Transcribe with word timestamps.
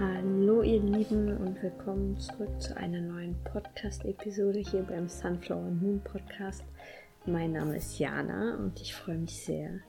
Hallo 0.00 0.62
ihr 0.62 0.80
Lieben 0.80 1.36
und 1.38 1.60
willkommen 1.60 2.16
zurück 2.20 2.62
zu 2.62 2.76
einer 2.76 3.00
neuen 3.00 3.34
Podcast-Episode 3.42 4.60
hier 4.60 4.84
beim 4.84 5.08
Sunflower 5.08 5.72
Moon 5.72 6.00
Podcast. 6.04 6.62
Mein 7.26 7.50
Name 7.50 7.78
ist 7.78 7.98
Jana 7.98 8.56
und 8.58 8.80
ich 8.80 8.94
freue 8.94 9.18
mich 9.18 9.42
sehr, 9.42 9.80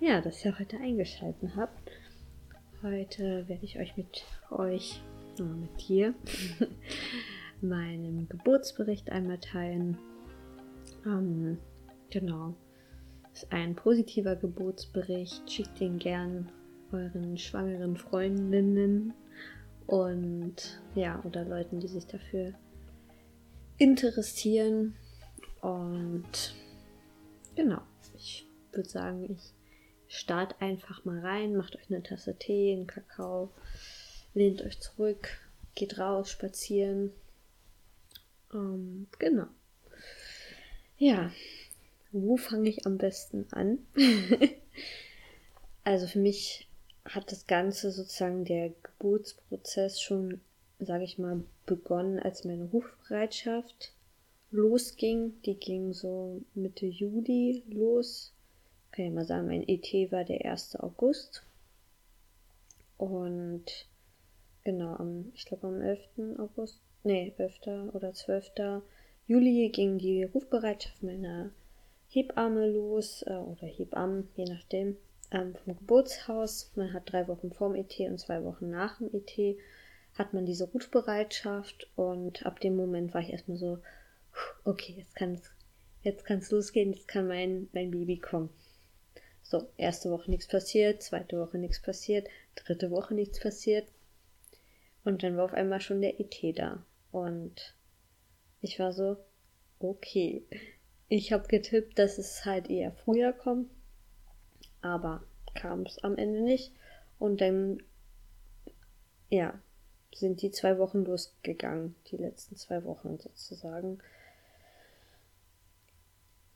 ja, 0.00 0.22
dass 0.22 0.42
ihr 0.46 0.58
heute 0.58 0.78
eingeschaltet 0.78 1.50
habt. 1.56 1.90
Heute 2.82 3.46
werde 3.48 3.66
ich 3.66 3.78
euch 3.78 3.98
mit 3.98 4.24
euch, 4.50 5.02
oh, 5.38 5.42
mit 5.42 5.88
dir, 5.88 6.14
meinem 7.60 8.30
Geburtsbericht 8.30 9.12
einmal 9.12 9.40
teilen. 9.40 9.98
Ähm, 11.04 11.58
genau. 12.08 12.54
Ist 13.34 13.52
ein 13.52 13.76
positiver 13.76 14.36
Geburtsbericht. 14.36 15.52
Schickt 15.52 15.80
den 15.80 15.98
gern 15.98 16.50
euren 16.92 17.36
schwangeren 17.36 17.98
Freundinnen 17.98 19.12
und 19.90 20.80
ja, 20.94 21.20
oder 21.24 21.44
Leuten, 21.44 21.80
die 21.80 21.88
sich 21.88 22.06
dafür 22.06 22.54
interessieren. 23.76 24.94
Und 25.60 26.54
genau, 27.56 27.82
ich 28.14 28.46
würde 28.70 28.88
sagen, 28.88 29.28
ich 29.28 29.52
starte 30.06 30.54
einfach 30.60 31.04
mal 31.04 31.18
rein, 31.18 31.56
macht 31.56 31.74
euch 31.74 31.90
eine 31.90 32.04
Tasse 32.04 32.38
Tee, 32.38 32.72
einen 32.72 32.86
Kakao, 32.86 33.50
lehnt 34.32 34.62
euch 34.62 34.78
zurück, 34.78 35.50
geht 35.74 35.98
raus, 35.98 36.30
spazieren. 36.30 37.10
Ähm, 38.54 39.08
genau. 39.18 39.48
Ja, 40.98 41.32
wo 42.12 42.36
fange 42.36 42.68
ich 42.68 42.86
am 42.86 42.96
besten 42.96 43.48
an? 43.50 43.78
also 45.82 46.06
für 46.06 46.20
mich 46.20 46.69
hat 47.14 47.32
das 47.32 47.46
Ganze 47.46 47.90
sozusagen 47.90 48.44
der 48.44 48.70
Geburtsprozess 48.82 50.00
schon, 50.00 50.40
sage 50.78 51.04
ich 51.04 51.18
mal, 51.18 51.42
begonnen, 51.66 52.20
als 52.20 52.44
meine 52.44 52.64
Rufbereitschaft 52.64 53.92
losging. 54.50 55.40
Die 55.42 55.56
ging 55.56 55.92
so 55.92 56.42
Mitte 56.54 56.86
Juli 56.86 57.64
los. 57.68 58.32
Ich 58.86 58.92
kann 58.92 59.04
ja 59.06 59.10
mal 59.10 59.24
sagen, 59.24 59.48
mein 59.48 59.68
ET 59.68 59.92
war 60.12 60.24
der 60.24 60.44
1. 60.44 60.76
August. 60.76 61.42
Und 62.96 63.64
genau, 64.62 64.94
am, 64.94 65.32
ich 65.34 65.46
glaube 65.46 65.66
am 65.66 65.80
11. 65.80 66.38
August, 66.38 66.80
nee, 67.02 67.32
11. 67.36 67.92
oder 67.92 68.12
12. 68.12 68.82
Juli 69.26 69.68
ging 69.70 69.98
die 69.98 70.24
Rufbereitschaft 70.24 71.02
meiner 71.02 71.50
Hebamme 72.08 72.68
los, 72.68 73.22
äh, 73.22 73.34
oder 73.34 73.66
Hebammen, 73.66 74.28
je 74.36 74.44
nachdem 74.44 74.96
ähm, 75.30 75.54
vom 75.54 75.76
Geburtshaus. 75.76 76.72
Man 76.74 76.92
hat 76.92 77.12
drei 77.12 77.28
Wochen 77.28 77.52
vorm 77.52 77.74
ET 77.74 77.98
und 78.00 78.18
zwei 78.18 78.44
Wochen 78.44 78.70
nach 78.70 78.98
dem 78.98 79.10
ET 79.12 79.58
hat 80.14 80.34
man 80.34 80.44
diese 80.44 80.64
Rufbereitschaft 80.64 81.88
und 81.96 82.44
ab 82.44 82.60
dem 82.60 82.76
Moment 82.76 83.14
war 83.14 83.20
ich 83.20 83.30
erstmal 83.30 83.58
so, 83.58 83.78
okay, 84.64 84.94
jetzt 84.98 85.14
kann 85.14 85.34
es 85.34 85.42
jetzt 86.02 86.24
kann's 86.24 86.50
losgehen, 86.50 86.92
jetzt 86.92 87.08
kann 87.08 87.28
mein, 87.28 87.68
mein 87.72 87.90
Baby 87.90 88.18
kommen. 88.18 88.50
So, 89.42 89.68
erste 89.76 90.10
Woche 90.10 90.30
nichts 90.30 90.48
passiert, 90.48 91.02
zweite 91.02 91.38
Woche 91.38 91.58
nichts 91.58 91.80
passiert, 91.80 92.28
dritte 92.54 92.90
Woche 92.90 93.14
nichts 93.14 93.40
passiert. 93.40 93.86
Und 95.04 95.22
dann 95.22 95.36
war 95.36 95.44
auf 95.44 95.54
einmal 95.54 95.80
schon 95.80 96.00
der 96.00 96.20
ET 96.20 96.58
da. 96.58 96.84
Und 97.10 97.74
ich 98.60 98.78
war 98.78 98.92
so, 98.92 99.16
okay. 99.78 100.44
Ich 101.08 101.32
habe 101.32 101.48
getippt, 101.48 101.98
dass 101.98 102.18
es 102.18 102.44
halt 102.44 102.70
eher 102.70 102.92
früher 102.92 103.32
kommt 103.32 103.70
aber 104.82 105.22
kam 105.54 105.82
es 105.82 105.98
am 106.02 106.16
Ende 106.16 106.42
nicht. 106.42 106.72
Und 107.18 107.40
dann, 107.40 107.82
ja, 109.28 109.58
sind 110.14 110.42
die 110.42 110.50
zwei 110.50 110.78
Wochen 110.78 111.04
losgegangen, 111.04 111.94
die 112.10 112.16
letzten 112.16 112.56
zwei 112.56 112.84
Wochen 112.84 113.18
sozusagen. 113.18 113.98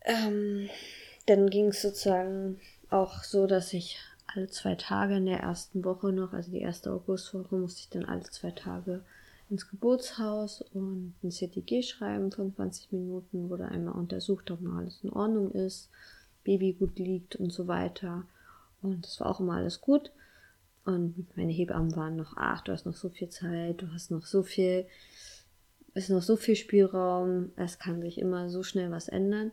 Ähm, 0.03 0.69
dann 1.27 1.49
ging 1.51 1.69
es 1.69 1.83
sozusagen 1.83 2.61
auch 2.91 3.23
so, 3.23 3.47
dass 3.47 3.73
ich 3.73 3.99
alle 4.27 4.49
zwei 4.49 4.75
Tage 4.75 5.17
in 5.17 5.27
der 5.27 5.41
ersten 5.41 5.85
Woche 5.85 6.13
noch, 6.13 6.33
also 6.33 6.51
die 6.51 6.61
erste 6.61 6.93
Augustwoche, 6.93 7.55
musste 7.57 7.81
ich 7.81 7.89
dann 7.91 8.05
alle 8.05 8.25
zwei 8.25 8.51
Tage 8.51 9.05
ins 9.51 9.69
Geburtshaus 9.69 10.63
und 10.73 11.15
ein 11.23 11.31
CTG 11.31 11.83
schreiben, 11.83 12.33
25 12.33 12.93
Minuten, 12.93 13.49
wurde 13.51 13.67
einmal 13.67 13.95
untersucht, 13.95 14.51
ob 14.51 14.61
noch 14.61 14.77
alles 14.77 15.03
in 15.03 15.11
Ordnung 15.11 15.53
ist. 15.53 15.91
Baby 16.45 16.75
gut 16.75 16.99
liegt 16.99 17.37
und 17.37 17.51
so 17.51 17.67
weiter. 17.67 18.27
Und 18.83 19.05
das 19.07 19.21
war 19.21 19.29
auch 19.29 19.41
immer 19.41 19.55
alles 19.55 19.81
gut. 19.81 20.13
Und 20.85 21.27
meine 21.37 21.53
Hebammen 21.53 21.97
waren 21.97 22.17
noch, 22.17 22.37
ach, 22.37 22.61
du 22.61 22.73
hast 22.73 22.85
noch 22.85 22.95
so 22.95 23.09
viel 23.09 23.31
Zeit, 23.31 23.81
du 23.81 23.91
hast 23.93 24.11
noch 24.11 24.27
so 24.27 24.43
viel, 24.43 24.87
ist 25.95 26.11
noch 26.11 26.23
so 26.23 26.37
viel 26.37 26.57
Spielraum, 26.57 27.53
es 27.57 27.79
kann 27.79 28.03
sich 28.03 28.19
immer 28.19 28.51
so 28.51 28.63
schnell 28.63 28.91
was 28.91 29.09
ändern. 29.09 29.53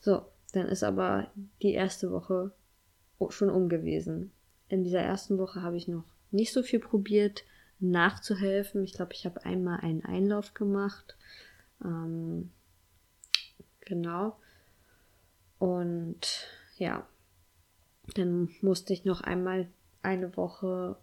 So, 0.00 0.26
dann 0.52 0.66
ist 0.66 0.82
aber 0.82 1.30
die 1.62 1.72
erste 1.72 2.10
Woche 2.10 2.52
schon 3.30 3.50
um 3.50 3.68
gewesen. 3.68 4.32
In 4.68 4.82
dieser 4.82 5.00
ersten 5.00 5.38
Woche 5.38 5.62
habe 5.62 5.76
ich 5.76 5.86
noch 5.86 6.04
nicht 6.30 6.52
so 6.52 6.62
viel 6.62 6.80
probiert, 6.80 7.44
nachzuhelfen. 7.78 8.82
Ich 8.82 8.94
glaube, 8.94 9.12
ich 9.14 9.24
habe 9.24 9.44
einmal 9.44 9.80
einen 9.80 10.04
Einlauf 10.04 10.54
gemacht. 10.54 11.16
Ähm, 11.84 12.50
genau. 13.80 14.36
Und 15.64 16.46
ja, 16.76 17.06
dann 18.16 18.50
musste 18.60 18.92
ich 18.92 19.06
noch 19.06 19.22
einmal 19.22 19.66
eine 20.02 20.36
Woche 20.36 20.98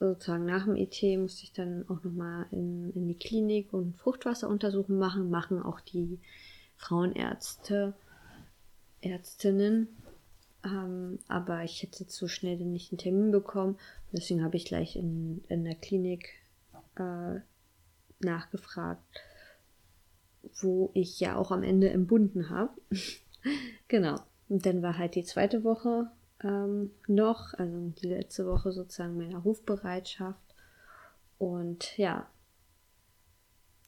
sozusagen 0.00 0.46
nach 0.46 0.64
dem 0.64 0.74
ET 0.74 1.00
musste 1.20 1.44
ich 1.44 1.52
dann 1.52 1.88
auch 1.88 2.02
nochmal 2.02 2.46
in, 2.50 2.90
in 2.90 3.06
die 3.06 3.16
Klinik 3.16 3.72
und 3.72 3.96
Fruchtwasseruntersuchungen 3.98 4.98
machen, 4.98 5.30
machen 5.30 5.62
auch 5.62 5.78
die 5.78 6.18
Frauenärzte, 6.76 7.94
Ärztinnen. 9.00 9.86
Ähm, 10.64 11.20
aber 11.28 11.62
ich 11.62 11.80
hätte 11.84 12.08
zu 12.08 12.26
schnell 12.26 12.56
nicht 12.56 12.90
einen 12.90 12.98
Termin 12.98 13.30
bekommen. 13.30 13.78
Deswegen 14.10 14.42
habe 14.42 14.56
ich 14.56 14.64
gleich 14.64 14.96
in, 14.96 15.44
in 15.48 15.62
der 15.62 15.76
Klinik 15.76 16.30
äh, 16.96 17.38
nachgefragt, 18.18 19.04
wo 20.60 20.90
ich 20.94 21.20
ja 21.20 21.36
auch 21.36 21.52
am 21.52 21.62
Ende 21.62 21.90
entbunden 21.90 22.50
habe. 22.50 22.72
Genau. 23.88 24.16
Und 24.48 24.66
dann 24.66 24.82
war 24.82 24.98
halt 24.98 25.14
die 25.14 25.24
zweite 25.24 25.64
Woche 25.64 26.10
ähm, 26.42 26.90
noch, 27.06 27.54
also 27.54 27.92
die 28.02 28.08
letzte 28.08 28.46
Woche 28.46 28.72
sozusagen 28.72 29.16
meiner 29.16 29.38
Rufbereitschaft. 29.38 30.40
Und 31.38 31.96
ja, 31.96 32.28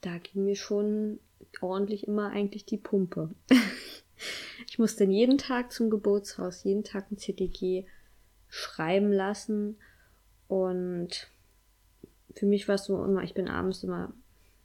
da 0.00 0.18
ging 0.18 0.44
mir 0.44 0.56
schon 0.56 1.18
ordentlich 1.60 2.06
immer 2.06 2.30
eigentlich 2.30 2.64
die 2.64 2.78
Pumpe. 2.78 3.30
ich 4.68 4.78
musste 4.78 5.04
dann 5.04 5.12
jeden 5.12 5.38
Tag 5.38 5.72
zum 5.72 5.90
Geburtshaus, 5.90 6.64
jeden 6.64 6.84
Tag 6.84 7.10
ein 7.10 7.18
CTG 7.18 7.86
schreiben 8.48 9.12
lassen. 9.12 9.78
Und 10.48 11.30
für 12.34 12.46
mich 12.46 12.68
war 12.68 12.76
es 12.76 12.84
so 12.84 13.04
immer, 13.04 13.22
ich 13.22 13.34
bin 13.34 13.48
abends 13.48 13.82
immer, 13.82 14.12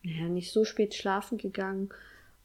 naja, 0.04 0.30
nicht 0.30 0.52
so 0.52 0.64
spät 0.66 0.94
schlafen 0.94 1.38
gegangen 1.38 1.90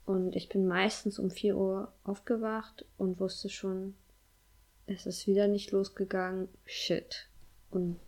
und 0.04 0.34
ich 0.34 0.48
bin 0.48 0.66
meistens 0.66 1.18
um 1.18 1.30
4 1.30 1.56
Uhr 1.56 1.92
aufgewacht 2.04 2.84
und 2.98 3.20
wusste 3.20 3.48
schon, 3.48 3.94
es 4.86 5.06
ist 5.06 5.26
wieder 5.26 5.48
nicht 5.48 5.70
losgegangen. 5.70 6.48
Shit. 6.64 7.28
Und 7.70 7.98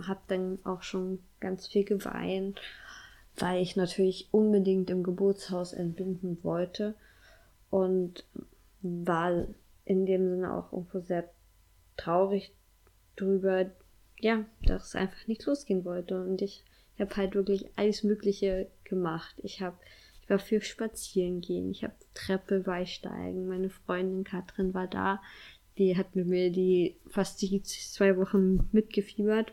hab 0.00 0.26
dann 0.28 0.58
auch 0.64 0.82
schon 0.82 1.20
ganz 1.40 1.66
viel 1.66 1.84
geweint, 1.84 2.60
weil 3.36 3.62
ich 3.62 3.76
natürlich 3.76 4.28
unbedingt 4.30 4.90
im 4.90 5.02
Geburtshaus 5.02 5.72
entbinden 5.72 6.38
wollte 6.42 6.94
und 7.70 8.24
war 8.82 9.46
in 9.84 10.06
dem 10.06 10.28
Sinne 10.28 10.54
auch 10.54 10.72
irgendwo 10.72 11.00
sehr 11.00 11.28
traurig 11.96 12.52
drüber, 13.16 13.66
ja, 14.18 14.44
dass 14.64 14.88
es 14.88 14.94
einfach 14.94 15.26
nicht 15.26 15.44
losgehen 15.46 15.84
wollte. 15.84 16.20
Und 16.22 16.42
ich 16.42 16.64
habe 16.98 17.16
halt 17.16 17.34
wirklich 17.34 17.66
alles 17.76 18.02
Mögliche 18.04 18.68
gemacht. 18.84 19.34
Ich 19.42 19.60
habe 19.60 19.76
ich 20.24 20.30
war 20.30 20.38
für 20.38 20.62
Spazieren 20.62 21.42
gehen. 21.42 21.70
Ich 21.70 21.84
habe 21.84 21.92
Treppe 22.14 22.60
beisteigen. 22.60 23.46
Meine 23.46 23.68
Freundin 23.68 24.24
Katrin 24.24 24.72
war 24.72 24.86
da. 24.86 25.20
Die 25.76 25.98
hat 25.98 26.16
mit 26.16 26.26
mir 26.26 26.50
die 26.50 26.96
fast 27.08 27.42
die 27.42 27.62
zwei 27.62 28.16
Wochen 28.16 28.68
mitgefiebert 28.72 29.52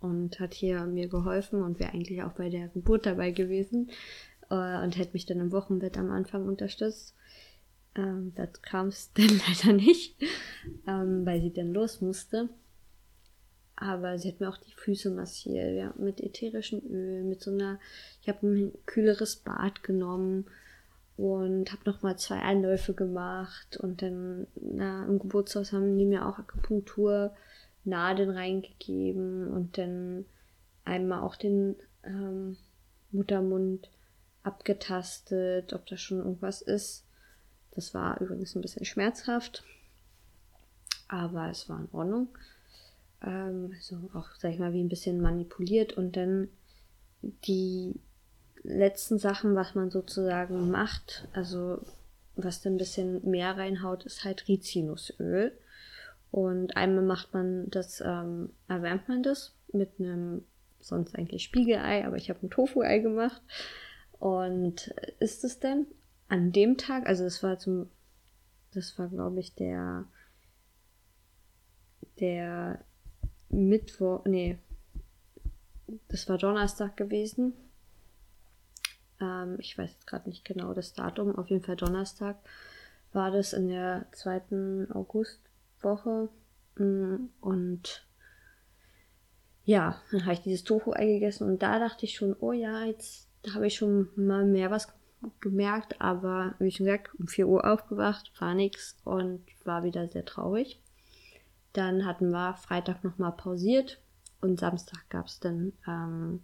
und 0.00 0.40
hat 0.40 0.52
hier 0.52 0.84
mir 0.84 1.08
geholfen 1.08 1.62
und 1.62 1.80
wäre 1.80 1.92
eigentlich 1.92 2.22
auch 2.22 2.32
bei 2.32 2.50
der 2.50 2.68
Geburt 2.68 3.06
dabei 3.06 3.30
gewesen 3.30 3.90
äh, 4.50 4.82
und 4.82 4.98
hätte 4.98 5.14
mich 5.14 5.24
dann 5.24 5.40
im 5.40 5.52
Wochenbett 5.52 5.96
am 5.96 6.10
Anfang 6.10 6.46
unterstützt. 6.46 7.14
Ähm, 7.94 8.32
das 8.34 8.60
kam 8.60 8.88
es 8.88 9.10
dann 9.14 9.40
leider 9.48 9.72
nicht, 9.72 10.16
ähm, 10.86 11.24
weil 11.24 11.40
sie 11.40 11.52
dann 11.52 11.72
los 11.72 12.02
musste. 12.02 12.50
Aber 13.82 14.16
sie 14.16 14.28
hat 14.28 14.38
mir 14.38 14.48
auch 14.48 14.58
die 14.58 14.74
Füße 14.74 15.10
massiert, 15.10 15.74
ja, 15.74 15.92
mit 15.98 16.20
ätherischem 16.20 16.80
Öl, 16.88 17.24
mit 17.24 17.40
so 17.40 17.50
einer, 17.50 17.80
ich 18.20 18.28
habe 18.28 18.46
ein 18.46 18.72
kühleres 18.86 19.34
Bad 19.34 19.82
genommen 19.82 20.46
und 21.16 21.72
habe 21.72 21.82
nochmal 21.84 22.16
zwei 22.16 22.38
Einläufe 22.38 22.94
gemacht 22.94 23.76
und 23.76 24.00
dann 24.00 24.46
na, 24.54 25.04
im 25.06 25.18
Geburtshaus 25.18 25.72
haben 25.72 25.98
die 25.98 26.04
mir 26.04 26.26
auch 26.26 26.38
Akupunktur 26.38 27.34
Nadeln 27.82 28.30
reingegeben 28.30 29.48
und 29.48 29.76
dann 29.76 30.26
einmal 30.84 31.22
auch 31.22 31.34
den 31.34 31.74
ähm, 32.04 32.56
Muttermund 33.10 33.90
abgetastet, 34.44 35.72
ob 35.72 35.86
da 35.86 35.96
schon 35.96 36.18
irgendwas 36.18 36.62
ist. 36.62 37.04
Das 37.72 37.94
war 37.94 38.20
übrigens 38.20 38.54
ein 38.54 38.62
bisschen 38.62 38.84
schmerzhaft, 38.84 39.64
aber 41.08 41.50
es 41.50 41.68
war 41.68 41.80
in 41.80 41.88
Ordnung. 41.90 42.28
Ähm, 43.24 43.72
also 43.74 44.10
auch, 44.14 44.28
sag 44.38 44.52
ich 44.52 44.58
mal, 44.58 44.72
wie 44.72 44.82
ein 44.82 44.88
bisschen 44.88 45.20
manipuliert 45.20 45.94
und 45.94 46.16
dann 46.16 46.48
die 47.22 47.94
letzten 48.62 49.18
Sachen, 49.18 49.54
was 49.54 49.74
man 49.74 49.90
sozusagen 49.90 50.70
macht, 50.70 51.28
also 51.32 51.80
was 52.36 52.62
dann 52.62 52.74
ein 52.74 52.78
bisschen 52.78 53.28
mehr 53.28 53.56
reinhaut, 53.56 54.04
ist 54.04 54.24
halt 54.24 54.48
Rizinusöl. 54.48 55.52
Und 56.30 56.76
einmal 56.76 57.04
macht 57.04 57.34
man 57.34 57.68
das, 57.70 58.00
ähm, 58.00 58.50
erwärmt 58.66 59.08
man 59.08 59.22
das 59.22 59.54
mit 59.72 59.90
einem 59.98 60.44
sonst 60.80 61.14
eigentlich 61.14 61.44
Spiegelei, 61.44 62.06
aber 62.06 62.16
ich 62.16 62.30
habe 62.30 62.44
ein 62.44 62.50
Tofu-Ei 62.50 62.98
gemacht. 63.00 63.42
Und 64.18 64.94
ist 65.18 65.44
es 65.44 65.60
denn 65.60 65.86
an 66.28 66.52
dem 66.52 66.78
Tag, 66.78 67.06
also 67.06 67.24
es 67.24 67.42
war 67.42 67.58
zum, 67.58 67.90
das 68.72 68.98
war 68.98 69.08
glaube 69.08 69.40
ich 69.40 69.54
der, 69.54 70.06
der 72.18 72.82
Mittwoch, 73.52 74.24
nee, 74.24 74.58
das 76.08 76.28
war 76.28 76.38
Donnerstag 76.38 76.96
gewesen. 76.96 77.52
Ähm, 79.20 79.56
ich 79.58 79.76
weiß 79.78 79.90
jetzt 79.92 80.06
gerade 80.06 80.28
nicht 80.28 80.44
genau 80.44 80.74
das 80.74 80.94
Datum, 80.94 81.36
auf 81.36 81.48
jeden 81.50 81.62
Fall 81.62 81.76
Donnerstag 81.76 82.36
war 83.12 83.30
das 83.30 83.52
in 83.52 83.68
der 83.68 84.06
zweiten 84.12 84.90
Augustwoche. 84.90 86.28
Mm, 86.76 87.26
und 87.40 88.06
ja, 89.64 90.00
dann 90.10 90.22
habe 90.22 90.34
ich 90.34 90.40
dieses 90.40 90.64
Tofu-Ei 90.64 91.06
gegessen 91.06 91.48
und 91.48 91.62
da 91.62 91.78
dachte 91.78 92.06
ich 92.06 92.14
schon, 92.14 92.34
oh 92.40 92.52
ja, 92.52 92.84
jetzt 92.84 93.28
habe 93.54 93.66
ich 93.66 93.76
schon 93.76 94.08
mal 94.16 94.44
mehr 94.44 94.70
was 94.70 94.88
gemerkt, 95.40 96.00
aber 96.00 96.54
wie 96.58 96.72
schon 96.72 96.86
gesagt, 96.86 97.14
um 97.18 97.28
4 97.28 97.46
Uhr 97.46 97.70
aufgewacht, 97.70 98.32
war 98.40 98.54
nichts 98.54 98.96
und 99.04 99.44
war 99.64 99.84
wieder 99.84 100.08
sehr 100.08 100.24
traurig. 100.24 100.81
Dann 101.72 102.04
hatten 102.04 102.30
wir 102.30 102.54
Freitag 102.54 103.04
nochmal 103.04 103.32
pausiert 103.32 104.00
und 104.40 104.60
Samstag 104.60 105.08
gab 105.08 105.26
es 105.26 105.40
dann 105.40 105.72
ähm, 105.86 106.40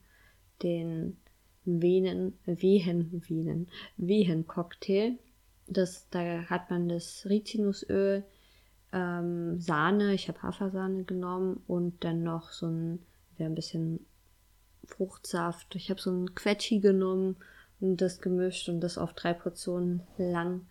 den 0.63 1.19
Venen, 1.65 2.39
Wehen, 2.47 3.23
Venen, 3.29 3.69
Wehen-Cocktail. 3.97 5.19
Das, 5.67 6.09
da 6.11 6.45
hat 6.49 6.71
man 6.71 6.89
das 6.89 7.27
Rizinusöl, 7.29 8.25
ähm, 8.93 9.61
Sahne, 9.61 10.15
ich 10.15 10.29
habe 10.29 10.43
Hafersahne 10.43 11.05
genommen 11.05 11.63
und 11.67 12.05
dann 12.05 12.23
noch 12.23 12.53
so 12.53 12.67
ein, 12.67 13.01
ein 13.39 13.55
bisschen 13.55 14.07
Fruchtsaft. 14.87 15.75
Ich 15.75 15.91
habe 15.91 16.01
so 16.01 16.11
ein 16.11 16.35
Quetschi 16.35 16.81
genommen 16.81 17.37
und 17.81 18.01
das 18.01 18.21
gemischt 18.21 18.71
und 18.71 18.81
das 18.81 18.97
auf 18.97 19.13
drei 19.13 19.35
Portionen 19.35 20.01
lang 20.17 20.67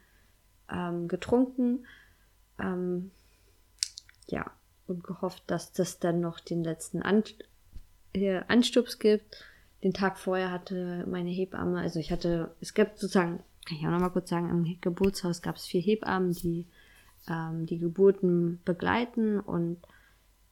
ähm, 0.71 1.07
getrunken. 1.07 1.85
Ähm, 2.59 3.11
ja, 4.29 4.51
und 4.87 5.03
gehofft, 5.03 5.43
dass 5.47 5.73
das 5.73 5.99
dann 5.99 6.19
noch 6.19 6.39
den 6.39 6.63
letzten 6.63 7.01
An 7.01 7.23
äh, 8.13 8.41
Anstups 8.47 8.99
gibt. 8.99 9.43
Den 9.83 9.93
Tag 9.93 10.17
vorher 10.17 10.51
hatte 10.51 11.05
meine 11.07 11.29
Hebamme, 11.29 11.79
also 11.79 11.99
ich 11.99 12.11
hatte, 12.11 12.55
es 12.61 12.73
gibt 12.73 12.99
sozusagen, 12.99 13.43
kann 13.65 13.77
ich 13.77 13.85
auch 13.85 13.91
noch 13.91 13.99
mal 13.99 14.09
kurz 14.09 14.29
sagen, 14.29 14.49
im 14.49 14.81
Geburtshaus 14.81 15.41
gab 15.41 15.57
es 15.57 15.65
vier 15.65 15.81
Hebammen, 15.81 16.31
die 16.31 16.65
ähm, 17.27 17.65
die 17.65 17.77
Geburten 17.77 18.59
begleiten 18.65 19.39
und 19.39 19.77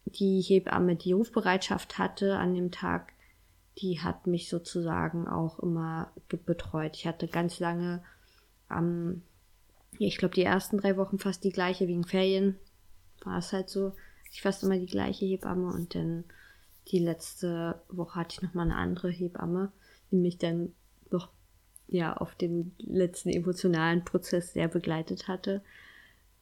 die 0.06 0.42
Hebamme, 0.42 0.96
die 0.96 1.14
Rufbereitschaft 1.14 1.98
hatte 1.98 2.38
an 2.38 2.54
dem 2.54 2.72
Tag, 2.72 3.14
die 3.80 4.00
hat 4.00 4.28
mich 4.28 4.50
sozusagen 4.50 5.28
auch 5.28 5.60
immer 5.60 6.12
betreut. 6.46 6.96
Ich 6.96 7.08
hatte 7.08 7.28
ganz 7.28 7.60
lange, 7.60 8.04
ähm, 8.72 9.24
ich 9.98 10.18
glaube, 10.18 10.36
die 10.36 10.44
ersten 10.44 10.78
drei 10.78 10.98
Wochen 10.98 11.18
fast 11.18 11.44
die 11.44 11.52
gleiche 11.52 11.88
wegen 11.88 12.06
Ferien. 12.06 12.58
War 13.26 13.40
es 13.40 13.52
halt 13.52 13.70
so 13.70 13.94
ich 14.36 14.42
fast 14.42 14.64
immer 14.64 14.78
die 14.78 14.86
gleiche 14.86 15.26
Hebamme 15.26 15.72
und 15.72 15.96
dann 15.96 16.26
die 16.90 17.00
letzte 17.00 17.80
Woche 17.88 18.20
hatte 18.20 18.36
ich 18.36 18.42
nochmal 18.42 18.66
eine 18.66 18.76
andere 18.76 19.10
Hebamme, 19.10 19.72
die 20.12 20.18
mich 20.18 20.38
dann 20.38 20.74
noch 21.10 21.30
ja 21.88 22.18
auf 22.18 22.36
den 22.36 22.74
letzten 22.78 23.30
emotionalen 23.30 24.04
Prozess 24.04 24.52
sehr 24.52 24.68
begleitet 24.68 25.30
hatte. 25.30 25.62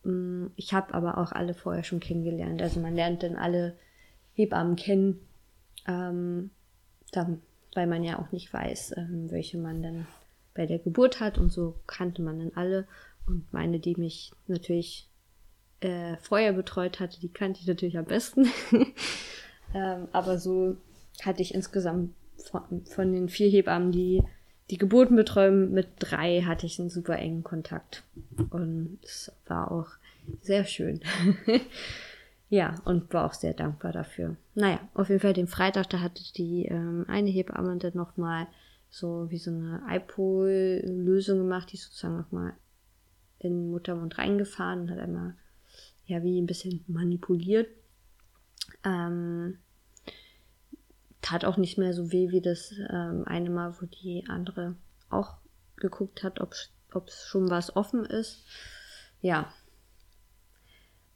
Mm, 0.03 0.47
ich 0.56 0.74
habe 0.74 0.94
aber 0.95 1.19
auch 1.19 1.31
alle 1.31 1.53
vorher 1.53 1.83
schon 1.83 2.00
kennengelernt. 2.00 2.63
Also 2.63 2.80
man 2.80 2.95
lernt 2.95 3.21
dann 3.21 3.36
alle 3.36 3.77
Hebammen 4.33 4.75
kennen, 4.75 5.19
ähm, 5.88 6.50
dann, 7.12 7.41
weil 7.75 7.86
man 7.86 8.03
ja 8.03 8.18
auch 8.18 8.31
nicht 8.31 8.51
weiß, 8.51 8.97
ähm, 8.97 9.29
welche 9.29 9.59
man 9.59 9.83
dann 9.83 10.07
bei 10.56 10.65
der 10.65 10.79
Geburt 10.79 11.19
hat 11.19 11.38
und 11.38 11.51
so 11.51 11.75
kannte 11.86 12.24
man 12.24 12.39
dann 12.39 12.53
alle. 12.56 12.88
Und 13.27 13.53
meine, 13.53 13.79
die 13.79 13.95
mich 13.95 14.31
natürlich 14.47 15.07
äh, 15.83 16.18
vorher 16.18 16.53
betreut 16.53 17.00
hatte, 17.00 17.19
die 17.19 17.30
kannte 17.30 17.59
ich 17.62 17.68
natürlich 17.68 17.97
am 17.97 18.06
besten. 18.06 18.47
ähm, 19.74 20.07
aber 20.12 20.38
so 20.38 20.77
hatte 21.24 21.41
ich 21.41 21.53
insgesamt 21.53 22.13
von, 22.38 22.85
von, 22.85 23.12
den 23.13 23.30
vier 23.30 23.50
Hebammen, 23.50 23.91
die 23.91 24.24
die 24.69 24.77
Geburten 24.77 25.15
betreuen, 25.15 25.71
mit 25.71 25.88
drei 26.00 26.41
hatte 26.41 26.65
ich 26.65 26.80
einen 26.80 26.89
super 26.89 27.18
engen 27.18 27.44
Kontakt. 27.44 28.03
Und 28.50 29.00
es 29.03 29.31
war 29.45 29.71
auch 29.71 29.89
sehr 30.41 30.63
schön. 30.65 31.01
ja, 32.50 32.75
und 32.86 33.13
war 33.13 33.25
auch 33.25 33.33
sehr 33.33 33.53
dankbar 33.53 33.91
dafür. 33.91 34.38
Naja, 34.56 34.79
auf 34.94 35.09
jeden 35.09 35.21
Fall 35.21 35.33
den 35.33 35.47
Freitag, 35.47 35.89
da 35.89 36.00
hatte 36.00 36.24
die 36.33 36.65
ähm, 36.65 37.06
eine 37.07 37.29
Hebamme 37.29 37.77
dann 37.77 37.94
nochmal 37.95 38.47
so 38.89 39.29
wie 39.29 39.38
so 39.38 39.51
eine 39.51 39.81
iPol-Lösung 39.89 41.39
gemacht, 41.39 41.71
die 41.71 41.77
sozusagen 41.77 42.18
nochmal 42.18 42.53
in 43.39 43.71
Muttermund 43.71 44.18
reingefahren 44.18 44.81
und 44.81 44.91
hat 44.91 45.00
einmal 45.00 45.36
ja 46.05 46.23
wie 46.23 46.39
ein 46.39 46.45
bisschen 46.45 46.83
manipuliert. 46.88 47.67
Ähm, 48.83 49.59
tat 51.21 51.45
auch 51.45 51.57
nicht 51.57 51.77
mehr 51.77 51.94
so 51.94 52.11
weh 52.11 52.29
wie 52.31 52.41
das 52.41 52.73
ähm, 52.89 53.23
eine 53.25 53.50
Mal, 53.50 53.75
wo 53.79 53.85
die 53.85 54.25
andere 54.27 54.75
auch 55.09 55.38
geguckt 55.77 56.23
hat, 56.23 56.39
ob 56.41 56.53
es 57.07 57.25
schon 57.25 57.50
was 57.50 57.75
offen 57.75 58.05
ist. 58.05 58.45
Ja. 59.21 59.51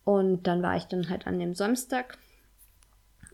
Und 0.03 0.47
dann 0.47 0.63
war 0.63 0.77
ich 0.77 0.85
dann 0.85 1.09
halt 1.09 1.27
an 1.27 1.39
dem 1.39 1.53
Samstag 1.53 2.17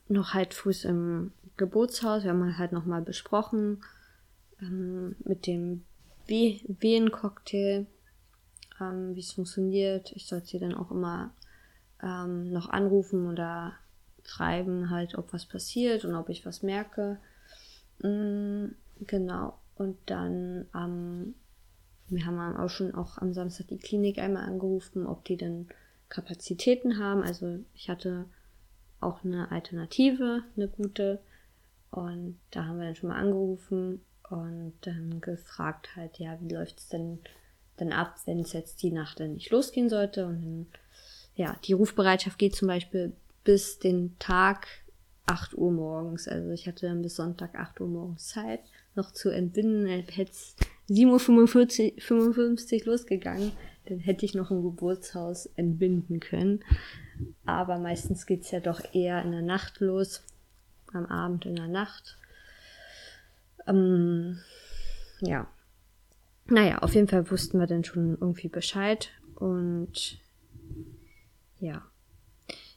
noch 0.07 0.33
halt 0.33 0.53
früh 0.53 0.73
im 0.83 1.31
Geburtshaus. 1.57 2.23
Wir 2.23 2.31
haben 2.31 2.57
halt 2.57 2.71
nochmal 2.71 3.01
besprochen 3.01 3.83
ähm, 4.59 5.15
mit 5.23 5.45
dem 5.45 5.85
Wehencocktail, 6.25 7.85
ähm, 8.79 9.15
wie 9.15 9.19
es 9.19 9.33
funktioniert. 9.33 10.11
Ich 10.13 10.25
sollte 10.27 10.47
sie 10.47 10.59
dann 10.59 10.73
auch 10.73 10.91
immer 10.91 11.33
ähm, 12.03 12.51
noch 12.51 12.69
anrufen 12.69 13.27
oder 13.27 13.73
schreiben, 14.23 14.89
halt, 14.89 15.17
ob 15.17 15.33
was 15.33 15.45
passiert 15.45 16.05
und 16.05 16.15
ob 16.15 16.29
ich 16.29 16.45
was 16.45 16.63
merke. 16.63 17.19
Mhm, 18.01 18.75
genau. 19.01 19.57
Und 19.75 19.97
dann 20.05 20.67
ähm, 20.75 21.35
wir 22.15 22.25
haben 22.25 22.57
auch 22.57 22.69
schon 22.69 22.93
auch 22.93 23.17
am 23.17 23.33
Samstag 23.33 23.67
die 23.67 23.77
Klinik 23.77 24.19
einmal 24.19 24.43
angerufen, 24.43 25.05
ob 25.05 25.23
die 25.25 25.37
denn 25.37 25.67
Kapazitäten 26.09 26.99
haben. 26.99 27.23
Also 27.23 27.59
ich 27.73 27.89
hatte 27.89 28.25
auch 28.99 29.23
eine 29.23 29.51
Alternative, 29.51 30.43
eine 30.55 30.67
gute. 30.67 31.19
Und 31.91 32.39
da 32.51 32.65
haben 32.65 32.79
wir 32.79 32.85
dann 32.85 32.95
schon 32.95 33.09
mal 33.09 33.19
angerufen 33.19 34.01
und 34.29 34.73
dann 34.81 35.21
gefragt 35.21 35.95
halt, 35.95 36.17
ja, 36.17 36.39
wie 36.41 36.53
läuft 36.53 36.79
es 36.79 36.89
denn 36.89 37.19
dann 37.77 37.91
ab, 37.91 38.15
wenn 38.25 38.39
es 38.39 38.53
jetzt 38.53 38.81
die 38.83 38.91
Nacht 38.91 39.19
dann 39.19 39.33
nicht 39.33 39.51
losgehen 39.51 39.89
sollte. 39.89 40.25
Und 40.25 40.41
dann 40.43 40.67
ja, 41.35 41.57
die 41.65 41.73
Rufbereitschaft 41.73 42.37
geht 42.37 42.55
zum 42.55 42.67
Beispiel 42.67 43.13
bis 43.43 43.79
den 43.79 44.17
Tag 44.19 44.67
8 45.25 45.57
Uhr 45.57 45.71
morgens. 45.71 46.27
Also 46.27 46.51
ich 46.51 46.67
hatte 46.67 46.87
dann 46.87 47.01
bis 47.01 47.15
Sonntag 47.15 47.55
8 47.55 47.81
Uhr 47.81 47.87
morgens 47.87 48.27
Zeit, 48.27 48.61
noch 48.95 49.11
zu 49.11 49.29
entbinden. 49.29 49.85
Hätte 49.87 50.31
es 50.31 50.55
7.45 50.89 51.95
Uhr 51.95 52.01
55 52.01 52.85
losgegangen, 52.85 53.51
dann 53.85 53.99
hätte 53.99 54.25
ich 54.25 54.33
noch 54.33 54.51
im 54.51 54.63
Geburtshaus 54.63 55.47
entbinden 55.55 56.19
können. 56.19 56.63
Aber 57.45 57.77
meistens 57.77 58.25
geht's 58.25 58.51
ja 58.51 58.59
doch 58.59 58.81
eher 58.93 59.21
in 59.23 59.31
der 59.31 59.41
Nacht 59.41 59.79
los. 59.79 60.23
Am 60.93 61.05
Abend 61.05 61.45
in 61.45 61.55
der 61.55 61.67
Nacht. 61.67 62.17
Ähm, 63.65 64.39
ja. 65.21 65.47
Naja, 66.45 66.79
auf 66.79 66.93
jeden 66.93 67.07
Fall 67.07 67.29
wussten 67.31 67.59
wir 67.59 67.67
dann 67.67 67.83
schon 67.83 68.17
irgendwie 68.19 68.49
Bescheid. 68.49 69.09
Und 69.35 70.19
ja. 71.63 71.81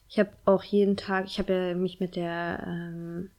Ich 0.09 0.17
habe 0.19 0.31
auch 0.45 0.63
jeden 0.63 0.95
Tag, 0.95 1.25
ich 1.25 1.37
habe 1.39 1.53
ja 1.53 1.75
mich 1.75 1.99
mit 1.99 2.15
der 2.15 2.63
ähm, 2.65 3.29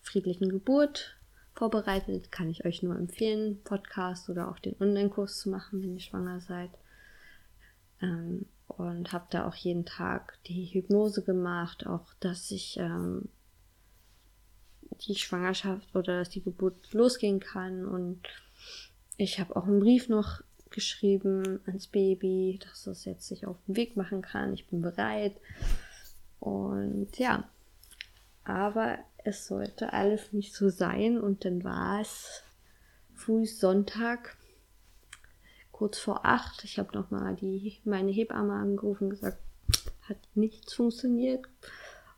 friedlichen 0.00 0.48
Geburt 0.48 1.16
vorbereitet. 1.54 2.30
Kann 2.30 2.48
ich 2.48 2.64
euch 2.64 2.82
nur 2.82 2.96
empfehlen, 2.96 3.60
Podcast 3.64 4.28
oder 4.30 4.48
auch 4.48 4.58
den 4.58 4.76
Online-Kurs 4.80 5.40
zu 5.40 5.50
machen, 5.50 5.82
wenn 5.82 5.94
ihr 5.94 6.00
schwanger 6.00 6.40
seid. 6.40 6.70
Ähm, 8.00 8.46
und 8.68 9.12
habe 9.12 9.26
da 9.30 9.46
auch 9.46 9.54
jeden 9.56 9.84
Tag 9.84 10.38
die 10.46 10.66
Hypnose 10.66 11.22
gemacht, 11.22 11.86
auch 11.86 12.14
dass 12.20 12.50
ich 12.50 12.76
ähm, 12.78 13.28
die 15.06 15.16
Schwangerschaft 15.16 15.94
oder 15.94 16.20
dass 16.20 16.30
die 16.30 16.42
Geburt 16.42 16.92
losgehen 16.92 17.40
kann. 17.40 17.84
Und 17.84 18.20
ich 19.16 19.40
habe 19.40 19.56
auch 19.56 19.64
einen 19.64 19.80
Brief 19.80 20.08
noch 20.08 20.42
geschrieben 20.74 21.60
ans 21.66 21.86
Baby, 21.86 22.58
dass 22.62 22.86
es 22.86 23.04
jetzt 23.04 23.28
sich 23.28 23.46
auf 23.46 23.56
den 23.66 23.76
Weg 23.76 23.96
machen 23.96 24.22
kann. 24.22 24.52
Ich 24.52 24.66
bin 24.66 24.82
bereit. 24.82 25.36
Und 26.40 27.16
ja, 27.16 27.48
aber 28.42 28.98
es 29.18 29.46
sollte 29.46 29.92
alles 29.92 30.32
nicht 30.32 30.54
so 30.54 30.68
sein. 30.68 31.18
Und 31.18 31.44
dann 31.44 31.62
war 31.64 32.00
es 32.00 32.42
früh 33.14 33.46
Sonntag, 33.46 34.36
kurz 35.70 35.98
vor 35.98 36.26
acht. 36.26 36.64
Ich 36.64 36.78
habe 36.78 36.92
nochmal 36.96 37.36
meine 37.84 38.10
Hebamme 38.10 38.54
angerufen 38.54 39.04
und 39.04 39.10
gesagt, 39.10 39.38
hat 40.02 40.18
nichts 40.34 40.74
funktioniert. 40.74 41.46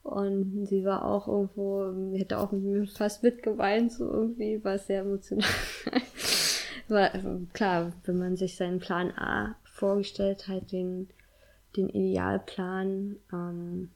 Und 0.02 0.66
sie 0.66 0.84
war 0.84 1.04
auch 1.04 1.28
irgendwo, 1.28 2.16
hätte 2.16 2.38
auch 2.38 2.52
fast 2.94 3.22
mitgeweint, 3.22 3.92
so 3.92 4.10
irgendwie, 4.10 4.62
war 4.64 4.78
sehr 4.78 5.00
emotional. 5.00 5.48
war, 6.90 7.10
klar, 7.52 7.92
wenn 8.04 8.18
man 8.18 8.36
sich 8.36 8.56
seinen 8.56 8.78
Plan 8.78 9.10
A 9.16 9.56
vorgestellt 9.64 10.48
hat, 10.48 10.72
den, 10.72 11.08
den 11.76 11.88
Idealplan, 11.88 13.16
ähm, 13.32 13.90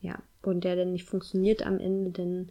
ja, 0.00 0.20
und 0.42 0.64
der 0.64 0.76
dann 0.76 0.92
nicht 0.92 1.04
funktioniert 1.04 1.64
am 1.64 1.78
Ende, 1.78 2.10
dann 2.10 2.50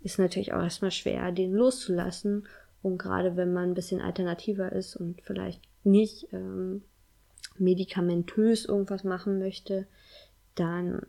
ist 0.00 0.18
natürlich 0.18 0.52
auch 0.52 0.62
erstmal 0.62 0.90
schwer, 0.90 1.32
den 1.32 1.52
loszulassen. 1.52 2.46
Und 2.82 2.98
gerade 2.98 3.36
wenn 3.36 3.52
man 3.52 3.70
ein 3.70 3.74
bisschen 3.74 4.00
alternativer 4.00 4.72
ist 4.72 4.96
und 4.96 5.20
vielleicht 5.22 5.60
nicht 5.84 6.32
ähm, 6.32 6.82
medikamentös 7.58 8.64
irgendwas 8.64 9.04
machen 9.04 9.38
möchte, 9.38 9.86
dann 10.54 11.02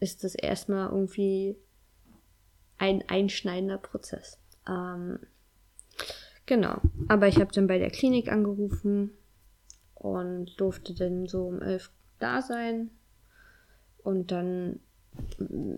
ist 0.00 0.24
das 0.24 0.34
erstmal 0.34 0.90
irgendwie 0.90 1.56
ein 2.78 3.02
einschneidender 3.08 3.78
Prozess. 3.78 4.38
Ähm, 4.68 5.20
genau. 6.46 6.80
Aber 7.08 7.28
ich 7.28 7.36
habe 7.40 7.52
dann 7.52 7.66
bei 7.66 7.78
der 7.78 7.90
Klinik 7.90 8.30
angerufen 8.30 9.10
und 9.94 10.58
durfte 10.60 10.94
dann 10.94 11.26
so 11.26 11.46
um 11.46 11.62
elf 11.62 11.90
da 12.18 12.42
sein. 12.42 12.90
Und 14.02 14.30
dann 14.30 14.80
mm, 15.38 15.76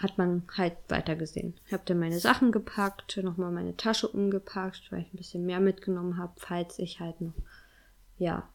hat 0.00 0.18
man 0.18 0.42
halt 0.56 0.76
weitergesehen. 0.88 1.54
Ich 1.66 1.72
habe 1.72 1.82
dann 1.86 1.98
meine 1.98 2.18
Sachen 2.18 2.52
gepackt, 2.52 3.16
nochmal 3.22 3.52
meine 3.52 3.76
Tasche 3.76 4.08
umgepackt, 4.08 4.90
weil 4.90 5.02
ich 5.02 5.12
ein 5.12 5.16
bisschen 5.16 5.46
mehr 5.46 5.60
mitgenommen 5.60 6.16
habe, 6.16 6.32
falls 6.36 6.78
ich 6.78 7.00
halt 7.00 7.20
noch, 7.20 7.34
ja, 8.18 8.48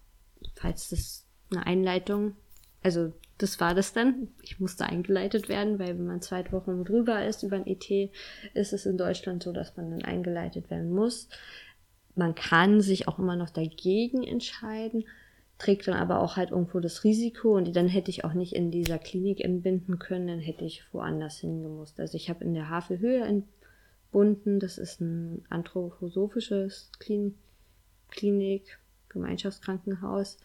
falls 0.55 0.89
das 0.89 1.25
eine 1.51 1.65
Einleitung, 1.65 2.35
also 2.83 3.13
das 3.37 3.59
war 3.59 3.73
das 3.73 3.93
dann. 3.93 4.29
Ich 4.41 4.59
musste 4.59 4.85
eingeleitet 4.85 5.49
werden, 5.49 5.77
weil 5.77 5.97
wenn 5.97 6.05
man 6.05 6.21
zwei 6.21 6.49
Wochen 6.51 6.85
drüber 6.85 7.25
ist 7.25 7.43
über 7.43 7.57
ein 7.57 7.67
ET, 7.67 7.89
ist 8.53 8.73
es 8.73 8.85
in 8.85 8.97
Deutschland 8.97 9.43
so, 9.43 9.51
dass 9.51 9.75
man 9.75 9.91
dann 9.91 10.03
eingeleitet 10.03 10.69
werden 10.69 10.91
muss. 10.91 11.27
Man 12.15 12.33
kann 12.33 12.79
sich 12.79 13.07
auch 13.07 13.19
immer 13.19 13.35
noch 13.35 13.49
dagegen 13.49 14.23
entscheiden, 14.23 15.05
trägt 15.57 15.87
dann 15.87 15.95
aber 15.95 16.21
auch 16.21 16.37
halt 16.37 16.51
irgendwo 16.51 16.79
das 16.79 17.03
Risiko 17.03 17.57
und 17.57 17.75
dann 17.75 17.89
hätte 17.89 18.09
ich 18.09 18.23
auch 18.23 18.33
nicht 18.33 18.53
in 18.53 18.71
dieser 18.71 18.99
Klinik 18.99 19.43
entbinden 19.43 19.99
können, 19.99 20.27
dann 20.27 20.39
hätte 20.39 20.63
ich 20.63 20.83
woanders 20.93 21.39
hingemusst. 21.39 21.99
Also 21.99 22.15
ich 22.15 22.29
habe 22.29 22.45
in 22.45 22.53
der 22.53 22.69
Havelhöhe 22.69 23.21
entbunden, 23.23 24.59
das 24.59 24.77
ist 24.77 25.01
ein 25.01 25.43
anthroposophisches 25.49 26.91
Klin 26.99 27.35
Klinik, 28.11 28.79
Gemeinschaftskrankenhaus 29.09 30.37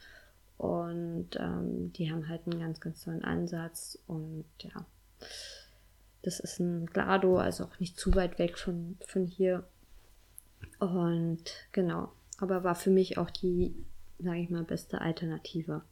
und 0.60 1.28
ähm, 1.38 1.92
die 1.94 2.10
haben 2.10 2.28
halt 2.28 2.42
einen 2.46 2.60
ganz, 2.60 2.80
ganz 2.80 3.02
tollen 3.02 3.24
Ansatz 3.24 3.98
und 4.06 4.44
ja, 4.58 4.84
das 6.22 6.40
ist 6.40 6.60
ein 6.60 6.86
Glado, 6.86 7.38
also 7.38 7.64
auch 7.64 7.80
nicht 7.80 7.98
zu 7.98 8.14
weit 8.14 8.38
weg 8.38 8.58
von, 8.58 8.96
von 9.06 9.26
hier. 9.26 9.64
Und 10.78 11.44
genau, 11.72 12.12
aber 12.38 12.62
war 12.62 12.74
für 12.74 12.90
mich 12.90 13.16
auch 13.16 13.30
die 13.30 13.74
sage 14.22 14.40
ich 14.40 14.50
mal, 14.50 14.62
beste 14.62 15.00
Alternative. 15.00 15.82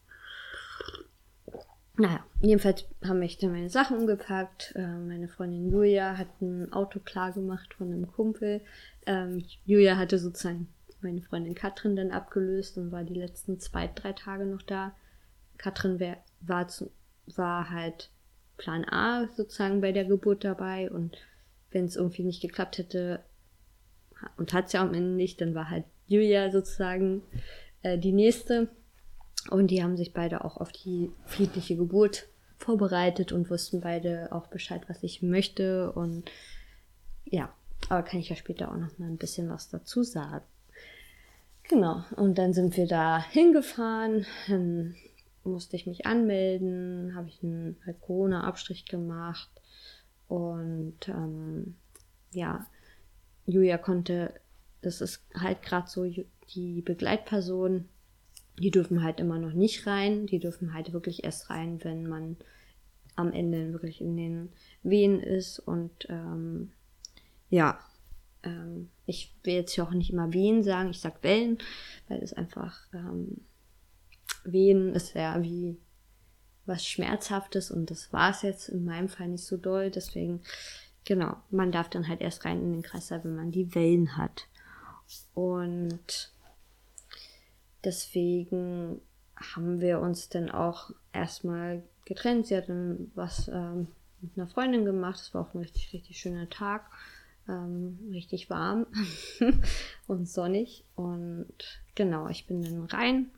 Naja, 1.96 2.24
jedenfalls 2.40 2.84
haben 3.04 3.18
mich 3.18 3.38
dann 3.38 3.52
meine 3.52 3.70
Sachen 3.70 3.98
umgepackt. 3.98 4.72
Äh, 4.76 4.86
meine 4.86 5.28
Freundin 5.28 5.70
Julia 5.70 6.16
hat 6.16 6.28
ein 6.40 6.72
Auto 6.72 7.00
klar 7.00 7.32
gemacht 7.32 7.74
von 7.74 7.88
einem 7.88 8.10
Kumpel. 8.12 8.60
Ähm, 9.06 9.44
Julia 9.64 9.96
hatte 9.96 10.18
sozusagen 10.18 10.68
meine 11.00 11.22
Freundin 11.22 11.54
Katrin 11.54 11.96
dann 11.96 12.10
abgelöst 12.10 12.78
und 12.78 12.92
war 12.92 13.04
die 13.04 13.14
letzten 13.14 13.60
zwei, 13.60 13.88
drei 13.94 14.12
Tage 14.12 14.46
noch 14.46 14.62
da. 14.62 14.94
Katrin 15.56 15.98
wär, 15.98 16.18
war, 16.40 16.68
zu, 16.68 16.90
war 17.34 17.70
halt 17.70 18.10
Plan 18.56 18.84
A 18.84 19.28
sozusagen 19.36 19.80
bei 19.80 19.92
der 19.92 20.04
Geburt 20.04 20.44
dabei 20.44 20.90
und 20.90 21.16
wenn 21.70 21.84
es 21.84 21.96
irgendwie 21.96 22.24
nicht 22.24 22.40
geklappt 22.40 22.78
hätte 22.78 23.22
und 24.36 24.52
hat 24.52 24.66
es 24.66 24.72
ja 24.72 24.82
am 24.82 24.94
Ende 24.94 25.10
nicht, 25.10 25.40
dann 25.40 25.54
war 25.54 25.70
halt 25.70 25.84
Julia 26.06 26.50
sozusagen 26.50 27.22
äh, 27.82 27.98
die 27.98 28.12
nächste. 28.12 28.68
Und 29.50 29.68
die 29.68 29.82
haben 29.82 29.96
sich 29.96 30.12
beide 30.12 30.44
auch 30.44 30.56
auf 30.56 30.72
die 30.72 31.12
friedliche 31.24 31.76
Geburt 31.76 32.26
vorbereitet 32.56 33.32
und 33.32 33.50
wussten 33.50 33.80
beide 33.80 34.32
auch 34.32 34.48
Bescheid, 34.48 34.82
was 34.88 35.02
ich 35.02 35.22
möchte. 35.22 35.92
Und 35.92 36.30
ja, 37.24 37.52
aber 37.88 38.02
kann 38.02 38.20
ich 38.20 38.28
ja 38.28 38.36
später 38.36 38.70
auch 38.70 38.76
noch 38.76 38.98
mal 38.98 39.06
ein 39.06 39.16
bisschen 39.16 39.48
was 39.48 39.68
dazu 39.68 40.02
sagen. 40.02 40.44
Genau, 41.68 42.02
und 42.16 42.38
dann 42.38 42.54
sind 42.54 42.76
wir 42.76 42.86
da 42.86 43.22
hingefahren, 43.30 44.24
dann 44.48 44.94
musste 45.44 45.76
ich 45.76 45.86
mich 45.86 46.06
anmelden, 46.06 47.14
habe 47.14 47.28
ich 47.28 47.42
einen 47.42 47.76
halt 47.84 48.00
Corona-Abstrich 48.00 48.86
gemacht 48.86 49.50
und 50.28 51.08
ähm, 51.08 51.76
ja, 52.30 52.66
Julia 53.44 53.78
konnte, 53.78 54.34
das 54.82 55.00
ist 55.00 55.22
halt 55.34 55.62
gerade 55.62 55.88
so, 55.88 56.04
die 56.04 56.82
Begleitpersonen, 56.82 57.88
die 58.58 58.70
dürfen 58.70 59.02
halt 59.02 59.20
immer 59.20 59.38
noch 59.38 59.52
nicht 59.52 59.86
rein. 59.86 60.26
Die 60.26 60.38
dürfen 60.38 60.74
halt 60.74 60.92
wirklich 60.92 61.24
erst 61.24 61.50
rein, 61.50 61.82
wenn 61.84 62.06
man 62.06 62.36
am 63.16 63.32
Ende 63.32 63.72
wirklich 63.72 64.00
in 64.00 64.16
den 64.16 64.52
Wehen 64.82 65.20
ist. 65.20 65.58
Und 65.58 66.06
ähm, 66.08 66.72
ja, 67.50 67.78
ähm, 68.42 68.90
ich 69.06 69.34
will 69.42 69.54
jetzt 69.54 69.72
hier 69.72 69.84
auch 69.84 69.90
nicht 69.90 70.10
immer 70.10 70.32
Wehen 70.32 70.62
sagen, 70.62 70.90
ich 70.90 71.00
sag 71.00 71.22
Wellen, 71.22 71.58
weil 72.08 72.22
es 72.22 72.32
einfach 72.32 72.80
ähm, 72.92 73.42
Wehen 74.44 74.94
ist 74.94 75.14
ja 75.14 75.42
wie 75.42 75.76
was 76.66 76.86
Schmerzhaftes 76.86 77.70
und 77.70 77.90
das 77.90 78.12
war 78.12 78.30
es 78.30 78.42
jetzt 78.42 78.68
in 78.68 78.84
meinem 78.84 79.08
Fall 79.08 79.28
nicht 79.28 79.44
so 79.44 79.56
doll. 79.56 79.90
Deswegen, 79.90 80.42
genau, 81.04 81.36
man 81.50 81.72
darf 81.72 81.88
dann 81.88 82.08
halt 82.08 82.20
erst 82.20 82.44
rein 82.44 82.60
in 82.62 82.72
den 82.72 82.82
Kreislauf, 82.82 83.24
wenn 83.24 83.36
man 83.36 83.50
die 83.50 83.74
Wellen 83.74 84.16
hat. 84.18 84.48
Und 85.32 86.30
Deswegen 87.84 89.00
haben 89.36 89.80
wir 89.80 90.00
uns 90.00 90.28
dann 90.28 90.50
auch 90.50 90.90
erstmal 91.12 91.82
getrennt. 92.04 92.46
Sie 92.46 92.56
hat 92.56 92.68
dann 92.68 93.10
was 93.14 93.48
ähm, 93.48 93.88
mit 94.20 94.36
einer 94.36 94.48
Freundin 94.48 94.84
gemacht. 94.84 95.20
Es 95.20 95.32
war 95.32 95.42
auch 95.42 95.54
ein 95.54 95.60
richtig, 95.60 95.92
richtig 95.92 96.18
schöner 96.18 96.48
Tag. 96.48 96.90
Ähm, 97.48 97.98
richtig 98.12 98.50
warm 98.50 98.86
und 100.06 100.28
sonnig. 100.28 100.84
Und 100.94 101.80
genau, 101.94 102.28
ich 102.28 102.46
bin 102.46 102.62
dann 102.62 102.84
rein 102.84 103.30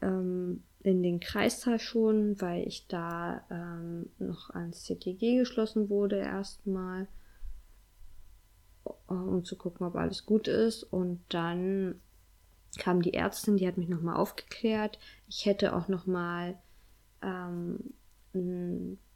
ähm, 0.00 0.62
in 0.80 1.02
den 1.02 1.20
Kreissaal 1.20 1.78
schon, 1.78 2.40
weil 2.40 2.66
ich 2.66 2.86
da 2.86 3.44
ähm, 3.50 4.08
noch 4.18 4.50
ans 4.50 4.84
CTG 4.84 5.38
geschlossen 5.38 5.90
wurde 5.90 6.18
erstmal, 6.18 7.08
um 9.08 9.44
zu 9.44 9.56
gucken, 9.56 9.86
ob 9.86 9.96
alles 9.96 10.24
gut 10.24 10.48
ist. 10.48 10.84
Und 10.84 11.20
dann 11.28 12.00
kam 12.78 13.02
die 13.02 13.14
Ärztin, 13.14 13.56
die 13.56 13.66
hat 13.66 13.78
mich 13.78 13.88
nochmal 13.88 14.16
aufgeklärt. 14.16 14.98
Ich 15.28 15.44
hätte 15.44 15.74
auch 15.74 15.88
nochmal 15.88 16.56
ähm, 17.22 17.92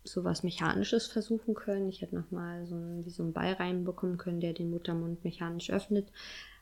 so 0.05 0.25
was 0.25 0.43
Mechanisches 0.43 1.07
versuchen 1.07 1.55
können. 1.55 1.89
Ich 1.89 2.01
hätte 2.01 2.15
nochmal 2.15 2.67
so 2.67 2.75
ein, 2.75 3.05
wie 3.05 3.11
so 3.11 3.23
ein 3.23 3.33
Ball 3.33 3.53
reinbekommen 3.53 4.19
können, 4.19 4.41
der 4.41 4.53
den 4.53 4.71
Muttermund 4.71 5.25
mechanisch 5.25 5.71
öffnet. 5.71 6.09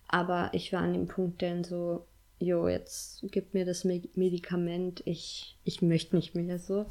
Aber 0.08 0.50
ich 0.52 0.72
war 0.72 0.80
an 0.80 0.92
dem 0.92 1.06
Punkt 1.06 1.42
denn 1.42 1.64
so, 1.64 2.06
jo, 2.38 2.68
jetzt 2.68 3.24
gib 3.30 3.52
mir 3.54 3.64
das 3.64 3.84
Medikament, 3.84 5.02
ich, 5.04 5.58
ich 5.64 5.82
möchte 5.82 6.16
nicht 6.16 6.34
mehr 6.34 6.58
so. 6.58 6.86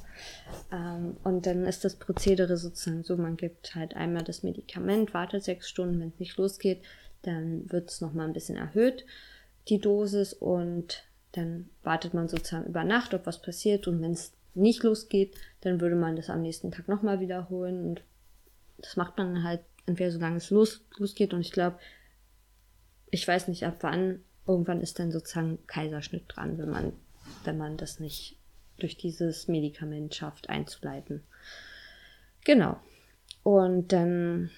Ähm, 0.72 1.18
und 1.24 1.46
dann 1.46 1.66
ist 1.66 1.84
das 1.86 1.96
Prozedere 1.96 2.58
sozusagen 2.58 3.04
so, 3.04 3.18
man 3.18 3.38
gibt 3.38 3.76
halt 3.76 3.96
einmal 3.96 4.24
das 4.24 4.44
Medikament, 4.44 5.14
wartet 5.14 5.44
sechs 5.44 5.70
Stunden, 5.70 6.00
wenn 6.00 6.10
es 6.10 6.20
nicht 6.20 6.38
losgeht, 6.38 6.82
dann 7.24 7.70
wird 7.72 7.90
es 7.90 8.02
nochmal 8.02 8.28
ein 8.28 8.34
bisschen 8.34 8.58
erhöht 8.58 9.06
die 9.70 9.80
Dosis 9.80 10.34
und 10.34 11.04
dann 11.34 11.70
wartet 11.84 12.14
man 12.14 12.28
sozusagen 12.28 12.68
über 12.68 12.84
Nacht, 12.84 13.14
ob 13.14 13.26
was 13.26 13.42
passiert 13.42 13.88
und 13.88 14.02
wenn 14.02 14.14
es 14.14 14.34
nicht 14.58 14.84
losgeht, 14.84 15.36
dann 15.62 15.82
würde 15.82 15.96
man 15.96 16.16
das 16.16 16.30
am 16.30 16.42
nächsten 16.42 16.72
Tag 16.72 16.88
nochmal 16.88 17.20
wiederholen 17.20 17.84
und 17.86 18.04
das 18.78 18.96
macht 18.96 19.18
man 19.18 19.44
halt 19.44 19.62
entweder 19.86 20.12
solange 20.12 20.38
es 20.38 20.50
los, 20.50 20.86
losgeht 20.98 21.34
und 21.34 21.42
ich 21.42 21.52
glaube, 21.52 21.80
ich 23.10 23.28
weiß 23.28 23.48
nicht 23.48 23.66
ab 23.66 23.78
wann, 23.82 24.24
irgendwann 24.46 24.82
ist 24.82 25.00
dann 25.00 25.12
sozusagen 25.12 25.66
Kaiserschnitt 25.68 26.26
dran, 26.28 26.58
wenn 26.58 26.70
man, 26.70 26.94
wenn 27.44 27.58
man 27.58 27.78
das 27.78 28.00
nicht 28.00 28.38
durch 28.78 28.98
dieses 28.98 29.48
Medikament 29.48 30.14
schafft 30.14 30.50
einzuleiten. 30.50 31.24
Genau. 32.44 32.80
Und 33.44 33.92
dann 33.94 34.52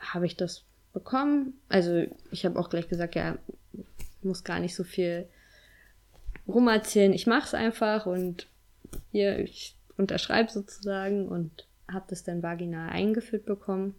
habe 0.00 0.26
ich 0.26 0.36
das 0.36 0.64
bekommen. 0.92 1.54
Also 1.68 2.06
ich 2.30 2.44
habe 2.44 2.58
auch 2.58 2.70
gleich 2.70 2.88
gesagt, 2.88 3.14
ja, 3.14 3.38
muss 4.22 4.44
gar 4.44 4.58
nicht 4.58 4.74
so 4.74 4.84
viel 4.84 5.28
rumerzählen. 6.48 7.12
Ich 7.12 7.26
mache 7.26 7.46
es 7.46 7.54
einfach 7.54 8.06
und 8.06 8.48
hier, 9.12 9.38
ich 9.38 9.76
unterschreibe 9.96 10.50
sozusagen 10.50 11.28
und 11.28 11.66
habe 11.90 12.06
das 12.08 12.24
dann 12.24 12.42
vaginal 12.42 12.90
eingeführt 12.90 13.44
bekommen 13.44 13.94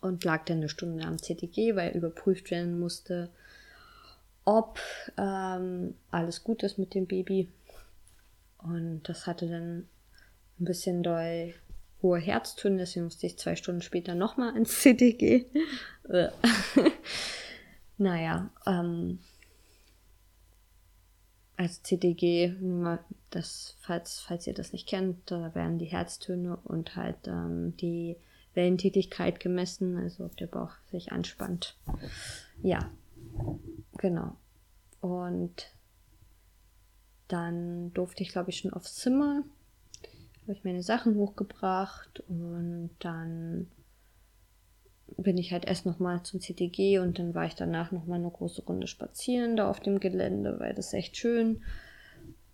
und 0.00 0.24
lag 0.24 0.44
dann 0.44 0.58
eine 0.58 0.68
Stunde 0.68 1.04
am 1.04 1.18
CTG, 1.18 1.76
weil 1.76 1.96
überprüft 1.96 2.50
werden 2.50 2.78
musste, 2.78 3.30
ob 4.44 4.80
ähm, 5.16 5.94
alles 6.10 6.44
gut 6.44 6.62
ist 6.62 6.78
mit 6.78 6.94
dem 6.94 7.06
Baby. 7.06 7.48
Und 8.58 9.02
das 9.04 9.26
hatte 9.26 9.48
dann 9.48 9.88
ein 10.58 10.64
bisschen 10.64 11.02
doll 11.02 11.54
hohe 12.02 12.18
Herztöne, 12.18 12.78
deswegen 12.78 13.06
musste 13.06 13.26
ich 13.26 13.38
zwei 13.38 13.56
Stunden 13.56 13.82
später 13.82 14.14
nochmal 14.14 14.56
ins 14.56 14.80
CTG. 14.80 15.46
naja, 17.98 18.50
ähm, 18.66 19.18
als 21.56 21.82
CTG, 21.82 22.54
das, 23.30 23.76
falls, 23.80 24.20
falls 24.20 24.46
ihr 24.46 24.54
das 24.54 24.72
nicht 24.72 24.88
kennt, 24.88 25.30
da 25.30 25.54
werden 25.54 25.78
die 25.78 25.86
Herztöne 25.86 26.58
und 26.64 26.96
halt 26.96 27.16
ähm, 27.26 27.76
die 27.78 28.16
Wellentätigkeit 28.54 29.40
gemessen, 29.40 29.96
also 29.96 30.24
ob 30.24 30.36
der 30.36 30.46
Bauch 30.46 30.72
sich 30.90 31.12
anspannt. 31.12 31.76
Ja, 32.62 32.90
genau. 33.98 34.36
Und 35.00 35.72
dann 37.28 37.92
durfte 37.92 38.22
ich, 38.22 38.30
glaube 38.30 38.50
ich, 38.50 38.58
schon 38.58 38.72
aufs 38.72 38.96
Zimmer. 38.96 39.42
Habe 40.42 40.52
ich 40.52 40.64
meine 40.64 40.82
Sachen 40.82 41.16
hochgebracht 41.16 42.22
und 42.28 42.90
dann 43.00 43.68
bin 45.16 45.38
ich 45.38 45.52
halt 45.52 45.64
erst 45.64 45.86
nochmal 45.86 46.22
zum 46.22 46.40
CTG 46.40 46.98
und 46.98 47.18
dann 47.18 47.34
war 47.34 47.46
ich 47.46 47.54
danach 47.54 47.92
nochmal 47.92 48.18
eine 48.18 48.30
große 48.30 48.62
Runde 48.64 48.86
spazieren 48.86 49.56
da 49.56 49.70
auf 49.70 49.80
dem 49.80 50.00
Gelände, 50.00 50.58
weil 50.58 50.74
das 50.74 50.88
ist 50.88 50.94
echt 50.94 51.16
schön. 51.16 51.62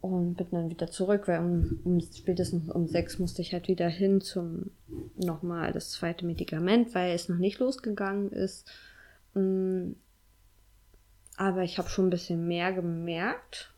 Und 0.01 0.35
bin 0.35 0.49
dann 0.51 0.69
wieder 0.69 0.91
zurück, 0.91 1.29
weil 1.29 1.39
um, 1.39 1.81
um 1.85 2.01
spätestens 2.01 2.69
um 2.69 2.89
sechs 2.89 3.21
musste 3.21 3.41
ich 3.41 3.53
halt 3.53 3.69
wieder 3.69 3.89
hin 3.89 4.21
zum 4.21 4.73
nochmal 5.17 5.73
das 5.73 5.91
zweite 5.91 6.27
Medikament, 6.27 6.93
weil 6.95 7.15
es 7.15 7.29
noch 7.29 7.39
nicht 7.39 7.61
losgegangen 7.61 8.33
ist. 8.33 8.69
Mm, 9.35 9.93
aber 11.37 11.63
ich 11.63 11.79
habe 11.79 11.89
schon 11.89 12.09
ein 12.09 12.11
bisschen 12.11 12.49
mehr 12.49 12.73
gemerkt. 12.73 13.73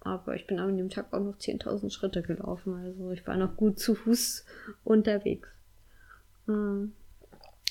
Aber 0.00 0.36
ich 0.36 0.46
bin 0.46 0.58
an 0.58 0.78
dem 0.78 0.88
Tag 0.88 1.12
auch 1.12 1.20
noch 1.20 1.36
10.000 1.36 1.90
Schritte 1.90 2.22
gelaufen. 2.22 2.74
Also 2.74 3.10
ich 3.10 3.26
war 3.26 3.36
noch 3.36 3.56
gut 3.56 3.78
zu 3.78 3.94
Fuß 3.94 4.46
unterwegs. 4.84 5.48
Mhm. 6.46 6.92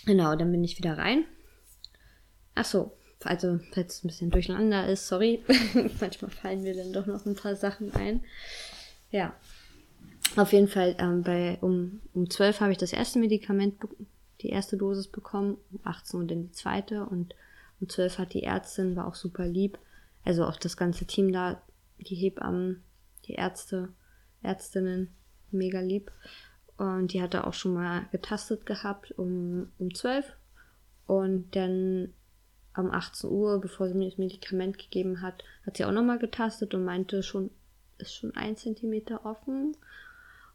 Genau, 0.08 0.38
dann 0.38 0.54
bin 0.54 0.64
ich 0.64 0.78
wieder 0.78 0.98
rein. 0.98 1.26
Ach 2.56 2.64
so, 2.64 2.94
also 3.24 3.60
falls 3.74 3.96
es 3.96 4.04
ein 4.04 4.08
bisschen 4.08 4.32
durcheinander 4.32 4.88
ist, 4.88 5.10
sorry. 5.10 5.44
Manchmal 6.00 6.32
fallen 6.32 6.64
mir 6.64 6.74
dann 6.74 6.94
doch 6.94 7.06
noch 7.06 7.26
ein 7.26 7.36
paar 7.36 7.58
Sachen 7.58 7.94
ein. 7.94 8.22
Ja, 9.12 9.36
auf 10.38 10.54
jeden 10.54 10.70
Fall 10.70 10.96
ähm, 10.98 11.24
bei 11.24 11.58
um, 11.60 12.00
um 12.14 12.30
12 12.30 12.62
habe 12.62 12.72
ich 12.72 12.78
das 12.78 12.94
erste 12.94 13.20
Medikament, 13.20 13.76
die 14.40 14.50
erste 14.50 14.78
Dosis 14.78 15.10
bekommen, 15.10 15.58
um 15.72 15.82
18 15.84 16.22
und 16.22 16.32
dann 16.32 16.44
die 16.44 16.52
zweite 16.54 17.06
und 17.06 17.36
um 17.82 17.90
12 17.90 18.18
hat 18.18 18.34
die 18.34 18.44
Ärztin, 18.44 18.96
war 18.96 19.08
auch 19.08 19.16
super 19.16 19.46
lieb. 19.46 19.78
Also 20.24 20.46
auch 20.46 20.56
das 20.56 20.78
ganze 20.78 21.06
Team 21.06 21.34
da, 21.34 21.62
die 21.98 22.16
Hebammen, 22.16 22.82
die 23.26 23.34
Ärzte, 23.34 23.90
Ärztinnen, 24.42 25.10
mega 25.52 25.82
lieb. 25.82 26.12
Und 26.77 27.13
die 27.13 27.22
hatte 27.22 27.46
auch 27.46 27.53
schon 27.53 27.74
mal 27.74 28.05
getastet 28.12 28.65
gehabt 28.65 29.12
um, 29.17 29.71
um 29.80 29.93
12. 29.93 30.25
Und 31.08 31.56
dann 31.56 32.13
um 32.75 32.91
18 32.91 33.30
Uhr, 33.30 33.60
bevor 33.60 33.88
sie 33.88 33.95
mir 33.95 34.10
das 34.10 34.19
Medikament 34.19 34.78
gegeben 34.78 35.21
hat, 35.21 35.43
hat 35.65 35.78
sie 35.78 35.86
auch 35.86 35.91
nochmal 35.91 36.19
getastet 36.19 36.73
und 36.73 36.86
meinte 36.86 37.23
schon, 37.23 37.49
ist 37.97 38.13
schon 38.13 38.36
ein 38.36 38.56
Zentimeter 38.56 39.25
offen. 39.25 39.75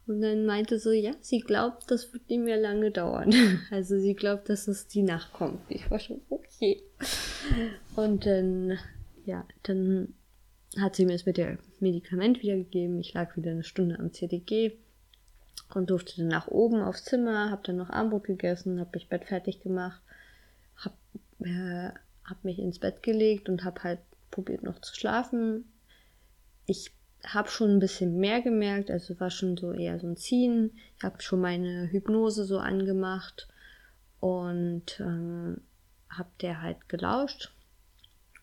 Und 0.05 0.21
dann 0.21 0.45
meinte 0.45 0.79
sie, 0.79 0.99
ja, 0.99 1.11
sie 1.21 1.39
glaubt, 1.39 1.89
das 1.89 2.13
wird 2.13 2.29
nicht 2.29 2.43
mehr 2.43 2.57
lange 2.57 2.91
dauern. 2.91 3.33
Also 3.71 3.97
sie 3.99 4.15
glaubt, 4.15 4.49
dass 4.49 4.67
es 4.67 4.87
die 4.87 5.01
Nacht 5.01 5.33
kommt. 5.33 5.59
Ich 5.69 5.89
war 5.89 5.99
schon, 5.99 6.21
okay. 6.29 6.81
Und 7.95 8.25
dann, 8.25 8.77
ja, 9.25 9.45
dann 9.63 10.13
hat 10.77 10.95
sie 10.95 11.05
mir 11.05 11.13
das 11.13 11.25
mit 11.25 11.37
dem 11.37 11.57
Medikament 11.79 12.41
wiedergegeben. 12.41 12.99
Ich 12.99 13.13
lag 13.13 13.35
wieder 13.37 13.51
eine 13.51 13.63
Stunde 13.63 13.99
am 13.99 14.11
CDG 14.11 14.77
und 15.73 15.89
durfte 15.89 16.17
dann 16.17 16.27
nach 16.27 16.47
oben 16.47 16.81
aufs 16.81 17.05
Zimmer, 17.05 17.51
hab 17.51 17.63
dann 17.63 17.77
noch 17.77 17.89
Armbrot 17.89 18.25
gegessen, 18.25 18.79
hab 18.79 18.93
mich 18.93 19.09
Bett 19.09 19.25
fertig 19.25 19.61
gemacht, 19.61 20.01
hab, 20.77 20.93
äh, 21.39 21.89
hab 22.23 22.43
mich 22.43 22.59
ins 22.59 22.79
Bett 22.79 23.03
gelegt 23.03 23.49
und 23.49 23.63
hab 23.63 23.83
halt 23.83 23.99
probiert 24.31 24.63
noch 24.63 24.79
zu 24.79 24.95
schlafen. 24.95 25.65
Ich 26.65 26.91
habe 27.25 27.49
schon 27.49 27.71
ein 27.71 27.79
bisschen 27.79 28.17
mehr 28.17 28.41
gemerkt, 28.41 28.91
also 28.91 29.19
war 29.19 29.29
schon 29.29 29.57
so 29.57 29.71
eher 29.71 29.99
so 29.99 30.07
ein 30.07 30.17
Ziehen. 30.17 30.77
Ich 30.97 31.03
habe 31.03 31.21
schon 31.21 31.41
meine 31.41 31.89
Hypnose 31.91 32.45
so 32.45 32.57
angemacht 32.57 33.47
und 34.19 34.99
ähm, 34.99 35.61
habe 36.09 36.29
der 36.41 36.61
halt 36.61 36.89
gelauscht. 36.89 37.51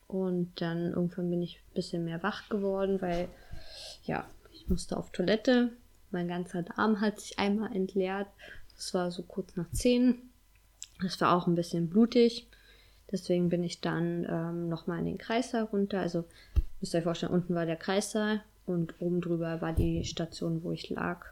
Und 0.06 0.60
dann 0.60 0.92
irgendwann 0.92 1.30
bin 1.30 1.42
ich 1.42 1.56
ein 1.58 1.74
bisschen 1.74 2.04
mehr 2.04 2.22
wach 2.22 2.48
geworden, 2.48 3.00
weil 3.00 3.28
ja, 4.04 4.28
ich 4.52 4.68
musste 4.68 4.96
auf 4.96 5.10
Toilette. 5.12 5.70
Mein 6.10 6.28
ganzer 6.28 6.62
Darm 6.62 7.00
hat 7.00 7.20
sich 7.20 7.38
einmal 7.38 7.74
entleert. 7.74 8.26
Das 8.76 8.94
war 8.94 9.10
so 9.10 9.22
kurz 9.22 9.56
nach 9.56 9.70
10. 9.70 10.16
Das 11.02 11.20
war 11.20 11.36
auch 11.36 11.46
ein 11.46 11.54
bisschen 11.54 11.88
blutig. 11.88 12.48
Deswegen 13.10 13.48
bin 13.48 13.64
ich 13.64 13.80
dann 13.80 14.26
ähm, 14.28 14.68
nochmal 14.68 15.00
in 15.00 15.06
den 15.06 15.18
Kreissaal 15.18 15.64
runter. 15.64 16.00
Also 16.00 16.24
müsst 16.80 16.94
ihr 16.94 16.98
euch 16.98 17.04
vorstellen, 17.04 17.32
unten 17.32 17.54
war 17.54 17.66
der 17.66 17.76
Kreissaal 17.76 18.42
und 18.66 19.00
oben 19.00 19.20
drüber 19.20 19.60
war 19.60 19.72
die 19.72 20.04
Station, 20.04 20.62
wo 20.62 20.72
ich 20.72 20.90
lag, 20.90 21.26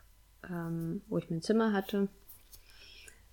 ähm, 0.48 1.02
wo 1.08 1.18
ich 1.18 1.30
mein 1.30 1.42
Zimmer 1.42 1.72
hatte. 1.72 2.08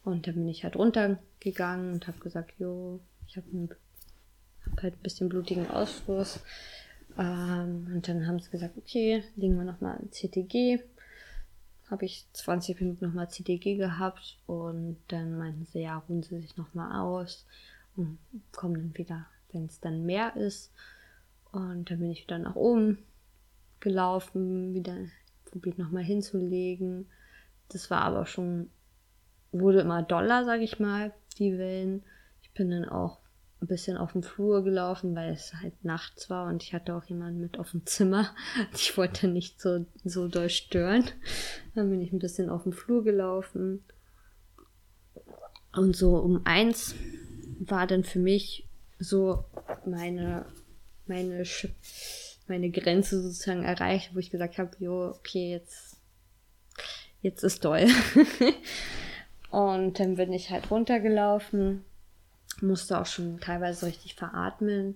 Und 0.03 0.27
dann 0.27 0.35
bin 0.35 0.47
ich 0.47 0.63
halt 0.63 0.75
runtergegangen 0.75 1.93
und 1.93 2.07
habe 2.07 2.19
gesagt, 2.19 2.53
jo, 2.59 2.99
ich 3.27 3.37
habe 3.37 3.69
hab 4.69 4.83
halt 4.83 4.93
ein 4.93 5.03
bisschen 5.03 5.29
blutigen 5.29 5.69
Ausfluss. 5.69 6.39
Ähm, 7.17 7.87
und 7.93 8.07
dann 8.07 8.27
haben 8.27 8.39
sie 8.39 8.51
gesagt, 8.51 8.77
okay, 8.77 9.23
legen 9.35 9.57
wir 9.57 9.63
nochmal 9.63 9.97
ein 9.97 10.11
CTG 10.11 10.79
habe 11.89 12.05
ich 12.05 12.25
20 12.33 12.79
Minuten 12.79 13.05
nochmal 13.05 13.29
CTG 13.29 13.77
gehabt 13.77 14.39
und 14.47 14.97
dann 15.07 15.37
meinten 15.37 15.65
sie, 15.65 15.81
ja, 15.81 15.97
ruhen 15.97 16.23
sie 16.23 16.39
sich 16.39 16.57
nochmal 16.57 16.99
aus 16.99 17.45
und 17.95 18.17
kommen 18.51 18.75
dann 18.75 18.97
wieder, 18.97 19.27
wenn 19.51 19.65
es 19.65 19.79
dann 19.79 20.05
mehr 20.05 20.35
ist. 20.35 20.71
Und 21.51 21.89
dann 21.89 21.99
bin 21.99 22.11
ich 22.11 22.23
wieder 22.23 22.39
nach 22.39 22.55
oben 22.55 22.97
gelaufen, 23.79 24.73
wieder 24.73 24.97
probiert 25.45 25.77
nochmal 25.77 26.03
hinzulegen. 26.03 27.07
Das 27.69 27.89
war 27.89 28.01
aber 28.01 28.25
schon, 28.25 28.69
wurde 29.51 29.81
immer 29.81 30.03
doller, 30.03 30.43
sag 30.43 30.61
ich 30.61 30.79
mal, 30.79 31.13
die 31.37 31.57
Wellen. 31.57 32.03
Ich 32.41 32.51
bin 32.51 32.71
dann 32.71 32.85
auch 32.89 33.19
ein 33.65 33.67
bisschen 33.67 33.97
auf 33.97 34.11
dem 34.11 34.21
Flur 34.21 34.63
gelaufen, 34.63 35.15
weil 35.15 35.33
es 35.33 35.53
halt 35.55 35.83
nachts 35.83 36.29
war 36.29 36.47
und 36.47 36.61
ich 36.61 36.73
hatte 36.73 36.93
auch 36.93 37.03
jemanden 37.05 37.41
mit 37.41 37.57
auf 37.57 37.71
dem 37.71 37.85
Zimmer. 37.85 38.29
Ich 38.73 38.95
wollte 38.95 39.27
nicht 39.27 39.59
so, 39.59 39.85
so 40.03 40.27
doll 40.27 40.49
stören. 40.49 41.05
Dann 41.73 41.89
bin 41.89 42.01
ich 42.01 42.13
ein 42.13 42.19
bisschen 42.19 42.49
auf 42.49 42.63
dem 42.63 42.73
Flur 42.73 43.03
gelaufen. 43.03 43.83
Und 45.73 45.95
so 45.95 46.17
um 46.17 46.41
eins 46.45 46.95
war 47.59 47.87
dann 47.87 48.03
für 48.03 48.19
mich 48.19 48.67
so 48.99 49.43
meine, 49.85 50.45
meine, 51.07 51.43
meine 52.47 52.69
Grenze 52.69 53.21
sozusagen 53.21 53.63
erreicht, 53.63 54.13
wo 54.13 54.19
ich 54.19 54.29
gesagt 54.29 54.59
habe, 54.59 54.71
jo, 54.79 55.09
okay, 55.09 55.51
jetzt, 55.51 55.97
jetzt 57.21 57.43
ist 57.43 57.65
doll. 57.65 57.87
und 59.49 59.99
dann 59.99 60.15
bin 60.15 60.31
ich 60.33 60.51
halt 60.51 60.69
runtergelaufen 60.69 61.83
musste 62.61 62.99
auch 62.99 63.05
schon 63.05 63.39
teilweise 63.39 63.85
richtig 63.85 64.15
veratmen, 64.15 64.95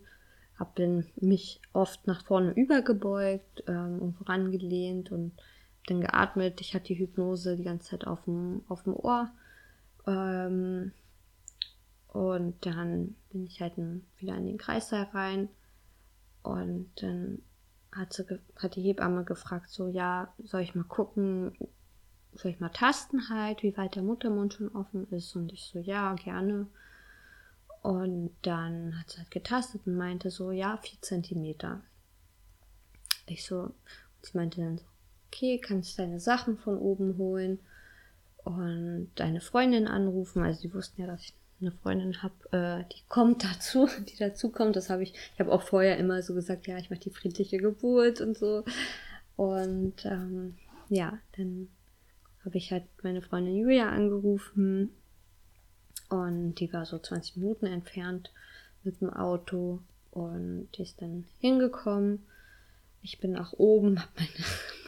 habe 0.58 1.06
mich 1.16 1.62
oft 1.74 2.06
nach 2.06 2.24
vorne 2.26 2.52
übergebeugt 2.52 3.64
ähm, 3.68 4.00
und 4.00 4.18
vorangelehnt 4.18 5.12
und 5.12 5.32
dann 5.88 6.02
geatmet. 6.02 6.62
Ich 6.62 6.74
hatte 6.74 6.88
die 6.88 7.00
Hypnose 7.00 7.56
die 7.56 7.64
ganze 7.64 7.92
Zeit 7.92 8.08
auf 8.08 8.24
dem, 8.26 8.62
auf 8.68 8.84
dem 8.84 8.94
Ohr. 8.94 9.30
Ähm, 10.06 10.92
und 12.08 12.66
dann 12.66 13.16
bin 13.30 13.46
ich 13.46 13.62
halt 13.62 13.78
wieder 13.78 14.36
in 14.36 14.46
den 14.46 14.58
Kreissaal 14.58 15.04
rein. 15.14 15.50
Und 16.44 16.90
dann 17.02 17.42
hat, 17.92 18.14
sie, 18.14 18.26
hat 18.56 18.76
die 18.76 18.82
Hebamme 18.82 19.24
gefragt, 19.24 19.70
so, 19.70 19.88
ja, 19.88 20.34
soll 20.44 20.62
ich 20.62 20.76
mal 20.76 20.84
gucken, 20.84 21.56
soll 22.34 22.52
ich 22.52 22.60
mal 22.60 22.70
tasten 22.70 23.30
halt, 23.30 23.64
wie 23.64 23.76
weit 23.78 23.96
der 23.96 24.04
Muttermund 24.04 24.54
schon 24.54 24.70
offen 24.76 25.08
ist? 25.12 25.36
Und 25.36 25.52
ich 25.52 25.66
so, 25.66 25.80
ja, 25.80 26.14
gerne. 26.14 26.68
Und 27.82 28.32
dann 28.42 29.00
hat 29.00 29.10
sie 29.10 29.20
halt 29.20 29.32
getastet 29.32 29.82
und 29.86 29.96
meinte 29.96 30.30
so, 30.30 30.52
ja, 30.52 30.78
vier 30.78 31.02
Zentimeter. 31.02 31.82
Ich 33.26 33.46
so, 33.46 33.72
sie 34.22 34.38
meinte 34.38 34.62
dann 34.62 34.78
so, 34.78 34.84
okay, 35.28 35.60
kannst 35.60 35.98
deine 35.98 36.20
Sachen 36.20 36.58
von 36.58 36.78
oben 36.78 37.18
holen. 37.18 37.60
und 38.44 39.12
deine 39.16 39.42
Freundin 39.42 39.88
anrufen. 39.88 40.44
Also 40.44 40.62
die 40.62 40.74
wussten 40.74 41.02
ja, 41.02 41.08
dass 41.08 41.22
ich 41.22 41.34
eine 41.62 41.72
Freundin 41.72 42.24
habe, 42.24 42.34
äh, 42.52 42.84
die 42.94 43.02
kommt 43.08 43.44
dazu, 43.44 43.88
die 44.10 44.18
dazu 44.18 44.50
kommt. 44.50 44.76
Das 44.76 44.90
habe 44.90 45.04
ich, 45.04 45.14
ich 45.14 45.40
habe 45.40 45.52
auch 45.52 45.62
vorher 45.62 45.98
immer 45.98 46.22
so 46.22 46.34
gesagt, 46.34 46.68
ja, 46.68 46.78
ich 46.78 46.90
mache 46.90 47.02
die 47.02 47.10
friedliche 47.12 47.58
Geburt 47.58 48.22
und 48.22 48.38
so. 48.38 48.64
Und 49.36 50.06
ähm, 50.06 50.58
ja, 50.90 51.20
dann 51.38 51.70
habe 52.44 52.58
ich 52.58 52.72
halt 52.72 52.84
meine 53.04 53.22
Freundin 53.22 53.56
Julia 53.56 53.90
angerufen 53.90 54.92
und 56.10 56.56
die 56.56 56.72
war 56.74 56.86
so 56.86 57.00
20 57.00 57.38
Minuten 57.38 57.68
entfernt 57.68 58.32
mit 58.84 59.02
dem 59.02 59.12
Auto 59.12 59.80
und 60.12 60.70
die 60.76 60.82
ist 60.82 61.02
dann 61.02 61.26
hingekommen. 61.40 62.26
Ich 63.02 63.20
bin 63.20 63.32
nach 63.32 63.54
oben, 63.54 64.00
habe 64.02 64.12
meine, 64.18 64.46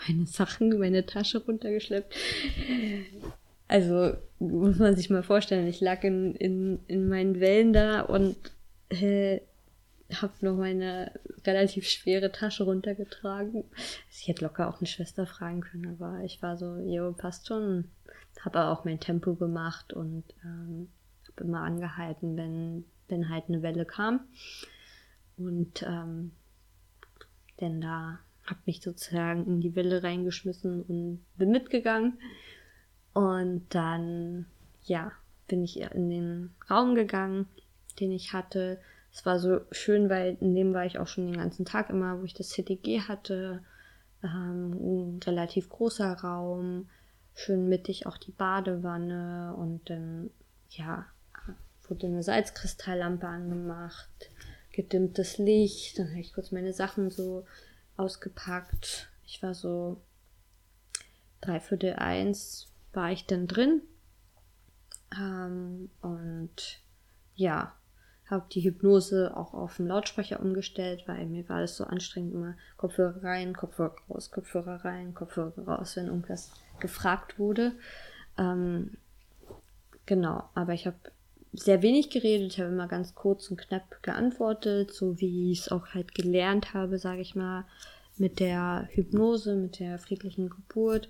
meine 0.07 0.27
Sachen, 0.27 0.77
meine 0.79 1.05
Tasche 1.05 1.39
runtergeschleppt. 1.39 2.13
Also 3.67 4.13
muss 4.39 4.79
man 4.79 4.95
sich 4.95 5.09
mal 5.09 5.23
vorstellen, 5.23 5.67
ich 5.67 5.79
lag 5.79 6.03
in, 6.03 6.35
in, 6.35 6.79
in 6.87 7.07
meinen 7.07 7.39
Wellen 7.39 7.71
da 7.71 8.01
und 8.01 8.35
äh, 8.89 9.39
habe 10.13 10.33
noch 10.41 10.57
meine 10.57 11.11
relativ 11.45 11.87
schwere 11.87 12.31
Tasche 12.31 12.63
runtergetragen. 12.63 13.63
Ich 14.11 14.27
hätte 14.27 14.43
locker 14.43 14.67
auch 14.67 14.79
eine 14.79 14.87
Schwester 14.87 15.25
fragen 15.25 15.61
können, 15.61 15.97
aber 15.99 16.23
ich 16.23 16.41
war 16.41 16.57
so, 16.57 16.77
jo, 16.77 17.13
passt 17.13 17.47
schon. 17.47 17.85
Habe 18.41 18.65
auch 18.65 18.85
mein 18.85 18.99
Tempo 18.99 19.35
gemacht 19.35 19.93
und 19.93 20.23
ähm, 20.43 20.89
immer 21.41 21.61
angehalten, 21.61 22.37
wenn, 22.37 22.85
wenn 23.07 23.29
halt 23.29 23.45
eine 23.47 23.61
Welle 23.61 23.85
kam. 23.85 24.21
Und 25.37 25.83
ähm, 25.83 26.31
denn 27.59 27.81
da 27.81 28.19
habe 28.45 28.59
mich 28.65 28.81
sozusagen 28.81 29.45
in 29.45 29.61
die 29.61 29.75
Welle 29.75 30.03
reingeschmissen 30.03 30.83
und 30.83 31.25
bin 31.37 31.51
mitgegangen. 31.51 32.17
Und 33.13 33.65
dann, 33.69 34.45
ja, 34.83 35.11
bin 35.47 35.63
ich 35.63 35.79
in 35.79 36.09
den 36.09 36.55
Raum 36.69 36.95
gegangen, 36.95 37.47
den 37.99 38.11
ich 38.11 38.33
hatte. 38.33 38.79
Es 39.11 39.25
war 39.25 39.39
so 39.39 39.61
schön, 39.71 40.09
weil 40.09 40.37
in 40.39 40.55
dem 40.55 40.73
war 40.73 40.85
ich 40.85 40.97
auch 40.97 41.07
schon 41.07 41.27
den 41.27 41.37
ganzen 41.37 41.65
Tag 41.65 41.89
immer, 41.89 42.19
wo 42.19 42.23
ich 42.23 42.33
das 42.33 42.49
CTG 42.49 43.01
hatte. 43.01 43.61
Ähm, 44.23 45.17
ein 45.17 45.19
relativ 45.23 45.69
großer 45.69 46.13
Raum, 46.13 46.89
schön 47.33 47.67
mittig 47.67 48.05
auch 48.07 48.17
die 48.17 48.31
Badewanne 48.31 49.53
und 49.57 49.89
dann, 49.89 50.29
ja, 50.69 51.05
wurde 51.91 52.07
eine 52.07 52.23
Salzkristalllampe 52.23 53.27
angemacht, 53.27 54.09
gedimmtes 54.71 55.37
Licht, 55.37 55.99
dann 55.99 56.09
habe 56.09 56.21
ich 56.21 56.33
kurz 56.33 56.51
meine 56.51 56.73
Sachen 56.73 57.11
so 57.11 57.45
ausgepackt. 57.97 59.09
Ich 59.25 59.43
war 59.43 59.53
so 59.53 60.01
dreiviertel 61.41 61.93
eins 61.93 62.67
war 62.93 63.11
ich 63.11 63.25
dann 63.25 63.47
drin 63.47 63.81
ähm, 65.17 65.89
und 66.01 66.79
ja, 67.35 67.73
habe 68.29 68.45
die 68.51 68.61
Hypnose 68.63 69.35
auch 69.35 69.53
auf 69.53 69.77
den 69.77 69.87
Lautsprecher 69.87 70.39
umgestellt, 70.39 71.03
weil 71.07 71.25
mir 71.25 71.47
war 71.49 71.61
das 71.61 71.75
so 71.75 71.83
anstrengend, 71.83 72.33
immer 72.33 72.55
Kopfhörer 72.77 73.23
rein, 73.23 73.55
Kopfhörer 73.55 73.95
raus, 74.09 74.31
Kopfhörer 74.31 74.85
rein, 74.85 75.13
Kopfhörer 75.13 75.61
raus, 75.65 75.95
wenn 75.95 76.07
irgendwas 76.07 76.51
gefragt 76.79 77.39
wurde. 77.39 77.73
Ähm, 78.37 78.97
genau, 80.05 80.49
aber 80.53 80.73
ich 80.73 80.87
habe 80.87 80.97
sehr 81.53 81.81
wenig 81.81 82.09
geredet, 82.09 82.53
ich 82.53 82.59
habe 82.59 82.71
immer 82.71 82.87
ganz 82.87 83.15
kurz 83.15 83.49
und 83.49 83.57
knapp 83.57 84.01
geantwortet, 84.03 84.93
so 84.93 85.19
wie 85.19 85.51
ich 85.51 85.61
es 85.61 85.71
auch 85.71 85.87
halt 85.87 86.15
gelernt 86.15 86.73
habe, 86.73 86.97
sage 86.97 87.21
ich 87.21 87.35
mal, 87.35 87.65
mit 88.17 88.39
der 88.39 88.87
Hypnose, 88.91 89.55
mit 89.55 89.79
der 89.79 89.99
friedlichen 89.99 90.49
Geburt, 90.49 91.09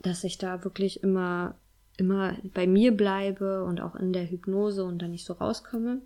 dass 0.00 0.24
ich 0.24 0.38
da 0.38 0.64
wirklich 0.64 1.02
immer 1.02 1.54
immer 1.96 2.36
bei 2.54 2.66
mir 2.66 2.96
bleibe 2.96 3.64
und 3.64 3.80
auch 3.80 3.94
in 3.94 4.12
der 4.12 4.30
Hypnose 4.30 4.84
und 4.84 5.00
dann 5.00 5.10
nicht 5.10 5.24
so 5.24 5.34
rauskomme. 5.34 6.02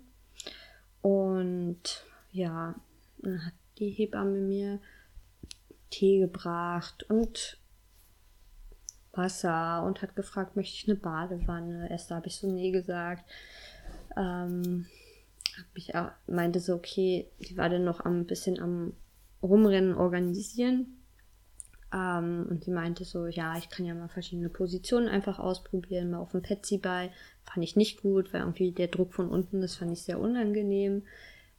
Und 1.01 2.05
ja, 2.31 2.75
dann 3.19 3.45
hat 3.45 3.53
die 3.79 3.89
Hebamme 3.89 4.39
mir 4.39 4.79
Tee 5.89 6.19
gebracht 6.19 7.03
und 7.09 7.57
Wasser 9.17 9.83
und 9.83 10.01
hat 10.01 10.15
gefragt, 10.15 10.55
möchte 10.55 10.75
ich 10.75 10.87
eine 10.87 10.97
Badewanne? 10.97 11.89
Erst 11.89 12.11
habe 12.11 12.27
ich 12.27 12.37
so 12.37 12.49
nee 12.49 12.71
gesagt. 12.71 13.25
Ähm, 14.15 14.85
ich 15.73 15.95
auch, 15.95 16.11
meinte 16.27 16.59
so, 16.59 16.75
okay, 16.75 17.27
die 17.39 17.57
war 17.57 17.69
dann 17.69 17.83
noch 17.83 17.99
ein 18.01 18.25
bisschen 18.25 18.59
am 18.59 18.93
Rumrennen 19.41 19.95
organisieren. 19.95 20.97
Ähm, 21.93 22.47
und 22.49 22.63
sie 22.63 22.71
meinte 22.71 23.05
so, 23.05 23.27
ja, 23.27 23.57
ich 23.57 23.69
kann 23.69 23.85
ja 23.85 23.93
mal 23.93 24.09
verschiedene 24.09 24.49
Positionen 24.49 25.07
einfach 25.07 25.39
ausprobieren, 25.39 26.11
mal 26.11 26.19
auf 26.19 26.31
dem 26.31 26.41
Petsy 26.41 26.77
bei. 26.77 27.11
Fand 27.43 27.63
ich 27.63 27.75
nicht 27.75 28.01
gut, 28.01 28.33
weil 28.33 28.41
irgendwie 28.41 28.71
der 28.71 28.87
Druck 28.87 29.13
von 29.13 29.29
unten, 29.29 29.61
das 29.61 29.75
fand 29.75 29.91
ich 29.91 30.01
sehr 30.01 30.19
unangenehm. 30.19 31.03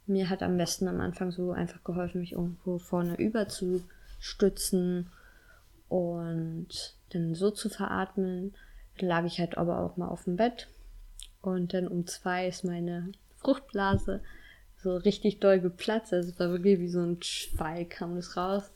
Mir 0.06 0.28
hat 0.30 0.42
am 0.42 0.56
besten 0.56 0.88
am 0.88 1.00
Anfang 1.00 1.32
so 1.32 1.52
einfach 1.52 1.84
geholfen, 1.84 2.20
mich 2.20 2.32
irgendwo 2.32 2.78
vorne 2.78 3.16
überzustützen 3.16 5.10
und 5.88 6.97
dann 7.10 7.34
so 7.34 7.50
zu 7.50 7.68
veratmen. 7.68 8.54
Dann 8.98 9.08
lag 9.08 9.24
ich 9.24 9.38
halt 9.38 9.56
aber 9.58 9.80
auch 9.80 9.96
mal 9.96 10.08
auf 10.08 10.24
dem 10.24 10.36
Bett. 10.36 10.68
Und 11.40 11.74
dann 11.74 11.88
um 11.88 12.06
zwei 12.06 12.48
ist 12.48 12.64
meine 12.64 13.12
Fruchtblase 13.36 14.20
so 14.82 14.96
richtig 14.96 15.40
doll 15.40 15.60
geplatzt. 15.60 16.12
Also 16.12 16.30
es 16.30 16.40
war 16.40 16.50
wirklich 16.50 16.78
wie 16.78 16.88
so 16.88 17.00
ein 17.00 17.22
Schwall 17.22 17.84
kam 17.84 18.16
das 18.16 18.36
raus. 18.36 18.70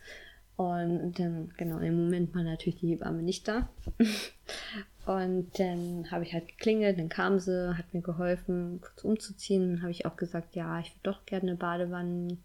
Und 0.56 1.18
dann, 1.18 1.52
genau, 1.56 1.78
im 1.78 2.04
Moment 2.04 2.34
war 2.34 2.42
natürlich 2.42 2.80
die 2.80 2.88
Hebamme 2.88 3.22
nicht 3.22 3.48
da. 3.48 3.68
Und 5.06 5.58
dann 5.58 6.08
habe 6.12 6.22
ich 6.22 6.32
halt 6.32 6.46
geklingelt, 6.46 6.96
dann 6.96 7.08
kam 7.08 7.40
sie, 7.40 7.76
hat 7.76 7.92
mir 7.92 8.02
geholfen, 8.02 8.80
kurz 8.80 9.02
umzuziehen. 9.02 9.74
Dann 9.74 9.82
habe 9.82 9.90
ich 9.90 10.06
auch 10.06 10.16
gesagt, 10.16 10.54
ja, 10.54 10.78
ich 10.78 10.92
würde 10.92 11.00
doch 11.02 11.26
gerne 11.26 11.50
eine 11.50 11.56
Badewanne 11.56 12.38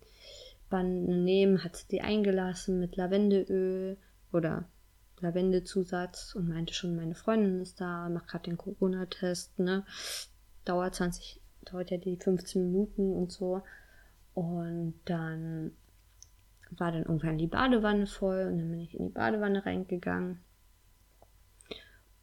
nehmen. 0.72 1.64
Hat 1.64 1.76
sie 1.76 1.88
die 1.92 2.02
eingelassen 2.02 2.80
mit 2.80 2.96
Lavendeöl 2.96 3.98
oder 4.34 4.66
Lavendezusatz 5.20 6.36
und 6.36 6.48
meinte 6.48 6.74
schon, 6.74 6.96
meine 6.96 7.16
Freundin 7.16 7.62
ist 7.62 7.82
da, 7.82 8.10
macht 8.10 8.28
gerade 8.28 8.46
den 8.46 8.58
Corona-Test, 8.58 9.60
ne? 9.60 9.86
Dauert 10.66 10.96
20, 10.96 11.42
dauert 11.66 11.92
ja 11.92 11.98
die 11.98 12.18
15 12.18 12.72
Minuten 12.72 13.14
und 13.14 13.32
so. 13.32 13.64
Und 14.34 14.94
dann 15.06 15.72
war 16.72 16.92
dann 16.92 17.04
irgendwann 17.04 17.38
die 17.38 17.48
Badewanne 17.48 18.08
voll 18.08 18.48
und 18.52 18.60
dann 18.60 18.70
bin 18.70 18.82
ich 18.82 18.94
in 18.98 19.08
die 19.08 19.14
Badewanne 19.14 19.66
reingegangen 19.66 20.40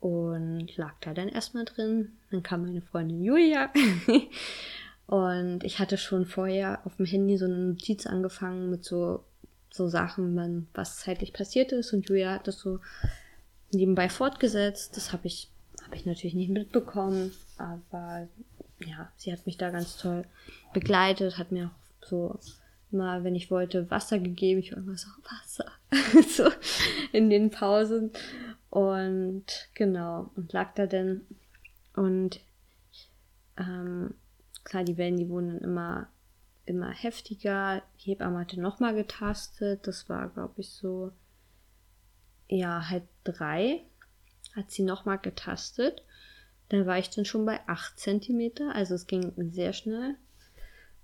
und 0.05 0.77
lag 0.77 0.93
da 1.01 1.15
dann 1.15 1.29
erstmal 1.29 1.65
drin. 1.65 2.13
Dann 2.31 2.43
kam 2.43 2.63
meine 2.63 2.83
Freundin 2.83 3.25
Julia 3.25 3.73
und 5.07 5.65
ich 5.65 5.79
hatte 5.79 5.97
schon 5.97 6.27
vorher 6.27 6.85
auf 6.85 6.97
dem 6.97 7.07
Handy 7.07 7.39
so 7.39 7.47
eine 7.47 7.57
Notiz 7.57 8.07
angefangen 8.07 8.69
mit 8.69 8.85
so, 8.85 9.25
so 9.75 9.89
Sachen, 9.89 10.69
was 10.73 10.99
zeitlich 10.99 11.33
passiert 11.33 11.73
ist 11.73 11.93
und 11.93 12.09
Julia 12.09 12.35
hat 12.35 12.47
das 12.47 12.61
so 12.61 12.79
nebenbei 13.73 14.09
fortgesetzt. 14.09 14.97
Das 14.97 15.13
habe 15.13 15.27
ich, 15.27 15.51
hab 15.85 15.93
ich 15.97 16.07
natürlich 16.07 16.35
nicht 16.35 16.51
mitbekommen, 16.51 17.33
aber 17.59 18.29
ja, 18.79 19.11
sie 19.17 19.33
hat 19.33 19.47
mich 19.47 19.59
da 19.59 19.71
ganz 19.71 19.97
toll 19.97 20.25
begleitet, 20.73 21.39
hat 21.39 21.51
mir 21.51 21.67
auch 21.67 22.09
so 22.09 22.39
mal, 22.93 23.25
wenn 23.25 23.35
ich 23.35 23.51
wollte, 23.51 23.91
Wasser 23.91 24.21
gegeben. 24.21 24.61
Ich 24.61 24.71
war 24.71 24.79
immer 24.79 24.97
so, 24.97 25.09
Wasser. 25.25 25.67
so 26.29 26.49
in 27.11 27.29
den 27.29 27.51
Pausen. 27.51 28.13
Und 28.71 29.45
genau, 29.75 30.31
und 30.37 30.53
lag 30.53 30.73
da 30.75 30.87
denn. 30.87 31.23
Und 31.97 32.39
ähm, 33.59 34.15
klar, 34.63 34.85
die 34.85 34.97
Wellen, 34.97 35.17
die 35.17 35.29
wurden 35.29 35.49
dann 35.49 35.63
immer, 35.63 36.07
immer 36.67 36.91
heftiger. 36.91 37.83
Die 38.01 38.11
Hebamme 38.11 38.41
hatte 38.41 38.61
nochmal 38.61 38.95
getastet. 38.95 39.87
Das 39.87 40.09
war, 40.09 40.29
glaube 40.29 40.61
ich, 40.61 40.71
so, 40.71 41.13
ja, 42.49 42.89
halb 42.89 43.07
drei 43.25 43.83
hat 44.55 44.71
sie 44.71 44.83
nochmal 44.83 45.19
getastet. 45.19 46.03
Da 46.69 46.87
war 46.87 46.99
ich 46.99 47.11
dann 47.11 47.25
schon 47.25 47.45
bei 47.45 47.61
8 47.67 47.99
cm, 47.99 48.53
also 48.73 48.95
es 48.95 49.07
ging 49.07 49.33
sehr 49.53 49.73
schnell. 49.73 50.17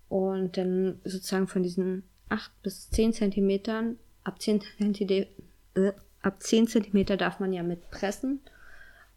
Und 0.08 0.56
dann 0.56 1.00
sozusagen 1.04 1.46
von 1.46 1.62
diesen 1.62 2.02
8 2.28 2.50
bis 2.62 2.90
10 2.90 3.12
Zentimetern, 3.12 3.98
ab 4.24 4.40
10 4.40 4.62
Zentimeter, 4.62 5.30
äh, 5.74 5.92
ab 6.22 6.42
10 6.42 6.66
Zentimeter 6.66 7.16
darf 7.16 7.40
man 7.40 7.52
ja 7.52 7.62
mit 7.62 7.90
pressen. 7.90 8.40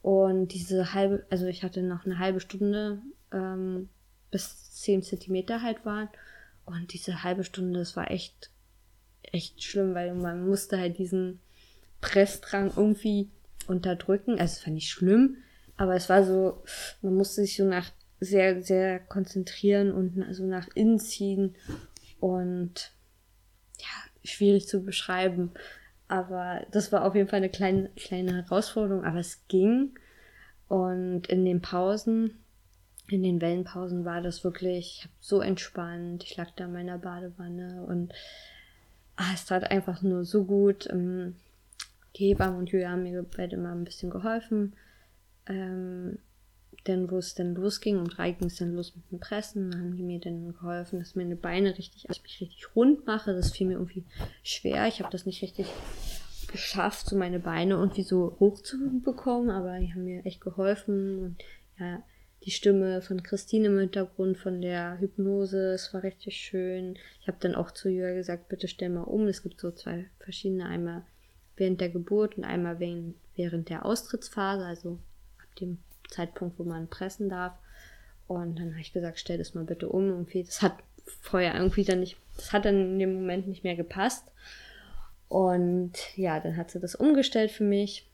Und 0.01 0.49
diese 0.49 0.93
halbe, 0.93 1.25
also 1.29 1.45
ich 1.45 1.63
hatte 1.63 1.82
noch 1.82 2.06
eine 2.06 2.19
halbe 2.19 2.41
Stunde, 2.41 3.01
ähm, 3.32 3.89
bis 4.32 4.82
10 4.82 5.01
Zentimeter 5.03 5.62
halt 5.62 5.86
waren. 5.86 6.10
Und 6.65 6.93
diese 6.93 7.23
halbe 7.23 7.43
Stunde, 7.43 7.80
das 7.80 7.95
war 7.95 8.10
echt, 8.12 8.52
echt 9.23 9.63
schlimm, 9.63 9.93
weil 9.93 10.13
man 10.15 10.47
musste 10.47 10.78
halt 10.78 10.97
diesen 10.97 11.39
Pressdrang 12.02 12.71
irgendwie 12.76 13.30
unterdrücken. 13.67 14.32
Also 14.32 14.54
es 14.54 14.60
fand 14.60 14.78
ich 14.78 14.89
schlimm, 14.89 15.38
aber 15.78 15.95
es 15.95 16.10
war 16.10 16.23
so, 16.23 16.63
man 17.02 17.15
musste 17.15 17.41
sich 17.41 17.56
so 17.56 17.65
nach 17.65 17.91
sehr, 18.19 18.62
sehr 18.62 18.99
konzentrieren 18.99 19.91
und 19.91 20.34
so 20.34 20.45
nach 20.45 20.67
innen 20.76 20.99
ziehen 20.99 21.56
und 22.19 22.93
ja, 23.80 24.28
schwierig 24.30 24.67
zu 24.67 24.84
beschreiben. 24.84 25.52
Aber 26.08 26.65
das 26.71 26.91
war 26.91 27.06
auf 27.06 27.15
jeden 27.15 27.28
Fall 27.28 27.38
eine 27.38 27.49
kleine, 27.49 27.89
kleine 27.95 28.43
Herausforderung, 28.43 29.04
aber 29.04 29.19
es 29.19 29.47
ging. 29.47 29.97
Und 30.67 31.28
in 31.28 31.43
den 31.43 31.62
Pausen, 31.62 32.42
in 33.08 33.24
den 33.24 33.42
Wellenpausen 33.42 34.06
war 34.06 34.22
das 34.22 34.44
wirklich, 34.44 35.08
so 35.20 35.42
entspannt. 35.42 36.24
Ich 36.24 36.38
lag 36.38 36.52
da 36.56 36.66
in 36.66 36.74
meiner 36.74 36.98
Badewanne 36.98 37.84
und 37.88 38.13
ah, 39.16 39.32
es 39.34 39.46
tat 39.46 39.70
einfach 39.70 40.02
nur 40.02 40.26
so 40.26 40.46
gut. 40.46 40.88
Ähm, 40.89 41.36
die 42.16 42.30
Hebammen 42.30 42.60
und 42.60 42.70
Julia 42.70 42.92
haben 42.92 43.04
mir 43.04 43.24
beide 43.24 43.58
mal 43.58 43.74
ein 43.74 43.84
bisschen 43.84 44.10
geholfen. 44.10 44.74
Ähm, 45.48 46.18
denn 46.88 47.10
wo 47.10 47.18
es 47.18 47.34
dann 47.34 47.56
losging, 47.56 47.98
um 47.98 48.10
drei 48.10 48.32
ging 48.32 48.48
es 48.48 48.58
dann 48.58 48.76
los 48.76 48.94
mit 48.96 49.10
dem 49.10 49.20
Pressen, 49.20 49.74
haben 49.74 49.96
die 49.96 50.04
mir 50.04 50.20
dann 50.20 50.54
geholfen, 50.54 51.00
dass 51.00 51.16
meine 51.16 51.36
Beine 51.36 51.78
richtig, 51.78 52.04
dass 52.04 52.18
ich 52.18 52.24
mich 52.24 52.42
richtig 52.42 52.76
rund 52.76 53.06
mache. 53.06 53.34
Das 53.34 53.52
fiel 53.52 53.68
mir 53.68 53.74
irgendwie 53.74 54.04
schwer. 54.44 54.88
Ich 54.88 55.00
habe 55.00 55.12
das 55.12 55.26
nicht 55.26 55.42
richtig 55.42 55.68
geschafft, 56.48 57.08
so 57.08 57.16
meine 57.16 57.39
Beine 57.39 57.76
irgendwie 57.76 58.04
so 58.04 58.36
hoch 58.39 58.62
zu 58.62 58.78
bekommen, 59.00 59.50
aber 59.50 59.80
die 59.80 59.94
haben 59.94 60.04
mir 60.04 60.26
echt 60.26 60.42
geholfen 60.42 61.20
und 61.20 61.36
ja, 61.80 62.04
die 62.45 62.51
Stimme 62.51 63.01
von 63.01 63.23
Christine 63.23 63.67
im 63.67 63.79
Hintergrund 63.79 64.38
von 64.38 64.62
der 64.62 64.99
Hypnose, 64.99 65.73
es 65.73 65.93
war 65.93 66.03
richtig 66.03 66.38
schön. 66.38 66.97
Ich 67.21 67.27
habe 67.27 67.38
dann 67.39 67.56
auch 67.56 67.71
zu 67.71 67.89
Jürgen 67.89 68.17
gesagt, 68.17 68.49
bitte 68.49 68.67
stell 68.67 68.89
mal 68.89 69.03
um. 69.03 69.27
Es 69.27 69.43
gibt 69.43 69.60
so 69.62 69.71
zwei 69.71 70.06
verschiedene, 70.19 70.65
einmal 70.65 71.03
während 71.56 71.79
der 71.79 71.89
Geburt 71.89 72.38
und 72.38 72.43
einmal 72.43 72.79
während 72.79 73.69
der 73.69 73.86
Austrittsphase, 73.86 74.65
also 74.65 74.99
ab 75.41 75.56
dem 75.60 75.77
Zeitpunkt, 76.10 76.60
wo 76.60 76.63
man 76.63 76.89
pressen 76.89 77.29
darf. 77.29 77.53
Und 78.27 78.60
dann 78.60 78.71
habe 78.71 78.82
ich 78.82 78.93
gesagt, 78.93 79.19
stell 79.19 79.38
das 79.38 79.53
mal 79.53 79.63
bitte 79.63 79.88
um. 79.88 80.10
Irgendwie, 80.10 80.43
das 80.43 80.62
hat 80.62 80.77
vorher 81.21 81.56
irgendwie 81.56 81.84
dann 81.86 82.01
nicht, 82.01 82.17
das 82.36 82.51
hat 82.51 82.65
dann 82.65 82.93
in 82.93 82.99
dem 82.99 83.13
Moment 83.13 83.47
nicht 83.47 83.63
mehr 83.63 83.75
gepasst. 83.75 84.25
Und 85.29 85.93
ja, 86.17 86.39
dann 86.39 86.58
hat 86.58 86.71
sie 86.71 86.79
das 86.79 86.95
umgestellt 86.95 87.51
für 87.51 87.63
mich. 87.63 88.10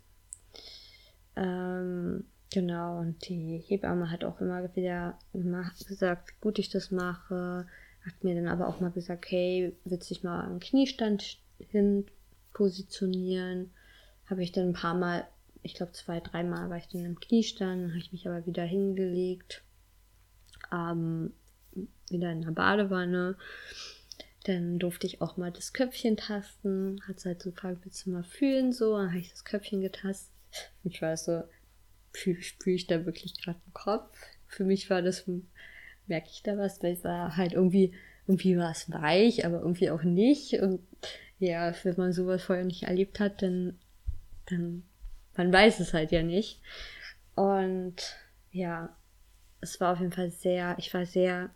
Ähm, 1.35 2.25
genau, 2.51 2.99
und 2.99 3.27
die 3.27 3.63
Hebamme 3.67 4.11
hat 4.11 4.23
auch 4.23 4.39
immer 4.41 4.75
wieder 4.75 5.17
gesagt, 5.33 6.29
wie 6.29 6.41
gut 6.41 6.59
ich 6.59 6.69
das 6.69 6.91
mache. 6.91 7.67
Hat 8.05 8.23
mir 8.23 8.35
dann 8.35 8.47
aber 8.47 8.67
auch 8.67 8.79
mal 8.79 8.91
gesagt, 8.91 9.25
hey, 9.29 9.75
willst 9.85 10.09
du 10.09 10.13
dich 10.13 10.23
mal 10.23 10.45
am 10.45 10.59
Kniestand 10.59 11.37
hin 11.59 12.05
positionieren? 12.53 13.71
Habe 14.25 14.43
ich 14.43 14.51
dann 14.51 14.69
ein 14.69 14.73
paar 14.73 14.95
Mal 14.95 15.27
ich 15.61 15.75
glaube 15.75 15.91
zwei, 15.91 16.19
dreimal 16.19 16.69
war 16.69 16.77
ich 16.77 16.87
dann 16.87 17.05
im 17.05 17.19
Kniestand, 17.19 17.83
dann 17.83 17.89
habe 17.89 17.99
ich 17.99 18.11
mich 18.11 18.27
aber 18.27 18.45
wieder 18.45 18.63
hingelegt, 18.63 19.63
ähm, 20.71 21.33
wieder 22.09 22.31
in 22.31 22.41
der 22.41 22.51
Badewanne. 22.51 23.35
Dann 24.45 24.79
durfte 24.79 25.05
ich 25.05 25.21
auch 25.21 25.37
mal 25.37 25.51
das 25.51 25.73
Köpfchen 25.73 26.17
tasten, 26.17 27.01
hat 27.07 27.23
halt 27.25 27.41
so 27.41 27.51
gefragt, 27.51 27.79
willst 27.83 28.05
du 28.05 28.11
mal 28.11 28.23
fühlen 28.23 28.71
so, 28.71 28.97
dann 28.97 29.09
habe 29.09 29.19
ich 29.19 29.31
das 29.31 29.45
Köpfchen 29.45 29.81
getastet. 29.81 30.33
Ich 30.83 30.99
war 31.03 31.15
so, 31.15 31.43
spüre 32.13 32.41
fühl 32.41 32.73
ich 32.73 32.87
da 32.87 33.05
wirklich 33.05 33.41
gerade 33.41 33.59
den 33.65 33.73
Kopf? 33.73 34.17
Für 34.47 34.63
mich 34.63 34.89
war 34.89 35.01
das, 35.01 35.25
merke 36.07 36.29
ich 36.31 36.43
da 36.43 36.57
was, 36.57 36.81
weil 36.81 36.93
es 36.93 37.03
war 37.03 37.37
halt 37.37 37.53
irgendwie, 37.53 37.93
irgendwie 38.27 38.57
war 38.57 38.71
es 38.71 38.91
weich, 38.91 39.45
aber 39.45 39.59
irgendwie 39.59 39.89
auch 39.91 40.03
nicht. 40.03 40.53
Und 40.53 40.81
ja, 41.39 41.73
wenn 41.83 41.95
man 41.97 42.13
sowas 42.13 42.43
vorher 42.43 42.65
nicht 42.65 42.83
erlebt 42.83 43.19
hat, 43.19 43.41
dann, 43.41 43.79
dann 44.47 44.83
man 45.35 45.53
weiß 45.53 45.79
es 45.79 45.93
halt 45.93 46.11
ja 46.11 46.23
nicht. 46.23 46.61
Und 47.35 47.95
ja, 48.51 48.95
es 49.61 49.79
war 49.79 49.93
auf 49.93 49.99
jeden 49.99 50.11
Fall 50.11 50.31
sehr, 50.31 50.75
ich 50.77 50.93
war 50.93 51.05
sehr, 51.05 51.49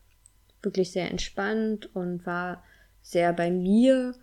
wirklich 0.61 0.91
sehr 0.91 1.11
entspannt 1.11 1.93
und 1.95 2.25
war 2.25 2.63
sehr 3.01 3.33
bei 3.33 3.51
mir 3.51 4.15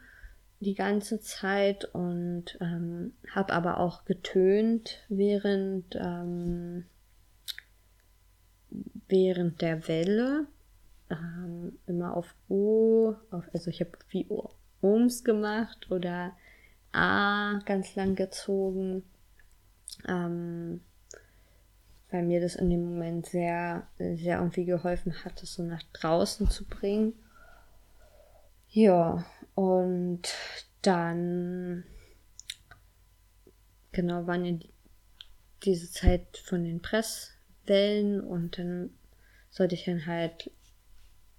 die 0.61 0.75
ganze 0.75 1.21
Zeit 1.21 1.87
und 1.87 2.59
ähm, 2.61 3.15
habe 3.35 3.53
aber 3.53 3.79
auch 3.79 4.05
getönt 4.05 4.99
während 5.09 5.97
ähm, 5.97 6.85
während 9.09 9.61
der 9.63 9.89
Welle 9.89 10.47
ähm, 11.11 11.79
immer 11.87 12.17
auf 12.17 12.35
O, 12.49 13.15
auf, 13.31 13.45
also 13.53 13.71
ich 13.71 13.81
habe 13.81 13.93
wie 14.11 14.29
Ohms 14.81 15.25
gemacht 15.25 15.91
oder 15.91 16.37
A 16.93 17.59
ganz 17.65 17.97
lang 17.97 18.15
gezogen 18.15 19.03
ähm, 20.07 20.81
weil 22.11 22.25
mir 22.25 22.41
das 22.41 22.57
in 22.57 22.71
dem 22.71 22.85
Moment 22.85 23.27
sehr, 23.27 23.87
sehr 23.99 24.39
irgendwie 24.39 24.65
geholfen 24.65 25.25
hat, 25.25 25.43
das 25.43 25.55
so 25.55 25.63
nach 25.63 25.83
draußen 25.93 26.51
zu 26.51 26.65
bringen. 26.65 27.15
Ja, 28.73 29.25
und 29.57 30.23
dann, 30.83 31.85
genau, 33.91 34.27
waren 34.27 34.45
ja 34.45 34.53
die, 34.53 34.73
diese 35.65 35.91
Zeit 35.91 36.39
von 36.45 36.65
den 36.65 36.81
Presswellen 36.81 38.21
und 38.21 38.59
dann 38.59 38.91
sollte 39.51 39.75
ich 39.75 39.85
dann 39.85 40.07
halt 40.07 40.51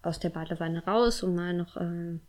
aus 0.01 0.19
der 0.19 0.29
Badewanne 0.29 0.83
raus 0.85 1.23
und 1.23 1.35
mal 1.35 1.53
noch 1.53 1.77
ähm, 1.77 2.21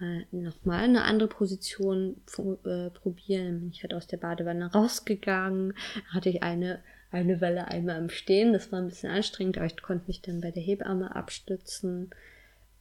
mal 0.00 0.26
nochmal 0.30 0.84
eine 0.84 1.02
andere 1.02 1.28
Position 1.28 2.20
äh, 2.64 2.90
probieren. 2.90 3.60
Bin 3.60 3.70
ich 3.70 3.82
halt 3.82 3.94
aus 3.94 4.06
der 4.06 4.16
Badewanne 4.16 4.72
rausgegangen. 4.72 5.74
Hatte 6.12 6.30
ich 6.30 6.42
eine, 6.42 6.82
eine 7.10 7.40
Welle 7.40 7.68
einmal 7.68 7.98
im 7.98 8.08
Stehen. 8.08 8.52
Das 8.52 8.72
war 8.72 8.80
ein 8.80 8.88
bisschen 8.88 9.10
anstrengend, 9.10 9.56
aber 9.56 9.66
ich 9.66 9.80
konnte 9.80 10.06
mich 10.06 10.22
dann 10.22 10.40
bei 10.40 10.50
der 10.50 10.62
Hebamme 10.62 11.14
abstützen. 11.14 12.10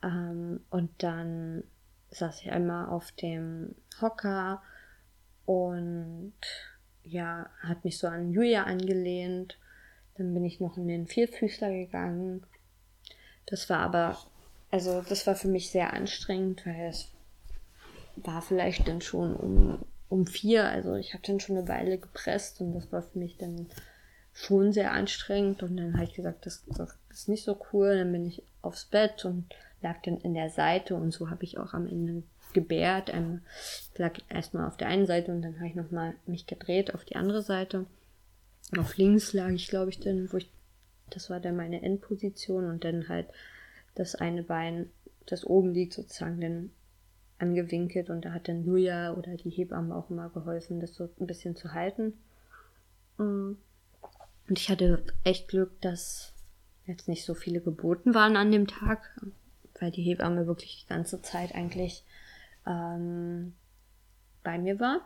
Ähm, 0.04 0.62
und 0.70 0.92
dann 1.00 1.64
saß 2.12 2.42
ich 2.42 2.52
einmal 2.52 2.90
auf 2.90 3.12
dem 3.14 3.76
Hocker 4.02 4.62
und 5.46 6.34
ja, 7.04 7.50
hat 7.62 7.84
mich 7.84 7.98
so 7.98 8.08
an 8.08 8.32
Julia 8.32 8.64
angelehnt. 8.64 9.58
Dann 10.18 10.34
bin 10.34 10.46
ich 10.46 10.60
noch 10.60 10.78
in 10.78 10.88
den 10.88 11.08
Vierfüßler 11.08 11.70
gegangen. 11.70 12.46
Das 13.46 13.70
war 13.70 13.80
aber 13.80 14.18
also 14.72 15.02
das 15.02 15.26
war 15.28 15.36
für 15.36 15.48
mich 15.48 15.70
sehr 15.72 15.94
anstrengend, 15.94 16.66
weil 16.66 16.90
es 16.90 17.10
war 18.18 18.42
vielleicht 18.42 18.88
dann 18.88 19.02
schon 19.02 19.36
um, 19.36 19.80
um 20.10 20.28
vier, 20.28 20.66
also 20.66 20.96
ich 20.96 21.14
habe 21.14 21.24
dann 21.26 21.40
schon 21.40 21.58
eine 21.58 21.68
Weile 21.68 21.98
gepresst 21.98 22.60
und 22.62 22.74
das 22.74 22.92
war 22.92 23.04
für 23.04 23.20
mich 23.20 23.38
dann 23.38 23.68
schon 24.34 24.74
sehr 24.74 24.92
anstrengend 24.92 25.64
und 25.64 25.78
dann 25.78 25.94
habe 25.94 26.04
ich 26.04 26.14
gesagt, 26.14 26.46
das, 26.46 26.64
das 26.68 26.96
ist 27.10 27.30
nicht 27.30 27.44
so 27.44 27.58
cool. 27.72 27.98
Dann 27.98 28.12
bin 28.12 28.26
ich 28.26 28.44
aufs 28.62 28.86
Bett 28.86 29.26
und 29.26 29.46
lag 29.82 30.02
dann 30.04 30.18
in 30.18 30.34
der 30.34 30.50
Seite 30.50 30.96
und 30.96 31.12
so 31.12 31.30
habe 31.30 31.44
ich 31.44 31.58
auch 31.58 31.74
am 31.74 31.88
Ende 31.88 32.24
gebärt. 32.54 33.14
Ähm, 33.14 33.42
lag 33.98 34.18
erstmal 34.30 34.68
auf 34.68 34.78
der 34.78 34.88
einen 34.88 35.06
Seite 35.06 35.32
und 35.32 35.42
dann 35.42 35.56
habe 35.58 35.68
ich 35.68 35.76
nochmal 35.76 36.16
mich 36.26 36.48
gedreht 36.48 36.94
auf 36.94 37.06
die 37.06 37.16
andere 37.16 37.42
Seite. 37.42 37.86
Auf 38.78 38.98
links 38.98 39.34
lag 39.34 39.50
ich, 39.50 39.68
glaube 39.68 39.90
ich, 39.90 40.00
dann, 40.00 40.32
wo 40.32 40.38
ich, 40.38 40.50
das 41.10 41.30
war 41.30 41.40
dann 41.40 41.56
meine 41.56 41.82
Endposition 41.82 42.66
und 42.66 42.84
dann 42.84 43.08
halt 43.08 43.28
das 43.96 44.16
eine 44.16 44.44
Bein, 44.44 44.90
das 45.26 45.46
oben 45.46 45.74
liegt, 45.74 45.94
sozusagen 45.94 46.42
dann 46.42 46.70
angewinkelt 47.40 48.10
und 48.10 48.26
da 48.26 48.34
hat 48.34 48.48
dann 48.48 48.66
Julia 48.66 49.14
oder 49.14 49.36
die 49.38 49.50
Hebamme 49.50 49.96
auch 49.96 50.10
immer 50.10 50.30
geholfen, 50.30 50.80
das 50.80 50.96
so 50.96 51.10
ein 51.20 51.28
bisschen 51.28 51.56
zu 51.56 51.74
halten. 51.74 52.14
Mm. 53.18 53.54
Und 54.50 54.60
ich 54.60 54.70
hatte 54.70 55.04
echt 55.24 55.50
Glück, 55.50 55.80
dass 55.82 56.34
jetzt 56.86 57.08
nicht 57.08 57.26
so 57.26 57.34
viele 57.34 57.60
Geboten 57.60 58.16
waren 58.16 58.38
an 58.38 58.52
dem 58.52 58.66
Tag, 58.66 59.20
weil 59.80 59.92
die 59.92 60.04
Hebamme 60.04 60.48
wirklich 60.48 60.84
die 60.84 60.90
ganze 60.90 61.22
Zeit 61.22 61.56
eigentlich 61.56 62.04
ähm, 62.66 63.54
bei 64.44 64.58
mir 64.58 64.80
war. 64.80 65.02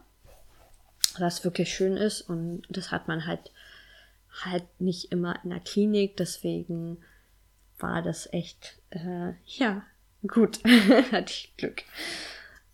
Was 1.18 1.44
wirklich 1.44 1.74
schön 1.74 1.98
ist 1.98 2.22
und 2.22 2.64
das 2.70 2.92
hat 2.92 3.08
man 3.08 3.26
halt 3.26 3.52
halt 4.44 4.64
nicht 4.80 5.12
immer 5.12 5.38
in 5.44 5.50
der 5.50 5.60
Klinik, 5.60 6.18
deswegen 6.18 6.98
war 7.80 8.02
das 8.02 8.32
echt, 8.32 8.78
äh, 8.92 9.34
ja, 9.46 9.84
gut. 10.26 10.64
Hatte 11.12 11.32
ich 11.32 11.54
Glück. 11.58 11.84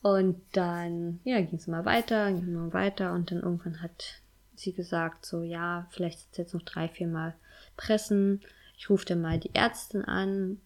Und 0.04 0.42
dann, 0.52 1.20
ja, 1.24 1.42
ging 1.42 1.58
es 1.58 1.68
immer 1.68 1.86
weiter, 1.86 2.32
ging 2.32 2.48
immer 2.48 2.74
weiter 2.74 3.14
und 3.14 3.32
dann 3.32 3.42
irgendwann 3.42 3.82
hat 3.82 4.22
sie 4.56 4.74
gesagt, 4.74 5.26
so, 5.26 5.44
ja, 5.44 5.88
vielleicht 5.92 6.38
jetzt 6.38 6.54
noch 6.54 6.62
drei, 6.62 6.88
vier 6.88 7.08
Mal 7.08 7.34
pressen. 7.76 8.42
Ich 8.78 8.90
rufe 8.90 9.06
dann 9.06 9.22
mal 9.22 9.40
die 9.40 9.56
Ärztin 9.56 10.06
an 10.06 10.62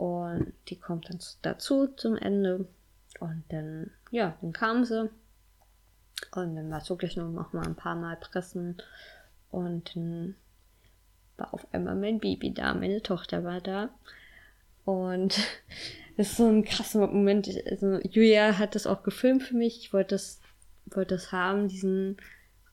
und 0.00 0.54
die 0.68 0.76
kommt 0.76 1.10
dann 1.10 1.18
dazu 1.42 1.86
zum 1.88 2.16
Ende. 2.16 2.66
Und 3.18 3.44
dann, 3.50 3.90
ja, 4.10 4.34
dann 4.40 4.54
kam 4.54 4.86
sie. 4.86 5.10
Und 6.34 6.56
dann 6.56 6.70
war 6.70 6.78
es 6.78 6.88
wirklich 6.88 7.18
nur 7.18 7.28
noch 7.28 7.52
mal 7.52 7.66
ein 7.66 7.74
paar 7.74 7.96
Mal 7.96 8.16
pressen. 8.16 8.78
Und 9.50 9.94
dann 9.94 10.36
war 11.36 11.52
auf 11.52 11.66
einmal 11.74 11.96
mein 11.96 12.18
Baby 12.18 12.54
da, 12.54 12.72
meine 12.72 13.02
Tochter 13.02 13.44
war 13.44 13.60
da. 13.60 13.90
Und 14.86 15.36
das 16.16 16.30
ist 16.30 16.38
so 16.38 16.48
ein 16.48 16.64
krasser 16.64 17.06
Moment. 17.06 17.50
Also, 17.66 17.98
Julia 18.08 18.56
hat 18.56 18.76
das 18.76 18.86
auch 18.86 19.02
gefilmt 19.02 19.42
für 19.42 19.54
mich. 19.54 19.80
Ich 19.80 19.92
wollte 19.92 20.14
das, 20.14 20.40
wollte 20.86 21.14
das 21.14 21.30
haben, 21.30 21.68
diesen 21.68 22.16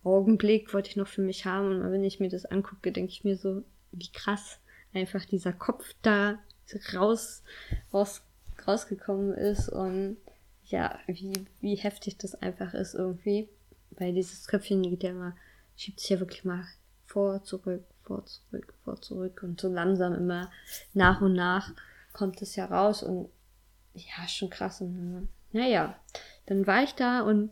Augenblick 0.05 0.73
wollte 0.73 0.91
ich 0.91 0.95
noch 0.95 1.09
für 1.09 1.23
mich 1.23 1.43
haben. 1.43 1.81
Und 1.81 1.91
wenn 1.91 2.05
ich 2.05 2.21
mir 2.21 2.29
das 2.29 2.45
angucke, 2.45 2.93
denke 2.93 3.11
ich 3.11 3.25
mir 3.25 3.35
so, 3.35 3.63
wie 3.91 4.13
krass 4.13 4.61
einfach 4.93 5.25
dieser 5.25 5.51
Kopf 5.51 5.93
da 6.01 6.39
raus, 6.93 7.43
raus, 7.93 8.21
rausgekommen 8.67 9.33
ist 9.33 9.69
und 9.69 10.17
ja, 10.65 10.99
wie, 11.07 11.45
wie 11.61 11.75
heftig 11.75 12.17
das 12.17 12.35
einfach 12.35 12.73
ist 12.73 12.93
irgendwie. 12.93 13.49
Weil 13.91 14.13
dieses 14.13 14.47
Köpfchen 14.47 14.83
geht 14.83 15.03
ja 15.03 15.11
immer, 15.11 15.35
schiebt 15.75 15.99
sich 15.99 16.09
ja 16.09 16.19
wirklich 16.19 16.43
mal 16.43 16.65
vor, 17.05 17.43
zurück, 17.43 17.83
vor, 18.03 18.25
zurück, 18.25 18.73
vor, 18.83 19.01
zurück 19.01 19.41
und 19.43 19.59
so 19.59 19.69
langsam 19.69 20.13
immer 20.13 20.51
nach 20.93 21.21
und 21.21 21.33
nach 21.33 21.73
kommt 22.13 22.41
es 22.41 22.55
ja 22.55 22.65
raus 22.65 23.03
und 23.03 23.29
ja, 23.93 24.27
schon 24.27 24.49
krass. 24.49 24.81
Und 24.81 25.29
naja, 25.51 25.99
dann 26.45 26.67
war 26.67 26.83
ich 26.83 26.93
da 26.95 27.21
und 27.21 27.51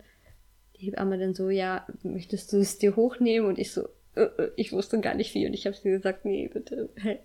die 0.75 0.87
Hebamme 0.87 1.17
dann 1.17 1.33
so, 1.33 1.49
ja, 1.49 1.87
möchtest 2.03 2.51
du 2.51 2.57
es 2.57 2.77
dir 2.77 2.95
hochnehmen? 2.95 3.47
Und 3.47 3.57
ich 3.57 3.71
so, 3.71 3.87
äh, 4.15 4.23
äh 4.23 4.51
ich 4.55 4.71
wusste 4.71 4.99
gar 4.99 5.15
nicht 5.15 5.33
wie 5.33 5.47
und 5.47 5.53
ich 5.53 5.65
habe 5.65 5.75
sie 5.75 5.89
gesagt, 5.89 6.25
nee, 6.25 6.49
bitte, 6.51 6.89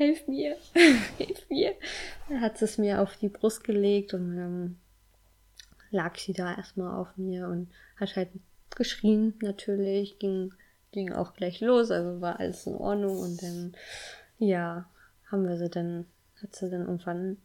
helf 0.00 0.26
mir, 0.26 0.56
hilf 1.18 1.48
mir. 1.50 1.74
Dann 2.28 2.40
hat 2.40 2.58
sie 2.58 2.64
es 2.64 2.78
mir 2.78 3.00
auf 3.02 3.16
die 3.16 3.28
Brust 3.28 3.64
gelegt 3.64 4.14
und 4.14 4.36
ähm, 4.38 4.76
lag 5.90 6.16
sie 6.16 6.32
da 6.32 6.54
erstmal 6.56 6.96
auf 6.96 7.16
mir 7.16 7.48
und 7.48 7.68
hat 7.96 8.16
halt 8.16 8.30
geschrien 8.74 9.34
natürlich, 9.42 10.18
ging, 10.18 10.54
ging 10.92 11.12
auch 11.12 11.34
gleich 11.34 11.60
los, 11.60 11.90
also 11.90 12.20
war 12.20 12.40
alles 12.40 12.66
in 12.66 12.76
Ordnung 12.76 13.18
und 13.18 13.42
dann, 13.42 13.74
ja, 14.38 14.88
haben 15.30 15.46
wir 15.46 15.58
sie 15.58 15.68
dann, 15.68 16.06
hat 16.42 16.54
sie 16.54 16.70
dann 16.70 16.82
irgendwann 16.82 17.36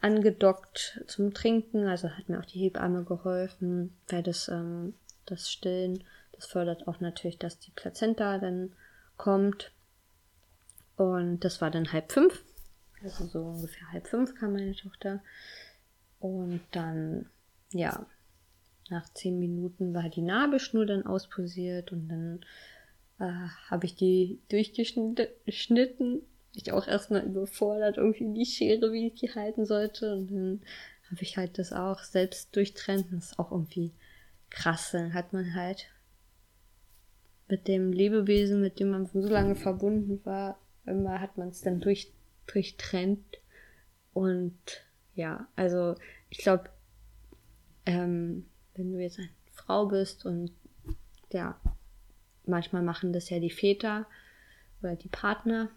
angedockt 0.00 1.02
zum 1.06 1.32
Trinken, 1.32 1.86
also 1.86 2.10
hat 2.10 2.28
mir 2.28 2.38
auch 2.38 2.44
die 2.44 2.58
Hebamme 2.58 3.04
geholfen, 3.04 3.96
weil 4.08 4.22
das, 4.22 4.48
ähm, 4.48 4.94
das 5.24 5.50
Stillen, 5.50 6.04
das 6.32 6.46
fördert 6.46 6.88
auch 6.88 7.00
natürlich, 7.00 7.38
dass 7.38 7.58
die 7.58 7.70
Plazenta 7.70 8.38
dann 8.38 8.72
kommt. 9.16 9.70
Und 10.96 11.40
das 11.40 11.60
war 11.60 11.70
dann 11.70 11.92
halb 11.92 12.12
fünf. 12.12 12.44
Also 13.02 13.26
so 13.26 13.40
ungefähr 13.40 13.92
halb 13.92 14.06
fünf 14.06 14.34
kam 14.34 14.52
meine 14.52 14.74
Tochter. 14.74 15.22
Und 16.20 16.60
dann, 16.70 17.26
ja, 17.70 18.06
nach 18.90 19.12
zehn 19.12 19.38
Minuten 19.38 19.94
war 19.94 20.08
die 20.08 20.22
Nabelschnur 20.22 20.86
dann 20.86 21.06
ausposiert 21.06 21.92
und 21.92 22.08
dann 22.08 22.40
äh, 23.18 23.48
habe 23.68 23.86
ich 23.86 23.96
die 23.96 24.40
durchgeschnitten. 24.48 26.22
Ich 26.52 26.72
auch 26.72 26.86
erstmal 26.86 27.24
überfordert, 27.24 27.96
irgendwie 27.96 28.32
die 28.32 28.46
Schere, 28.46 28.92
wie 28.92 29.08
ich 29.08 29.14
die 29.14 29.34
halten 29.34 29.66
sollte. 29.66 30.14
Und 30.14 30.30
dann 30.30 30.60
habe 31.10 31.22
ich 31.22 31.36
halt 31.36 31.58
das 31.58 31.72
auch 31.72 31.98
selbst 32.00 32.54
durchtrennt. 32.54 33.06
Das 33.10 33.32
ist 33.32 33.38
auch 33.38 33.50
irgendwie 33.50 33.92
krass. 34.50 34.92
Dann 34.92 35.14
hat 35.14 35.32
man 35.32 35.54
halt 35.54 35.86
mit 37.48 37.68
dem 37.68 37.92
Lebewesen, 37.92 38.60
mit 38.60 38.80
dem 38.80 38.90
man 38.90 39.06
so 39.06 39.20
lange 39.20 39.56
verbunden 39.56 40.24
war, 40.24 40.58
immer 40.86 41.20
hat 41.20 41.38
man 41.38 41.48
es 41.48 41.60
dann 41.60 41.80
durch, 41.80 42.12
durchtrennt. 42.46 43.38
Und 44.12 44.56
ja, 45.14 45.46
also 45.56 45.96
ich 46.30 46.38
glaube, 46.38 46.70
ähm, 47.86 48.46
wenn 48.74 48.92
du 48.92 49.00
jetzt 49.00 49.18
eine 49.18 49.30
Frau 49.52 49.86
bist 49.86 50.24
und 50.24 50.52
ja, 51.32 51.60
manchmal 52.46 52.82
machen 52.82 53.12
das 53.12 53.30
ja 53.30 53.38
die 53.38 53.50
Väter 53.50 54.06
oder 54.82 54.96
die 54.96 55.08
Partner, 55.08 55.70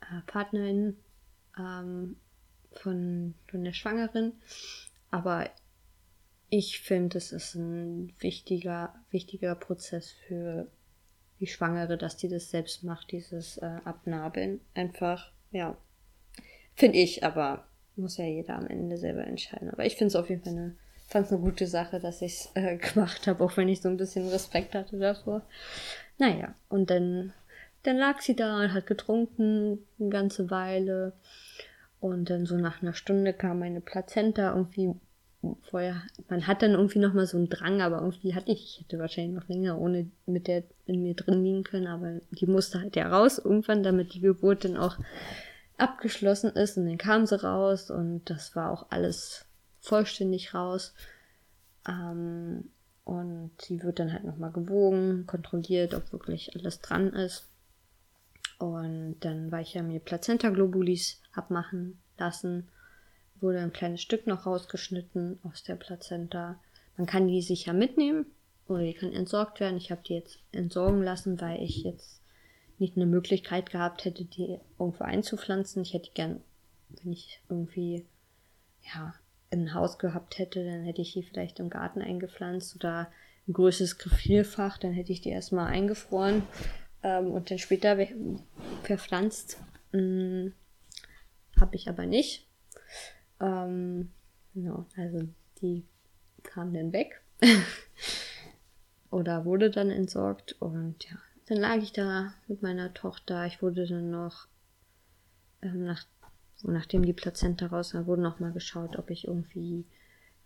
äh, 0.00 0.20
Partnerin 0.26 0.96
ähm, 1.58 2.16
von, 2.72 3.34
von 3.48 3.64
der 3.64 3.72
Schwangeren. 3.72 4.32
Aber 5.10 5.50
ich 6.50 6.80
finde, 6.80 7.18
es 7.18 7.32
ist 7.32 7.54
ein 7.54 8.12
wichtiger, 8.20 8.94
wichtiger 9.10 9.54
Prozess 9.54 10.10
für 10.10 10.68
die 11.40 11.46
Schwangere, 11.46 11.98
dass 11.98 12.16
die 12.16 12.28
das 12.28 12.50
selbst 12.50 12.84
macht, 12.84 13.12
dieses 13.12 13.58
äh, 13.58 13.78
Abnabeln. 13.84 14.60
Einfach, 14.74 15.32
ja, 15.50 15.76
finde 16.74 16.98
ich, 16.98 17.24
aber 17.24 17.66
muss 17.96 18.16
ja 18.16 18.24
jeder 18.24 18.56
am 18.56 18.66
Ende 18.66 18.96
selber 18.96 19.24
entscheiden. 19.26 19.70
Aber 19.70 19.84
ich 19.84 19.96
finde 19.96 20.08
es 20.08 20.16
auf 20.16 20.28
jeden 20.28 20.42
Fall 20.42 20.52
eine 20.52 20.76
fand 21.06 21.26
es 21.26 21.32
eine 21.32 21.42
gute 21.42 21.66
Sache, 21.66 22.00
dass 22.00 22.22
ich 22.22 22.32
es 22.32 22.50
äh, 22.54 22.76
gemacht 22.94 23.26
habe, 23.26 23.44
auch 23.44 23.56
wenn 23.56 23.68
ich 23.68 23.80
so 23.80 23.88
ein 23.88 23.96
bisschen 23.96 24.28
Respekt 24.28 24.74
hatte 24.74 24.98
davor. 24.98 25.42
Naja, 26.18 26.54
und 26.68 26.90
dann, 26.90 27.32
dann 27.82 27.96
lag 27.96 28.20
sie 28.20 28.36
da 28.36 28.60
und 28.60 28.72
hat 28.72 28.86
getrunken 28.86 29.78
eine 29.98 30.08
ganze 30.10 30.50
Weile. 30.50 31.12
Und 32.00 32.28
dann 32.28 32.44
so 32.44 32.56
nach 32.56 32.82
einer 32.82 32.92
Stunde 32.92 33.32
kam 33.32 33.60
meine 33.60 33.80
Plazenta 33.80 34.54
irgendwie 34.54 34.94
vorher, 35.62 36.02
man 36.28 36.46
hat 36.46 36.62
dann 36.62 36.72
irgendwie 36.72 36.98
nochmal 36.98 37.26
so 37.26 37.36
einen 37.36 37.48
Drang, 37.48 37.80
aber 37.80 38.00
irgendwie 38.00 38.34
hatte 38.34 38.50
ich, 38.52 38.64
ich 38.64 38.80
hätte 38.80 38.98
wahrscheinlich 38.98 39.34
noch 39.34 39.48
länger 39.48 39.78
ohne 39.78 40.10
mit 40.26 40.46
der 40.46 40.64
in 40.86 41.02
mir 41.02 41.14
drin 41.14 41.44
liegen 41.44 41.64
können, 41.64 41.86
aber 41.86 42.20
die 42.30 42.46
musste 42.46 42.80
halt 42.80 42.96
ja 42.96 43.08
raus 43.08 43.38
irgendwann, 43.38 43.82
damit 43.82 44.14
die 44.14 44.20
Geburt 44.20 44.64
dann 44.64 44.76
auch 44.76 44.98
abgeschlossen 45.76 46.50
ist 46.50 46.76
und 46.76 46.86
dann 46.86 46.98
kam 46.98 47.26
sie 47.26 47.42
raus 47.42 47.90
und 47.90 48.28
das 48.30 48.54
war 48.54 48.70
auch 48.70 48.86
alles 48.90 49.44
vollständig 49.80 50.54
raus. 50.54 50.94
Ähm, 51.86 52.70
und 53.04 53.50
sie 53.60 53.82
wird 53.82 53.98
dann 53.98 54.12
halt 54.12 54.24
nochmal 54.24 54.50
gewogen, 54.52 55.26
kontrolliert, 55.26 55.94
ob 55.94 56.10
wirklich 56.12 56.56
alles 56.56 56.80
dran 56.80 57.12
ist. 57.12 57.48
Und 58.58 59.16
dann 59.20 59.52
war 59.52 59.60
ich 59.60 59.74
ja 59.74 59.82
mir 59.82 60.00
Plazenta-Globulis 60.00 61.20
abmachen 61.34 62.00
lassen. 62.16 62.68
Wurde 63.44 63.58
ein 63.58 63.74
kleines 63.74 64.00
Stück 64.00 64.26
noch 64.26 64.46
rausgeschnitten 64.46 65.38
aus 65.42 65.62
der 65.64 65.74
Plazenta. 65.74 66.58
Man 66.96 67.06
kann 67.06 67.28
die 67.28 67.42
sicher 67.42 67.74
mitnehmen 67.74 68.24
oder 68.68 68.80
die 68.80 68.94
kann 68.94 69.12
entsorgt 69.12 69.60
werden. 69.60 69.76
Ich 69.76 69.90
habe 69.90 70.00
die 70.02 70.14
jetzt 70.14 70.38
entsorgen 70.52 71.02
lassen, 71.02 71.38
weil 71.42 71.62
ich 71.62 71.82
jetzt 71.82 72.22
nicht 72.78 72.96
eine 72.96 73.04
Möglichkeit 73.04 73.68
gehabt 73.68 74.06
hätte, 74.06 74.24
die 74.24 74.58
irgendwo 74.78 75.04
einzupflanzen. 75.04 75.82
Ich 75.82 75.92
hätte 75.92 76.10
gern, 76.14 76.40
wenn 76.88 77.12
ich 77.12 77.38
irgendwie, 77.50 78.06
ja, 78.94 79.12
ein 79.50 79.74
Haus 79.74 79.98
gehabt 79.98 80.38
hätte, 80.38 80.64
dann 80.64 80.84
hätte 80.84 81.02
ich 81.02 81.12
die 81.12 81.22
vielleicht 81.22 81.60
im 81.60 81.68
Garten 81.68 82.00
eingepflanzt 82.00 82.74
oder 82.76 83.12
ein 83.46 83.52
größeres 83.52 83.98
Gefrierfach, 83.98 84.78
dann 84.78 84.92
hätte 84.92 85.12
ich 85.12 85.20
die 85.20 85.28
erstmal 85.28 85.66
eingefroren 85.66 86.44
ähm, 87.02 87.30
und 87.30 87.50
dann 87.50 87.58
später 87.58 87.98
verpflanzt. 88.84 89.58
Hm, 89.92 90.54
Habe 91.60 91.76
ich 91.76 91.90
aber 91.90 92.06
nicht. 92.06 92.46
Ähm, 93.40 94.10
genau, 94.54 94.86
also 94.96 95.28
die 95.60 95.84
kam 96.42 96.72
dann 96.72 96.92
weg 96.92 97.20
oder 99.10 99.44
wurde 99.44 99.70
dann 99.70 99.90
entsorgt 99.90 100.60
und 100.60 101.04
ja, 101.04 101.16
dann 101.46 101.58
lag 101.58 101.76
ich 101.76 101.92
da 101.92 102.34
mit 102.48 102.62
meiner 102.62 102.94
Tochter. 102.94 103.46
Ich 103.46 103.62
wurde 103.62 103.86
dann 103.86 104.10
noch 104.10 104.46
ähm, 105.62 105.84
nach 105.84 106.06
nachdem 106.62 107.04
die 107.04 107.12
Plazenta 107.12 107.66
raus 107.66 107.94
war, 107.94 108.06
wurde 108.06 108.22
nochmal 108.22 108.52
geschaut, 108.52 108.96
ob 108.96 109.10
ich 109.10 109.26
irgendwie 109.26 109.84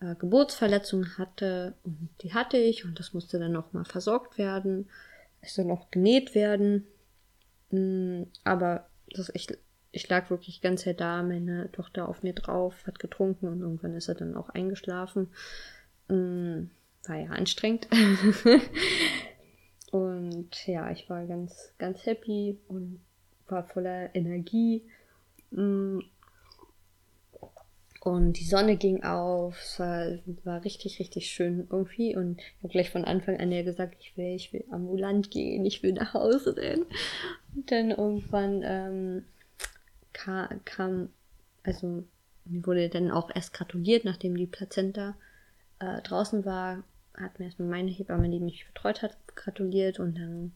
äh, 0.00 0.14
Geburtsverletzungen 0.16 1.18
hatte. 1.18 1.74
Und 1.84 2.08
die 2.22 2.34
hatte 2.34 2.56
ich 2.56 2.84
und 2.84 2.98
das 2.98 3.14
musste 3.14 3.38
dann 3.38 3.52
nochmal 3.52 3.84
versorgt 3.84 4.38
werden. 4.38 4.88
Es 5.40 5.54
soll 5.54 5.66
noch 5.66 5.90
genäht 5.90 6.34
werden. 6.34 6.86
Mm, 7.70 8.24
aber 8.44 8.88
das, 9.10 9.30
ich, 9.34 9.48
ich 9.90 10.08
lag 10.08 10.30
wirklich 10.30 10.60
ganz 10.60 10.82
sehr 10.82 10.94
da, 10.94 11.22
meine 11.22 11.70
Tochter 11.72 12.08
auf 12.08 12.22
mir 12.22 12.34
drauf, 12.34 12.86
hat 12.86 12.98
getrunken 12.98 13.48
und 13.48 13.60
irgendwann 13.60 13.94
ist 13.94 14.08
er 14.08 14.14
dann 14.14 14.36
auch 14.36 14.50
eingeschlafen. 14.50 15.28
Mm, 16.08 16.64
war 17.06 17.16
ja 17.16 17.30
anstrengend. 17.30 17.88
und 19.90 20.66
ja, 20.66 20.90
ich 20.90 21.08
war 21.08 21.26
ganz, 21.26 21.72
ganz 21.78 22.04
happy 22.04 22.58
und 22.68 23.00
war 23.46 23.64
voller 23.64 24.14
Energie. 24.14 24.82
Mm. 25.50 26.00
Und 28.00 28.34
die 28.34 28.44
Sonne 28.44 28.76
ging 28.76 29.02
auf, 29.02 29.58
es 29.60 29.80
war, 29.80 30.18
war 30.44 30.64
richtig, 30.64 31.00
richtig 31.00 31.30
schön 31.30 31.66
irgendwie. 31.70 32.14
Und 32.14 32.40
ich 32.40 32.62
habe 32.62 32.72
gleich 32.72 32.90
von 32.90 33.04
Anfang 33.04 33.38
an 33.38 33.50
ja 33.50 33.62
gesagt, 33.62 33.96
ich 34.00 34.16
will, 34.16 34.34
ich 34.34 34.52
will 34.52 34.64
ambulant 34.70 35.30
gehen, 35.30 35.66
ich 35.66 35.82
will 35.82 35.94
nach 35.94 36.14
Hause 36.14 36.56
rennen. 36.56 36.86
Und 37.54 37.70
dann 37.70 37.90
irgendwann 37.90 38.62
ähm, 38.64 39.24
kam, 40.18 40.64
kam, 40.64 41.08
also 41.62 42.04
mir 42.44 42.66
wurde 42.66 42.88
dann 42.88 43.10
auch 43.10 43.30
erst 43.34 43.52
gratuliert, 43.52 44.04
nachdem 44.04 44.36
die 44.36 44.46
Plazenta 44.46 45.16
äh, 45.78 46.02
draußen 46.02 46.44
war, 46.44 46.82
hat 47.14 47.38
mir 47.38 47.46
erstmal 47.46 47.68
meine 47.68 47.90
Hebamme, 47.90 48.28
die 48.28 48.40
mich 48.40 48.66
betreut 48.66 49.02
hat, 49.02 49.16
gratuliert 49.34 50.00
und 50.00 50.18
dann 50.18 50.52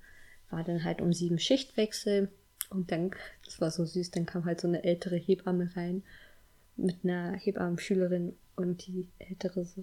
war 0.50 0.64
dann 0.64 0.84
halt 0.84 1.00
um 1.00 1.12
sieben 1.12 1.38
Schichtwechsel. 1.38 2.30
Und 2.70 2.90
dann, 2.90 3.10
das 3.44 3.60
war 3.60 3.70
so 3.70 3.84
süß, 3.84 4.12
dann 4.12 4.26
kam 4.26 4.44
halt 4.44 4.60
so 4.60 4.68
eine 4.68 4.84
ältere 4.84 5.16
Hebamme 5.16 5.70
rein 5.76 6.02
mit 6.76 7.04
einer 7.04 7.32
Hebammenschülerin 7.32 8.34
und 8.56 8.86
die 8.86 9.08
ältere 9.18 9.64
so, 9.66 9.82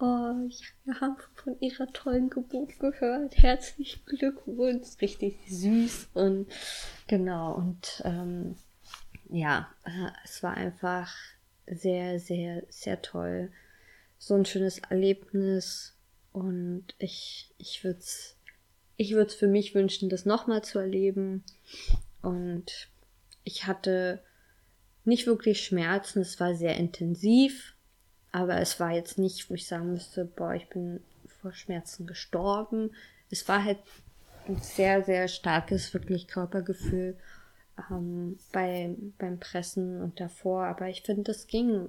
oh, 0.00 0.48
ja, 0.48 0.66
wir 0.84 1.00
haben 1.00 1.16
von 1.34 1.56
ihrer 1.60 1.86
tollen 1.92 2.30
Geburt 2.30 2.78
gehört, 2.80 3.36
herzlichen 3.36 4.04
Glückwunsch, 4.06 5.00
richtig 5.00 5.38
süß 5.48 6.08
und 6.14 6.48
genau 7.06 7.54
und 7.54 8.02
ähm, 8.04 8.56
ja, 9.30 9.68
es 10.24 10.42
war 10.42 10.54
einfach 10.54 11.14
sehr, 11.66 12.20
sehr, 12.20 12.62
sehr 12.68 13.02
toll. 13.02 13.50
So 14.18 14.34
ein 14.34 14.44
schönes 14.44 14.78
Erlebnis 14.78 15.94
und 16.32 16.94
ich, 16.98 17.52
ich 17.58 17.84
würde 17.84 17.98
es 17.98 18.36
ich 18.96 19.12
würde 19.12 19.26
es 19.26 19.34
für 19.34 19.48
mich 19.48 19.74
wünschen, 19.74 20.08
das 20.08 20.24
nochmal 20.24 20.62
zu 20.62 20.78
erleben. 20.78 21.42
Und 22.22 22.88
ich 23.42 23.66
hatte 23.66 24.22
nicht 25.04 25.26
wirklich 25.26 25.64
Schmerzen, 25.64 26.20
es 26.20 26.40
war 26.40 26.54
sehr 26.54 26.76
intensiv, 26.76 27.74
aber 28.32 28.60
es 28.60 28.80
war 28.80 28.92
jetzt 28.92 29.18
nicht, 29.18 29.50
wo 29.50 29.54
ich 29.54 29.66
sagen 29.66 29.92
müsste, 29.92 30.24
boah, 30.24 30.54
ich 30.54 30.68
bin 30.68 31.00
vor 31.40 31.52
Schmerzen 31.52 32.06
gestorben. 32.06 32.94
Es 33.30 33.46
war 33.48 33.64
halt 33.64 33.78
ein 34.46 34.58
sehr, 34.60 35.02
sehr 35.04 35.28
starkes, 35.28 35.92
wirklich 35.92 36.28
Körpergefühl 36.28 37.16
ähm, 37.90 38.38
bei, 38.52 38.94
beim 39.18 39.38
Pressen 39.38 40.00
und 40.00 40.20
davor. 40.20 40.64
Aber 40.66 40.88
ich 40.88 41.02
finde, 41.02 41.22
das 41.22 41.46
ging. 41.46 41.88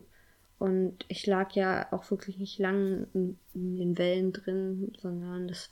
Und 0.58 1.06
ich 1.08 1.26
lag 1.28 1.52
ja 1.54 1.92
auch 1.92 2.10
wirklich 2.12 2.38
nicht 2.38 2.60
lang 2.60 3.08
in, 3.14 3.38
in 3.54 3.76
den 3.78 3.98
Wellen 3.98 4.32
drin, 4.34 4.94
sondern 5.02 5.48
das 5.48 5.70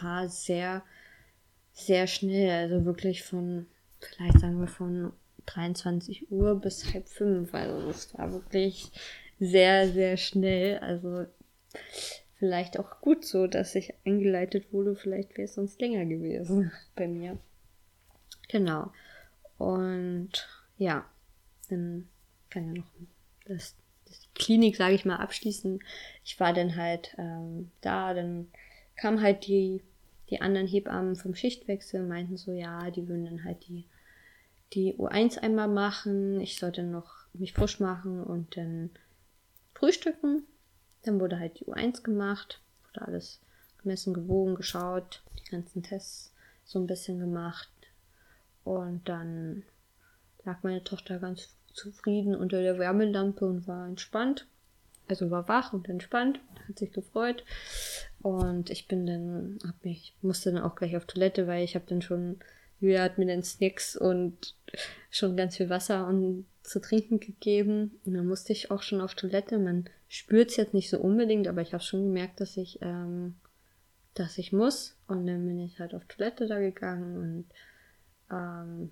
war 0.00 0.28
sehr, 0.28 0.82
sehr 1.72 2.06
schnell. 2.06 2.50
Also 2.50 2.84
wirklich 2.84 3.22
von, 3.22 3.66
vielleicht 4.00 4.40
sagen 4.40 4.60
wir 4.60 4.68
von 4.68 5.12
23 5.46 6.30
Uhr 6.30 6.60
bis 6.60 6.92
halb 6.92 7.08
fünf. 7.08 7.54
Also 7.54 7.88
es 7.88 8.16
war 8.18 8.32
wirklich 8.32 8.90
sehr, 9.38 9.88
sehr 9.88 10.16
schnell. 10.16 10.78
Also 10.78 11.26
vielleicht 12.38 12.78
auch 12.78 13.00
gut 13.00 13.24
so, 13.24 13.46
dass 13.46 13.74
ich 13.74 13.94
eingeleitet 14.04 14.72
wurde. 14.72 14.96
Vielleicht 14.96 15.36
wäre 15.36 15.44
es 15.44 15.54
sonst 15.54 15.80
länger 15.80 16.04
gewesen 16.06 16.72
bei 16.96 17.06
mir. 17.06 17.38
Genau. 18.48 18.90
Und 19.58 20.48
ja, 20.76 21.04
dann 21.68 22.08
kann 22.50 22.66
ja 22.66 22.80
noch 22.80 22.90
das, 23.46 23.74
das 24.06 24.28
Klinik, 24.34 24.76
sage 24.76 24.94
ich 24.94 25.04
mal, 25.04 25.16
abschließen. 25.16 25.80
Ich 26.24 26.38
war 26.40 26.52
dann 26.52 26.76
halt 26.76 27.14
ähm, 27.18 27.70
da, 27.80 28.14
dann 28.14 28.48
kam 28.96 29.20
halt 29.20 29.46
die, 29.46 29.82
die 30.30 30.40
anderen 30.40 30.66
Hebammen 30.66 31.16
vom 31.16 31.34
Schichtwechsel, 31.34 32.06
meinten 32.06 32.36
so, 32.36 32.52
ja, 32.52 32.90
die 32.90 33.08
würden 33.08 33.24
dann 33.24 33.44
halt 33.44 33.66
die, 33.68 33.86
die 34.72 34.94
U1 34.94 35.38
einmal 35.38 35.68
machen. 35.68 36.40
Ich 36.40 36.58
sollte 36.58 36.82
noch 36.82 37.26
mich 37.32 37.52
frisch 37.52 37.80
machen 37.80 38.22
und 38.22 38.56
dann 38.56 38.90
frühstücken. 39.74 40.44
Dann 41.02 41.20
wurde 41.20 41.38
halt 41.38 41.60
die 41.60 41.66
U1 41.66 42.02
gemacht, 42.02 42.60
wurde 42.88 43.06
alles 43.06 43.40
gemessen, 43.82 44.14
gewogen, 44.14 44.54
geschaut, 44.54 45.22
die 45.38 45.50
ganzen 45.50 45.82
Tests 45.82 46.32
so 46.64 46.78
ein 46.78 46.86
bisschen 46.86 47.18
gemacht. 47.18 47.68
Und 48.64 49.08
dann 49.08 49.62
lag 50.44 50.62
meine 50.62 50.82
Tochter 50.82 51.18
ganz 51.18 51.54
zufrieden 51.72 52.34
unter 52.34 52.62
der 52.62 52.78
Wärmelampe 52.78 53.46
und 53.46 53.66
war 53.68 53.86
entspannt. 53.86 54.46
Also 55.06 55.30
war 55.30 55.48
wach 55.48 55.72
und 55.74 55.88
entspannt, 55.88 56.40
hat 56.66 56.78
sich 56.78 56.92
gefreut. 56.92 57.44
Und 58.22 58.70
ich 58.70 58.88
bin 58.88 59.06
dann, 59.06 59.58
hab 59.66 59.84
mich, 59.84 60.16
musste 60.22 60.50
dann 60.52 60.62
auch 60.62 60.76
gleich 60.76 60.96
auf 60.96 61.04
Toilette, 61.04 61.46
weil 61.46 61.62
ich 61.62 61.74
habe 61.74 61.84
dann 61.86 62.00
schon, 62.00 62.38
Julia 62.80 63.02
hat 63.02 63.18
mir 63.18 63.26
dann 63.26 63.42
Snacks 63.42 63.96
und 63.96 64.54
schon 65.10 65.36
ganz 65.36 65.58
viel 65.58 65.68
Wasser 65.68 66.06
und 66.06 66.46
zu 66.62 66.80
trinken 66.80 67.20
gegeben. 67.20 68.00
Und 68.06 68.14
dann 68.14 68.26
musste 68.26 68.54
ich 68.54 68.70
auch 68.70 68.82
schon 68.82 69.02
auf 69.02 69.14
Toilette. 69.14 69.58
Man 69.58 69.90
spürt 70.08 70.50
es 70.50 70.56
jetzt 70.56 70.72
nicht 70.72 70.88
so 70.88 70.98
unbedingt, 70.98 71.48
aber 71.48 71.60
ich 71.60 71.74
habe 71.74 71.82
schon 71.82 72.04
gemerkt, 72.04 72.40
dass 72.40 72.56
ich, 72.56 72.78
ähm, 72.80 73.34
dass 74.14 74.38
ich 74.38 74.52
muss. 74.52 74.96
Und 75.06 75.26
dann 75.26 75.46
bin 75.46 75.60
ich 75.60 75.78
halt 75.80 75.94
auf 75.94 76.06
Toilette 76.06 76.46
da 76.46 76.58
gegangen 76.60 77.16
und 77.18 77.46
ähm, 78.30 78.90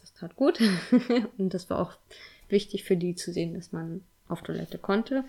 das 0.00 0.12
tat 0.14 0.36
gut. 0.36 0.60
und 1.38 1.54
das 1.54 1.70
war 1.70 1.80
auch 1.80 1.92
wichtig 2.48 2.84
für 2.84 2.96
die 2.96 3.14
zu 3.14 3.32
sehen, 3.32 3.54
dass 3.54 3.72
man 3.72 4.02
auf 4.28 4.42
Toilette 4.42 4.78
konnte. 4.78 5.24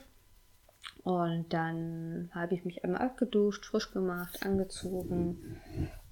Und 1.03 1.53
dann 1.53 2.30
habe 2.34 2.56
ich 2.56 2.66
mich 2.66 2.84
einmal 2.84 3.01
abgeduscht, 3.01 3.66
frisch 3.66 3.91
gemacht, 3.91 4.43
angezogen. 4.43 5.60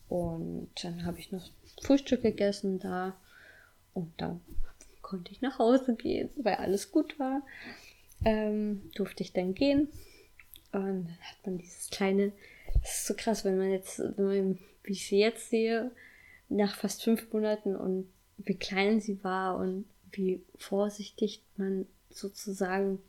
Und 0.07 0.69
dann 0.83 1.05
habe 1.05 1.19
ich 1.19 1.31
noch 1.31 1.49
Frühstück 1.81 2.21
gegessen 2.21 2.79
da. 2.79 3.15
Und 3.93 4.13
dann 4.17 4.41
konnte 5.01 5.31
ich 5.31 5.41
nach 5.41 5.59
Hause 5.59 5.95
gehen, 5.95 6.29
weil 6.35 6.55
alles 6.55 6.91
gut 6.91 7.17
war. 7.19 7.41
Ähm, 8.25 8.91
durfte 8.95 9.23
ich 9.23 9.33
dann 9.33 9.53
gehen. 9.53 9.89
Und 10.71 10.81
dann 10.81 11.17
hat 11.21 11.45
man 11.45 11.57
dieses 11.57 11.89
kleine, 11.89 12.31
das 12.81 12.99
ist 12.99 13.07
so 13.07 13.13
krass, 13.15 13.45
wenn 13.45 13.57
man 13.57 13.71
jetzt, 13.71 13.99
wenn 13.99 14.25
man, 14.25 14.59
wie 14.83 14.93
ich 14.93 15.07
sie 15.07 15.19
jetzt 15.19 15.49
sehe, 15.49 15.91
nach 16.55 16.75
fast 16.75 17.03
fünf 17.03 17.31
Monaten 17.31 17.75
und 17.75 18.07
wie 18.37 18.55
klein 18.55 18.99
sie 18.99 19.23
war 19.23 19.57
und 19.57 19.85
wie 20.11 20.43
vorsichtig 20.57 21.43
man 21.57 21.85
sozusagen 22.09 22.99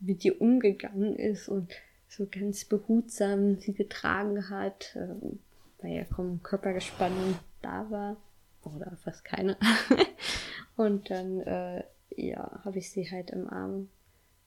mit 0.00 0.24
ihr 0.24 0.40
umgegangen 0.40 1.16
ist 1.16 1.48
und 1.48 1.72
so 2.08 2.26
ganz 2.30 2.64
behutsam 2.64 3.58
sie 3.58 3.74
getragen 3.74 4.48
hat, 4.48 4.96
äh, 4.96 5.14
weil 5.82 5.92
ja 5.92 6.04
kaum 6.04 6.42
Körpergespann 6.42 7.38
da 7.62 7.90
war 7.90 8.16
oder 8.62 8.96
fast 9.02 9.24
keine. 9.24 9.56
und 10.76 11.10
dann, 11.10 11.40
äh, 11.40 11.84
ja, 12.16 12.60
habe 12.64 12.78
ich 12.78 12.90
sie 12.90 13.10
halt 13.10 13.30
im 13.30 13.48
Arm 13.48 13.88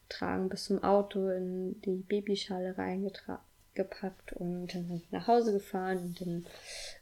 getragen 0.07 0.49
bis 0.49 0.65
zum 0.65 0.83
Auto 0.83 1.29
in 1.29 1.79
die 1.81 2.03
Babyschale 2.07 2.77
reingepackt 2.77 4.33
und 4.33 4.73
dann 4.73 5.03
nach 5.11 5.27
Hause 5.27 5.53
gefahren 5.53 5.99
und 5.99 6.21
dann, 6.21 6.45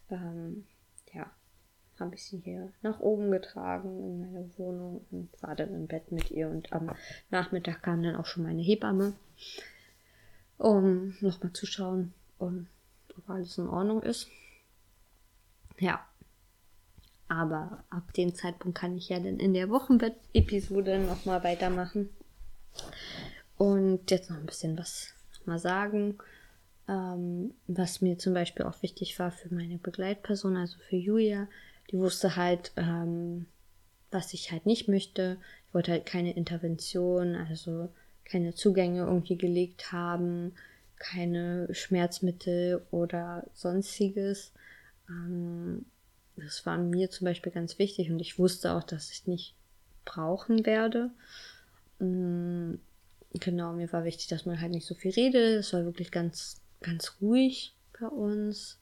ähm, 0.10 0.66
ja, 1.14 1.30
habe 1.99 2.16
ich 2.16 2.26
sie 2.26 2.38
hier 2.38 2.72
nach 2.82 2.99
oben 2.99 3.32
getragen 3.32 3.99
in 3.99 4.20
meine 4.22 4.49
Wohnung 4.58 5.05
und 5.12 5.30
war 5.41 5.55
dann 5.55 5.74
im 5.74 5.88
Bett 5.88 6.12
mit 6.12 6.32
ihr. 6.32 6.49
Und 6.49 6.72
am 6.74 6.91
Nachmittag 7.30 7.82
kam 7.84 8.03
dann 8.03 8.16
auch 8.16 8.26
schon 8.26 8.43
meine 8.43 8.62
Hebamme, 8.62 9.14
um 10.58 11.16
nochmal 11.22 11.53
zu 11.53 11.66
schauen, 11.66 12.14
um, 12.38 12.68
ob 13.18 13.30
alles 13.30 13.58
in 13.58 13.68
Ordnung 13.68 14.03
ist. 14.03 14.28
Ja. 15.80 16.05
Aber 17.30 17.84
ab 17.89 18.14
dem 18.14 18.34
Zeitpunkt 18.34 18.78
kann 18.78 18.95
ich 18.95 19.10
ja 19.10 19.20
dann 19.20 19.39
in 19.39 19.53
der 19.53 19.70
Wochenbett-Episode 19.70 20.99
nochmal 20.99 21.43
weitermachen. 21.43 22.10
Und 23.58 24.10
jetzt 24.12 24.30
noch 24.30 24.38
ein 24.38 24.45
bisschen 24.45 24.78
was 24.78 25.14
mal 25.45 25.60
sagen, 25.60 26.18
ähm, 26.88 27.53
was 27.67 28.01
mir 28.01 28.17
zum 28.17 28.33
Beispiel 28.33 28.65
auch 28.65 28.81
wichtig 28.81 29.17
war 29.19 29.31
für 29.31 29.53
meine 29.53 29.77
Begleitperson, 29.77 30.57
also 30.57 30.77
für 30.89 30.95
Julia 30.95 31.47
die 31.91 31.97
wusste 31.97 32.35
halt, 32.35 32.71
ähm, 32.75 33.45
was 34.11 34.33
ich 34.33 34.51
halt 34.51 34.65
nicht 34.65 34.88
möchte. 34.88 35.38
Ich 35.67 35.73
wollte 35.73 35.91
halt 35.91 36.05
keine 36.05 36.33
Intervention, 36.33 37.35
also 37.35 37.89
keine 38.25 38.53
Zugänge 38.53 39.01
irgendwie 39.01 39.38
gelegt 39.38 39.91
haben, 39.91 40.53
keine 40.97 41.73
Schmerzmittel 41.73 42.85
oder 42.91 43.45
sonstiges. 43.53 44.51
Ähm, 45.09 45.85
das 46.35 46.65
war 46.65 46.77
mir 46.77 47.09
zum 47.09 47.25
Beispiel 47.25 47.51
ganz 47.51 47.79
wichtig 47.79 48.11
und 48.11 48.19
ich 48.19 48.38
wusste 48.38 48.73
auch, 48.73 48.83
dass 48.83 49.11
ich 49.11 49.27
nicht 49.27 49.55
brauchen 50.05 50.65
werde. 50.65 51.09
Ähm, 51.99 52.79
genau, 53.33 53.73
mir 53.73 53.91
war 53.91 54.03
wichtig, 54.03 54.27
dass 54.27 54.45
man 54.45 54.59
halt 54.59 54.71
nicht 54.71 54.85
so 54.85 54.93
viel 54.93 55.11
redet. 55.11 55.59
Es 55.59 55.73
war 55.73 55.85
wirklich 55.85 56.11
ganz, 56.11 56.61
ganz 56.82 57.17
ruhig 57.21 57.75
bei 57.99 58.07
uns. 58.07 58.80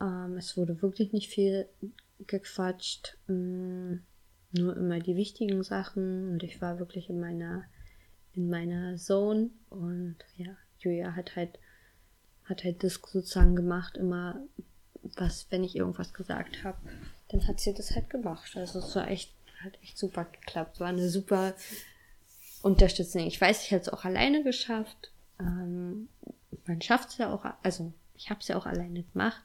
Ähm, 0.00 0.36
es 0.36 0.56
wurde 0.56 0.82
wirklich 0.82 1.12
nicht 1.12 1.30
viel 1.30 1.68
gequatscht. 2.26 3.16
Mm, 3.26 3.96
nur 4.52 4.76
immer 4.76 4.98
die 4.98 5.16
wichtigen 5.16 5.62
Sachen 5.62 6.30
und 6.30 6.42
ich 6.42 6.60
war 6.62 6.78
wirklich 6.78 7.10
in 7.10 7.20
meiner 7.20 7.64
in 8.32 8.48
meiner 8.48 8.96
Zone 8.96 9.50
und 9.68 10.16
ja, 10.36 10.56
Julia 10.78 11.14
hat 11.14 11.36
halt 11.36 11.58
hat 12.44 12.64
halt 12.64 12.82
das 12.82 12.94
sozusagen 12.94 13.56
gemacht, 13.56 13.96
immer 13.96 14.40
was, 15.16 15.46
wenn 15.50 15.64
ich 15.64 15.76
irgendwas 15.76 16.14
gesagt 16.14 16.64
habe, 16.64 16.78
dann 17.28 17.46
hat 17.46 17.60
sie 17.60 17.74
das 17.74 17.94
halt 17.94 18.10
gemacht. 18.10 18.56
Also 18.56 18.78
es 18.78 18.96
war 18.96 19.08
echt, 19.08 19.32
hat 19.62 19.78
echt 19.82 19.98
super 19.98 20.24
geklappt. 20.24 20.80
War 20.80 20.88
eine 20.88 21.08
super 21.08 21.54
Unterstützung. 22.62 23.26
Ich 23.26 23.40
weiß, 23.40 23.64
ich 23.64 23.72
habe 23.72 23.82
es 23.82 23.88
auch 23.88 24.04
alleine 24.04 24.42
geschafft. 24.42 25.12
Ähm, 25.38 26.08
man 26.68 26.80
schafft 26.80 27.10
es 27.10 27.18
ja 27.18 27.32
auch, 27.32 27.44
also 27.62 27.92
ich 28.14 28.30
habe 28.30 28.40
es 28.40 28.48
ja 28.48 28.56
auch 28.56 28.66
alleine 28.66 29.02
gemacht. 29.02 29.42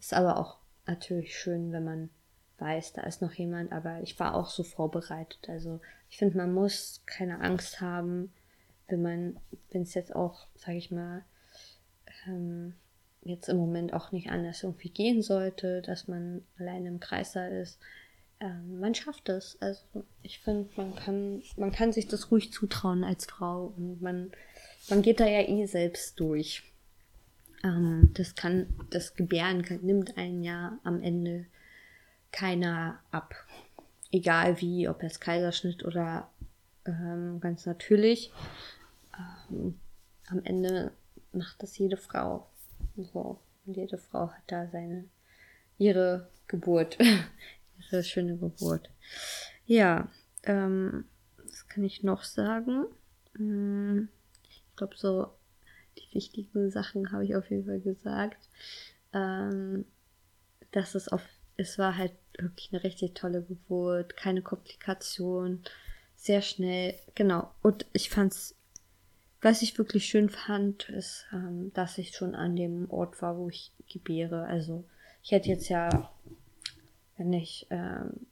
Ist 0.00 0.14
aber 0.14 0.36
auch 0.36 0.58
natürlich 0.86 1.36
schön, 1.36 1.72
wenn 1.72 1.84
man 1.84 2.10
weiß, 2.58 2.94
da 2.94 3.02
ist 3.02 3.22
noch 3.22 3.32
jemand, 3.32 3.72
aber 3.72 4.02
ich 4.02 4.18
war 4.18 4.34
auch 4.34 4.50
so 4.50 4.64
vorbereitet. 4.64 5.48
Also 5.48 5.80
ich 6.10 6.18
finde, 6.18 6.36
man 6.36 6.52
muss 6.52 7.02
keine 7.06 7.40
Angst 7.40 7.80
haben, 7.80 8.32
wenn 8.88 9.02
man, 9.02 9.40
wenn 9.70 9.82
es 9.82 9.94
jetzt 9.94 10.14
auch, 10.14 10.48
sage 10.56 10.78
ich 10.78 10.90
mal, 10.90 11.24
ähm, 12.26 12.74
jetzt 13.22 13.48
im 13.48 13.58
Moment 13.58 13.92
auch 13.92 14.12
nicht 14.12 14.30
anders 14.30 14.62
irgendwie 14.62 14.90
gehen 14.90 15.22
sollte, 15.22 15.82
dass 15.82 16.08
man 16.08 16.44
alleine 16.58 16.88
im 16.88 17.00
Kreis 17.00 17.32
da 17.32 17.46
ist. 17.46 17.78
Ähm, 18.40 18.80
man 18.80 18.94
schafft 18.94 19.28
es. 19.28 19.58
Also 19.60 19.82
ich 20.22 20.40
finde, 20.40 20.68
man 20.76 20.94
kann, 20.96 21.42
man 21.56 21.72
kann 21.72 21.92
sich 21.92 22.08
das 22.08 22.30
ruhig 22.30 22.52
zutrauen 22.52 23.04
als 23.04 23.26
Frau 23.26 23.72
und 23.76 24.00
man, 24.00 24.32
man 24.88 25.02
geht 25.02 25.20
da 25.20 25.26
ja 25.26 25.46
eh 25.46 25.66
selbst 25.66 26.18
durch. 26.20 26.62
Ähm, 27.64 28.10
das 28.14 28.34
kann, 28.34 28.66
das 28.90 29.14
Gebären 29.14 29.62
kann, 29.62 29.80
nimmt 29.82 30.16
einen 30.16 30.42
ja 30.42 30.78
am 30.84 31.02
Ende 31.02 31.46
keiner 32.32 33.00
ab. 33.10 33.34
Egal 34.10 34.60
wie, 34.60 34.88
ob 34.88 35.02
es 35.02 35.20
Kaiserschnitt 35.20 35.84
oder 35.84 36.30
ähm, 36.86 37.40
ganz 37.40 37.66
natürlich. 37.66 38.32
Ähm, 39.50 39.78
am 40.28 40.42
Ende 40.44 40.92
macht 41.32 41.62
das 41.62 41.76
jede 41.78 41.96
Frau. 41.96 42.48
So. 42.96 43.40
Und 43.66 43.76
jede 43.76 43.98
Frau 43.98 44.30
hat 44.30 44.42
da 44.46 44.66
seine, 44.68 45.04
ihre 45.76 46.28
Geburt. 46.46 46.98
ihre 47.90 48.02
schöne 48.02 48.36
Geburt. 48.36 48.90
Ja, 49.66 50.08
ähm, 50.44 51.04
was 51.44 51.68
kann 51.68 51.84
ich 51.84 52.02
noch 52.02 52.24
sagen? 52.24 52.86
Hm, 53.36 54.08
glaube 54.78 54.96
so, 54.96 55.28
die 55.98 56.14
wichtigen 56.14 56.70
Sachen 56.70 57.12
habe 57.12 57.24
ich 57.24 57.36
auf 57.36 57.50
jeden 57.50 57.66
Fall 57.66 57.80
gesagt. 57.80 58.48
Ähm, 59.12 59.84
dass 60.72 60.94
es 60.94 61.08
auf, 61.08 61.22
es 61.56 61.78
war 61.78 61.96
halt 61.96 62.12
wirklich 62.38 62.72
eine 62.72 62.84
richtig 62.84 63.14
tolle 63.14 63.42
Geburt, 63.42 64.16
keine 64.16 64.42
Komplikationen, 64.42 65.64
sehr 66.16 66.42
schnell, 66.42 66.94
genau. 67.14 67.50
Und 67.62 67.86
ich 67.92 68.10
fand's, 68.10 68.54
was 69.40 69.62
ich 69.62 69.78
wirklich 69.78 70.06
schön 70.06 70.28
fand, 70.28 70.88
ist, 70.88 71.26
ähm, 71.32 71.72
dass 71.74 71.98
ich 71.98 72.14
schon 72.14 72.34
an 72.34 72.56
dem 72.56 72.90
Ort 72.90 73.22
war, 73.22 73.38
wo 73.38 73.48
ich 73.48 73.72
gebäre. 73.90 74.44
Also 74.44 74.84
ich 75.22 75.30
hätte 75.30 75.48
jetzt 75.48 75.68
ja, 75.68 76.10
wenn 77.16 77.32
ich 77.32 77.66
ähm, 77.70 78.26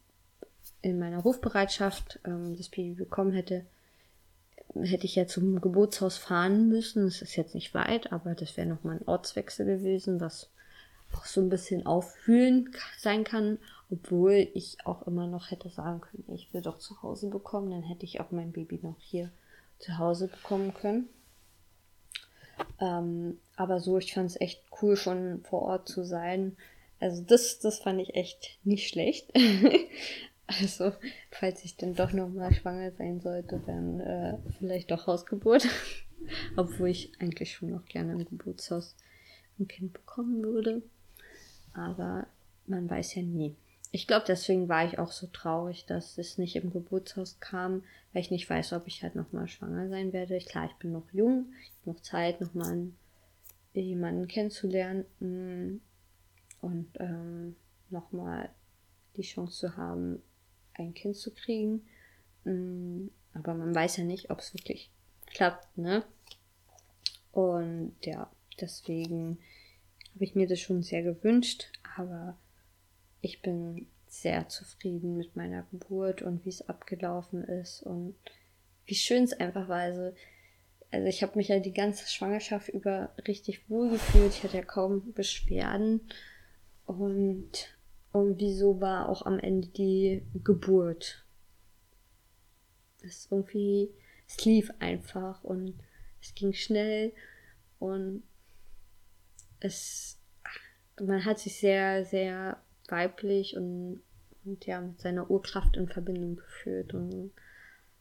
in 0.82 0.99
meiner 0.99 1.18
Rufbereitschaft 1.18 2.20
ähm, 2.24 2.57
das 2.57 2.68
Baby 2.68 2.94
bekommen 2.94 3.32
hätte, 3.32 3.64
hätte 4.82 5.06
ich 5.06 5.14
ja 5.14 5.26
zum 5.26 5.60
Geburtshaus 5.60 6.16
fahren 6.16 6.68
müssen. 6.68 7.06
Es 7.06 7.22
ist 7.22 7.36
jetzt 7.36 7.54
nicht 7.54 7.74
weit, 7.74 8.12
aber 8.12 8.34
das 8.34 8.56
wäre 8.56 8.66
nochmal 8.66 8.96
ein 8.96 9.08
Ortswechsel 9.08 9.66
gewesen, 9.66 10.20
was 10.20 10.50
auch 11.14 11.24
so 11.24 11.40
ein 11.40 11.48
bisschen 11.48 11.86
auffühlen 11.86 12.70
sein 12.98 13.24
kann, 13.24 13.58
obwohl 13.90 14.48
ich 14.54 14.78
auch 14.84 15.06
immer 15.06 15.26
noch 15.26 15.50
hätte 15.50 15.68
sagen 15.70 16.00
können, 16.00 16.24
ich 16.34 16.52
will 16.52 16.62
doch 16.62 16.78
zu 16.78 17.02
Hause 17.02 17.28
bekommen, 17.28 17.70
dann 17.70 17.82
hätte 17.82 18.04
ich 18.04 18.20
auch 18.20 18.30
mein 18.30 18.52
Baby 18.52 18.80
noch 18.82 18.98
hier 18.98 19.30
zu 19.78 19.98
Hause 19.98 20.28
bekommen 20.28 20.74
können. 20.74 21.08
Ähm, 22.80 23.38
aber 23.56 23.80
so, 23.80 23.98
ich 23.98 24.14
fand 24.14 24.30
es 24.30 24.40
echt 24.40 24.62
cool, 24.82 24.96
schon 24.96 25.42
vor 25.42 25.62
Ort 25.62 25.88
zu 25.88 26.04
sein. 26.04 26.56
Also 27.00 27.22
das, 27.22 27.58
das 27.58 27.78
fand 27.78 28.00
ich 28.00 28.14
echt 28.14 28.58
nicht 28.64 28.88
schlecht. 28.88 29.30
also, 30.47 30.92
falls 31.30 31.64
ich 31.64 31.76
dann 31.76 31.94
doch 31.94 32.12
nochmal 32.12 32.53
schwanger 32.55 32.92
sein 32.92 33.20
sollte, 33.20 33.61
dann 33.66 34.01
äh, 34.01 34.38
vielleicht 34.59 34.90
doch 34.90 35.07
Hausgeburt. 35.07 35.66
Obwohl 36.57 36.88
ich 36.88 37.12
eigentlich 37.20 37.53
schon 37.53 37.70
noch 37.70 37.84
gerne 37.84 38.12
im 38.12 38.24
Geburtshaus 38.24 38.97
ein 39.59 39.68
Kind 39.68 39.92
bekommen 39.92 40.42
würde. 40.42 40.82
Aber 41.72 42.26
man 42.66 42.88
weiß 42.88 43.14
ja 43.16 43.22
nie. 43.22 43.55
Ich 43.92 44.07
glaube, 44.07 44.24
deswegen 44.26 44.68
war 44.68 44.84
ich 44.86 44.99
auch 44.99 45.12
so 45.12 45.26
traurig, 45.28 45.86
dass 45.86 46.18
es 46.18 46.38
nicht 46.38 46.57
im 46.57 46.72
Geburtshaus 46.72 47.38
kam, 47.40 47.82
weil 48.12 48.22
ich 48.22 48.30
nicht 48.30 48.49
weiß, 48.49 48.72
ob 48.72 48.86
ich 48.86 49.03
halt 49.03 49.14
nochmal 49.14 49.49
schwanger 49.49 49.88
sein 49.88 50.12
werde. 50.12 50.38
Klar, 50.38 50.66
ich 50.66 50.76
bin 50.76 50.92
noch 50.92 51.11
jung, 51.12 51.47
ich 51.62 51.72
habe 51.80 51.97
noch 51.97 52.03
Zeit, 52.03 52.40
nochmal 52.40 52.88
jemanden 53.72 54.26
kennenzulernen 54.26 55.05
mm, 55.20 55.80
und 56.64 56.88
ähm, 56.99 57.57
nochmal 57.90 58.51
die 59.16 59.22
Chance 59.22 59.59
zu 59.59 59.76
haben, 59.76 60.22
ein 60.78 60.94
Kind 60.94 61.16
zu 61.16 61.32
kriegen. 61.32 61.86
Mm, 62.44 63.08
aber 63.34 63.54
man 63.54 63.74
weiß 63.74 63.98
ja 63.98 64.04
nicht, 64.04 64.30
ob 64.30 64.40
es 64.40 64.54
wirklich 64.54 64.90
klappt, 65.26 65.76
ne? 65.76 66.04
Und 67.32 67.96
ja, 68.02 68.30
deswegen 68.60 69.38
habe 70.14 70.24
ich 70.24 70.34
mir 70.34 70.46
das 70.46 70.60
schon 70.60 70.82
sehr 70.82 71.02
gewünscht, 71.02 71.70
aber 71.96 72.38
ich 73.20 73.42
bin 73.42 73.86
sehr 74.06 74.48
zufrieden 74.48 75.16
mit 75.16 75.36
meiner 75.36 75.64
Geburt 75.70 76.22
und 76.22 76.44
wie 76.44 76.48
es 76.48 76.66
abgelaufen 76.68 77.44
ist 77.44 77.82
und 77.82 78.14
wie 78.86 78.94
schön 78.94 79.24
es 79.24 79.34
einfach 79.34 79.68
war. 79.68 79.80
Also, 79.80 80.14
also 80.90 81.06
ich 81.06 81.22
habe 81.22 81.36
mich 81.36 81.48
ja 81.48 81.58
die 81.58 81.74
ganze 81.74 82.08
Schwangerschaft 82.08 82.68
über 82.68 83.10
richtig 83.26 83.68
wohl 83.68 83.90
gefühlt. 83.90 84.32
Ich 84.32 84.42
hatte 84.42 84.56
ja 84.56 84.64
kaum 84.64 85.12
Beschwerden. 85.12 86.08
Und, 86.86 87.75
und 88.16 88.40
wieso 88.40 88.80
war 88.80 89.08
auch 89.08 89.26
am 89.26 89.38
Ende 89.38 89.68
die 89.68 90.22
Geburt? 90.42 91.24
Es 93.02 93.28
irgendwie, 93.30 93.90
es 94.26 94.44
lief 94.44 94.70
einfach 94.78 95.44
und 95.44 95.74
es 96.20 96.34
ging 96.34 96.52
schnell 96.52 97.12
und 97.78 98.22
es, 99.60 100.18
man 101.00 101.24
hat 101.24 101.38
sich 101.38 101.58
sehr, 101.58 102.04
sehr 102.04 102.60
weiblich 102.88 103.56
und, 103.56 104.02
und 104.44 104.66
ja, 104.66 104.80
mit 104.80 105.00
seiner 105.00 105.30
Urkraft 105.30 105.76
in 105.76 105.88
Verbindung 105.88 106.36
geführt 106.36 106.94
und 106.94 107.32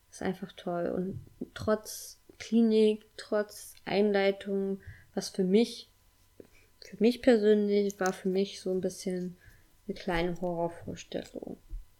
ist 0.10 0.22
einfach 0.22 0.52
toll. 0.54 0.88
Und 0.88 1.20
trotz 1.54 2.20
Klinik, 2.40 3.06
trotz 3.18 3.76
Einleitung, 3.86 4.82
was 5.14 5.30
für 5.30 5.44
mich, 5.44 5.90
für 6.82 6.98
mich 7.00 7.22
persönlich, 7.22 8.00
war 8.00 8.14
für 8.14 8.30
mich 8.30 8.62
so 8.62 8.72
ein 8.72 8.82
bisschen 8.82 9.38
eine 9.88 9.96
kleine 9.96 10.42
Horrorvorstellung. 10.42 11.58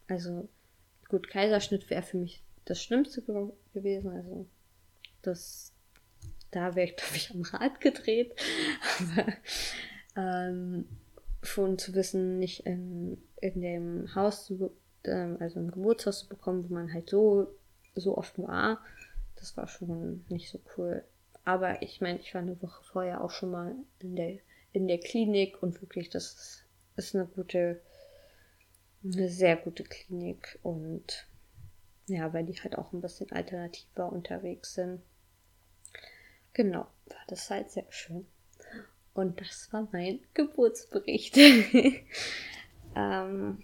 Also, 0.08 0.48
gut, 1.08 1.28
Kaiserschnitt 1.28 1.88
wäre 1.90 2.02
für 2.02 2.18
mich 2.18 2.42
das 2.64 2.82
Schlimmste 2.82 3.22
gewesen. 3.72 4.10
Also, 4.10 4.46
das, 5.22 5.72
da 6.50 6.74
wäre 6.74 6.88
ich, 6.88 6.96
glaube 6.96 7.16
ich, 7.16 7.30
am 7.30 7.42
Rad 7.42 7.80
gedreht. 7.80 8.34
Aber 8.98 9.32
ähm, 10.16 10.86
schon 11.42 11.78
zu 11.78 11.94
wissen, 11.94 12.38
nicht 12.38 12.66
in, 12.66 13.18
in 13.40 13.60
dem 13.60 14.14
Haus, 14.14 14.46
zu, 14.46 14.72
ähm, 15.04 15.36
also 15.40 15.60
im 15.60 15.70
Geburtshaus 15.70 16.20
zu 16.20 16.28
bekommen, 16.28 16.68
wo 16.68 16.74
man 16.74 16.92
halt 16.92 17.10
so, 17.10 17.48
so 17.94 18.18
oft 18.18 18.38
war, 18.38 18.80
das 19.36 19.56
war 19.56 19.68
schon 19.68 20.24
nicht 20.28 20.50
so 20.50 20.60
cool. 20.76 21.04
Aber 21.44 21.82
ich 21.82 22.00
meine, 22.00 22.18
ich 22.18 22.34
war 22.34 22.42
eine 22.42 22.60
Woche 22.60 22.82
vorher 22.82 23.22
auch 23.22 23.30
schon 23.30 23.52
mal 23.52 23.74
in 24.00 24.16
der, 24.16 24.38
in 24.72 24.88
der 24.88 24.98
Klinik 24.98 25.62
und 25.62 25.80
wirklich, 25.80 26.10
das 26.10 26.64
ist, 26.96 27.14
eine 27.14 27.26
gute, 27.26 27.80
eine 29.04 29.28
sehr 29.28 29.56
gute 29.56 29.84
Klinik 29.84 30.58
und 30.62 31.26
ja, 32.08 32.32
weil 32.32 32.44
die 32.44 32.54
halt 32.54 32.78
auch 32.78 32.92
ein 32.92 33.00
bisschen 33.00 33.30
alternativer 33.32 34.12
unterwegs 34.12 34.74
sind. 34.74 35.02
Genau, 36.52 36.86
war 37.06 37.24
das 37.28 37.50
halt 37.50 37.70
sehr 37.70 37.86
schön. 37.90 38.26
Und 39.12 39.40
das 39.40 39.72
war 39.72 39.88
mein 39.92 40.20
Geburtsbericht. 40.34 41.36
ähm, 42.96 43.62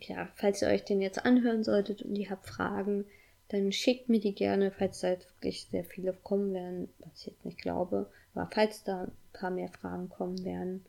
ja, 0.00 0.28
falls 0.34 0.62
ihr 0.62 0.68
euch 0.68 0.84
den 0.84 1.00
jetzt 1.00 1.24
anhören 1.24 1.62
solltet 1.62 2.02
und 2.02 2.16
ihr 2.16 2.30
habt 2.30 2.46
Fragen, 2.46 3.06
dann 3.48 3.70
schickt 3.70 4.08
mir 4.08 4.20
die 4.20 4.34
gerne, 4.34 4.70
falls 4.70 5.00
da 5.00 5.10
jetzt 5.10 5.28
wirklich 5.36 5.68
sehr 5.70 5.84
viele 5.84 6.12
kommen 6.12 6.52
werden, 6.54 6.88
was 6.98 7.20
ich 7.20 7.26
jetzt 7.26 7.44
nicht 7.44 7.60
glaube. 7.60 8.10
Aber 8.34 8.50
falls 8.52 8.82
da 8.82 9.04
ein 9.04 9.12
paar 9.32 9.50
mehr 9.50 9.68
Fragen 9.68 10.08
kommen 10.08 10.44
werden, 10.44 10.84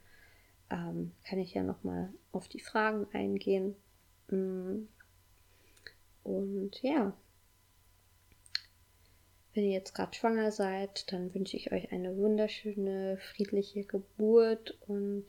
ähm, 0.69 1.11
kann 1.27 1.39
ich 1.39 1.53
ja 1.53 1.63
nochmal 1.63 2.13
auf 2.31 2.47
die 2.47 2.59
Fragen 2.59 3.07
eingehen. 3.13 3.75
Mm. 4.29 4.87
Und 6.23 6.81
ja, 6.81 7.13
wenn 9.53 9.63
ihr 9.63 9.71
jetzt 9.71 9.93
gerade 9.93 10.13
schwanger 10.13 10.51
seid, 10.51 11.11
dann 11.11 11.33
wünsche 11.33 11.55
ich 11.55 11.71
euch 11.71 11.91
eine 11.91 12.17
wunderschöne, 12.17 13.17
friedliche 13.17 13.83
Geburt 13.83 14.77
und 14.87 15.25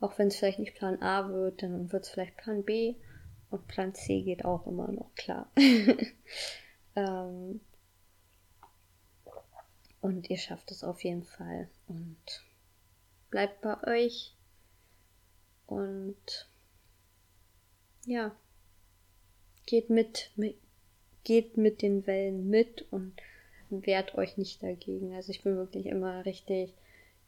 auch 0.00 0.18
wenn 0.18 0.28
es 0.28 0.36
vielleicht 0.36 0.58
nicht 0.58 0.74
Plan 0.74 1.02
A 1.02 1.28
wird, 1.28 1.62
dann 1.62 1.92
wird 1.92 2.04
es 2.04 2.10
vielleicht 2.10 2.36
Plan 2.36 2.64
B 2.64 2.94
und 3.50 3.66
Plan 3.66 3.94
C 3.94 4.22
geht 4.22 4.44
auch 4.44 4.66
immer 4.66 4.90
noch 4.92 5.14
klar. 5.14 5.50
ähm, 6.96 7.60
und 10.00 10.30
ihr 10.30 10.38
schafft 10.38 10.70
es 10.70 10.84
auf 10.84 11.02
jeden 11.02 11.24
Fall 11.24 11.68
und 11.88 12.44
bleibt 13.30 13.60
bei 13.60 14.04
euch 14.04 14.35
und 15.66 16.48
ja, 18.06 18.34
geht 19.66 19.90
mit, 19.90 20.30
geht 21.24 21.56
mit 21.56 21.82
den 21.82 22.06
Wellen 22.06 22.48
mit 22.48 22.86
und 22.92 23.14
wehrt 23.70 24.14
euch 24.14 24.36
nicht 24.36 24.62
dagegen. 24.62 25.14
Also 25.14 25.30
ich 25.30 25.42
bin 25.42 25.56
wirklich 25.56 25.86
immer 25.86 26.24
richtig 26.24 26.72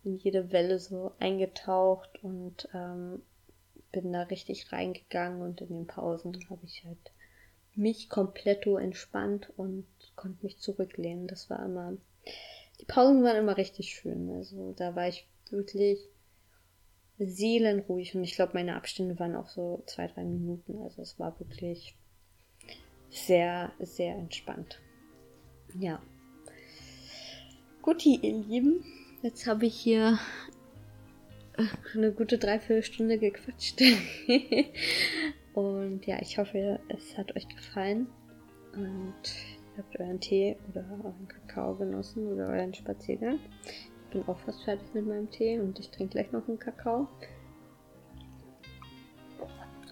in 0.04 0.16
jede 0.16 0.52
Welle 0.52 0.78
so 0.78 1.12
eingetaucht 1.18 2.22
und 2.22 2.68
ähm, 2.72 3.22
bin 3.90 4.12
da 4.12 4.22
richtig 4.22 4.72
reingegangen 4.72 5.42
und 5.42 5.60
in 5.60 5.68
den 5.68 5.86
Pausen 5.86 6.38
habe 6.48 6.64
ich 6.64 6.84
halt 6.84 7.12
mich 7.74 8.08
komplett 8.08 8.66
entspannt 8.66 9.52
und 9.56 9.86
konnte 10.16 10.44
mich 10.44 10.58
zurücklehnen. 10.58 11.26
Das 11.26 11.48
war 11.48 11.64
immer, 11.64 11.96
die 12.80 12.84
Pausen 12.84 13.22
waren 13.22 13.36
immer 13.36 13.56
richtig 13.56 13.90
schön. 13.90 14.30
Also 14.30 14.72
da 14.76 14.94
war 14.94 15.08
ich 15.08 15.26
wirklich 15.50 16.00
seelenruhig 17.18 18.14
und 18.14 18.22
ich 18.22 18.34
glaube, 18.34 18.52
meine 18.54 18.76
Abstände 18.76 19.18
waren 19.18 19.34
auch 19.34 19.48
so 19.48 19.82
zwei, 19.86 20.06
drei 20.06 20.24
Minuten. 20.24 20.80
Also 20.82 21.02
es 21.02 21.18
war 21.18 21.38
wirklich 21.40 21.96
sehr, 23.10 23.72
sehr 23.80 24.14
entspannt. 24.14 24.80
Ja. 25.78 26.00
Gut, 27.82 28.04
ihr 28.04 28.20
Lieben, 28.20 28.84
jetzt 29.22 29.46
habe 29.46 29.66
ich 29.66 29.74
hier 29.74 30.18
äh, 31.56 31.64
eine 31.94 32.12
gute 32.12 32.38
Dreiviertelstunde 32.38 33.18
gequatscht. 33.18 33.80
und 35.54 36.06
ja, 36.06 36.20
ich 36.20 36.38
hoffe, 36.38 36.80
es 36.88 37.16
hat 37.16 37.34
euch 37.36 37.48
gefallen. 37.48 38.06
Und 38.74 39.14
ihr 39.76 39.78
habt 39.78 39.98
euren 39.98 40.20
Tee 40.20 40.56
oder 40.70 40.84
euren 41.02 41.26
Kakao 41.28 41.74
genossen 41.74 42.26
oder 42.26 42.48
euren 42.48 42.74
Spaziergang. 42.74 43.40
Bin 44.10 44.26
auch 44.26 44.38
fast 44.40 44.62
fertig 44.64 44.92
mit 44.94 45.06
meinem 45.06 45.30
Tee 45.30 45.58
und 45.58 45.78
ich 45.78 45.90
trinke 45.90 46.12
gleich 46.12 46.32
noch 46.32 46.46
einen 46.48 46.58
Kakao. 46.58 47.08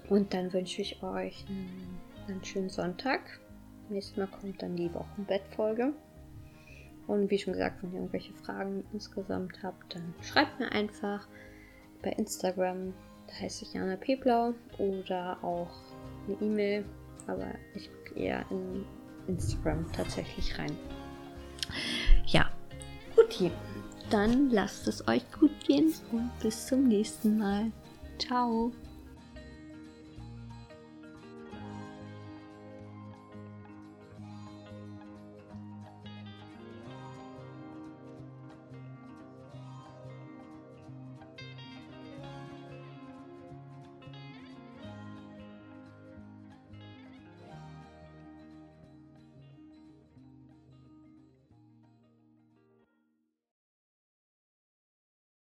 Und 0.09 0.33
dann 0.33 0.53
wünsche 0.53 0.83
ich 0.83 1.03
euch 1.03 1.45
einen 1.49 1.99
einen 2.29 2.45
schönen 2.45 2.69
Sonntag. 2.69 3.21
Nächstes 3.89 4.17
Mal 4.17 4.27
kommt 4.27 4.63
dann 4.63 4.77
die 4.77 4.93
Wochenbettfolge. 4.93 5.93
Und 7.07 7.31
wie 7.31 7.39
schon 7.39 7.53
gesagt, 7.53 7.83
wenn 7.83 7.93
ihr 7.93 7.99
irgendwelche 7.99 8.33
Fragen 8.35 8.85
insgesamt 8.93 9.63
habt, 9.63 9.95
dann 9.95 10.13
schreibt 10.23 10.59
mir 10.59 10.73
einfach 10.73 11.29
bei 12.03 12.11
Instagram, 12.11 12.93
da 13.29 13.35
heiße 13.35 13.65
ich 13.65 13.75
Jana 13.75 13.97
Peblau, 13.97 14.55
oder 14.79 15.39
auch 15.43 15.71
eine 16.27 16.37
E-Mail, 16.41 16.85
aber 17.29 17.55
ich 17.75 17.89
gucke 17.93 18.19
eher 18.21 18.45
in 18.51 18.85
Instagram 19.29 19.91
tatsächlich 19.93 20.59
rein. 20.59 20.77
Ja, 22.27 22.51
gut, 23.15 23.41
dann 24.11 24.51
lasst 24.51 24.89
es 24.89 25.07
euch 25.09 25.23
gut 25.39 25.53
gehen 25.67 25.93
und 26.13 26.31
bis 26.41 26.67
zum 26.67 26.89
nächsten 26.89 27.39
Mal. 27.39 27.73
Ciao. 28.19 28.73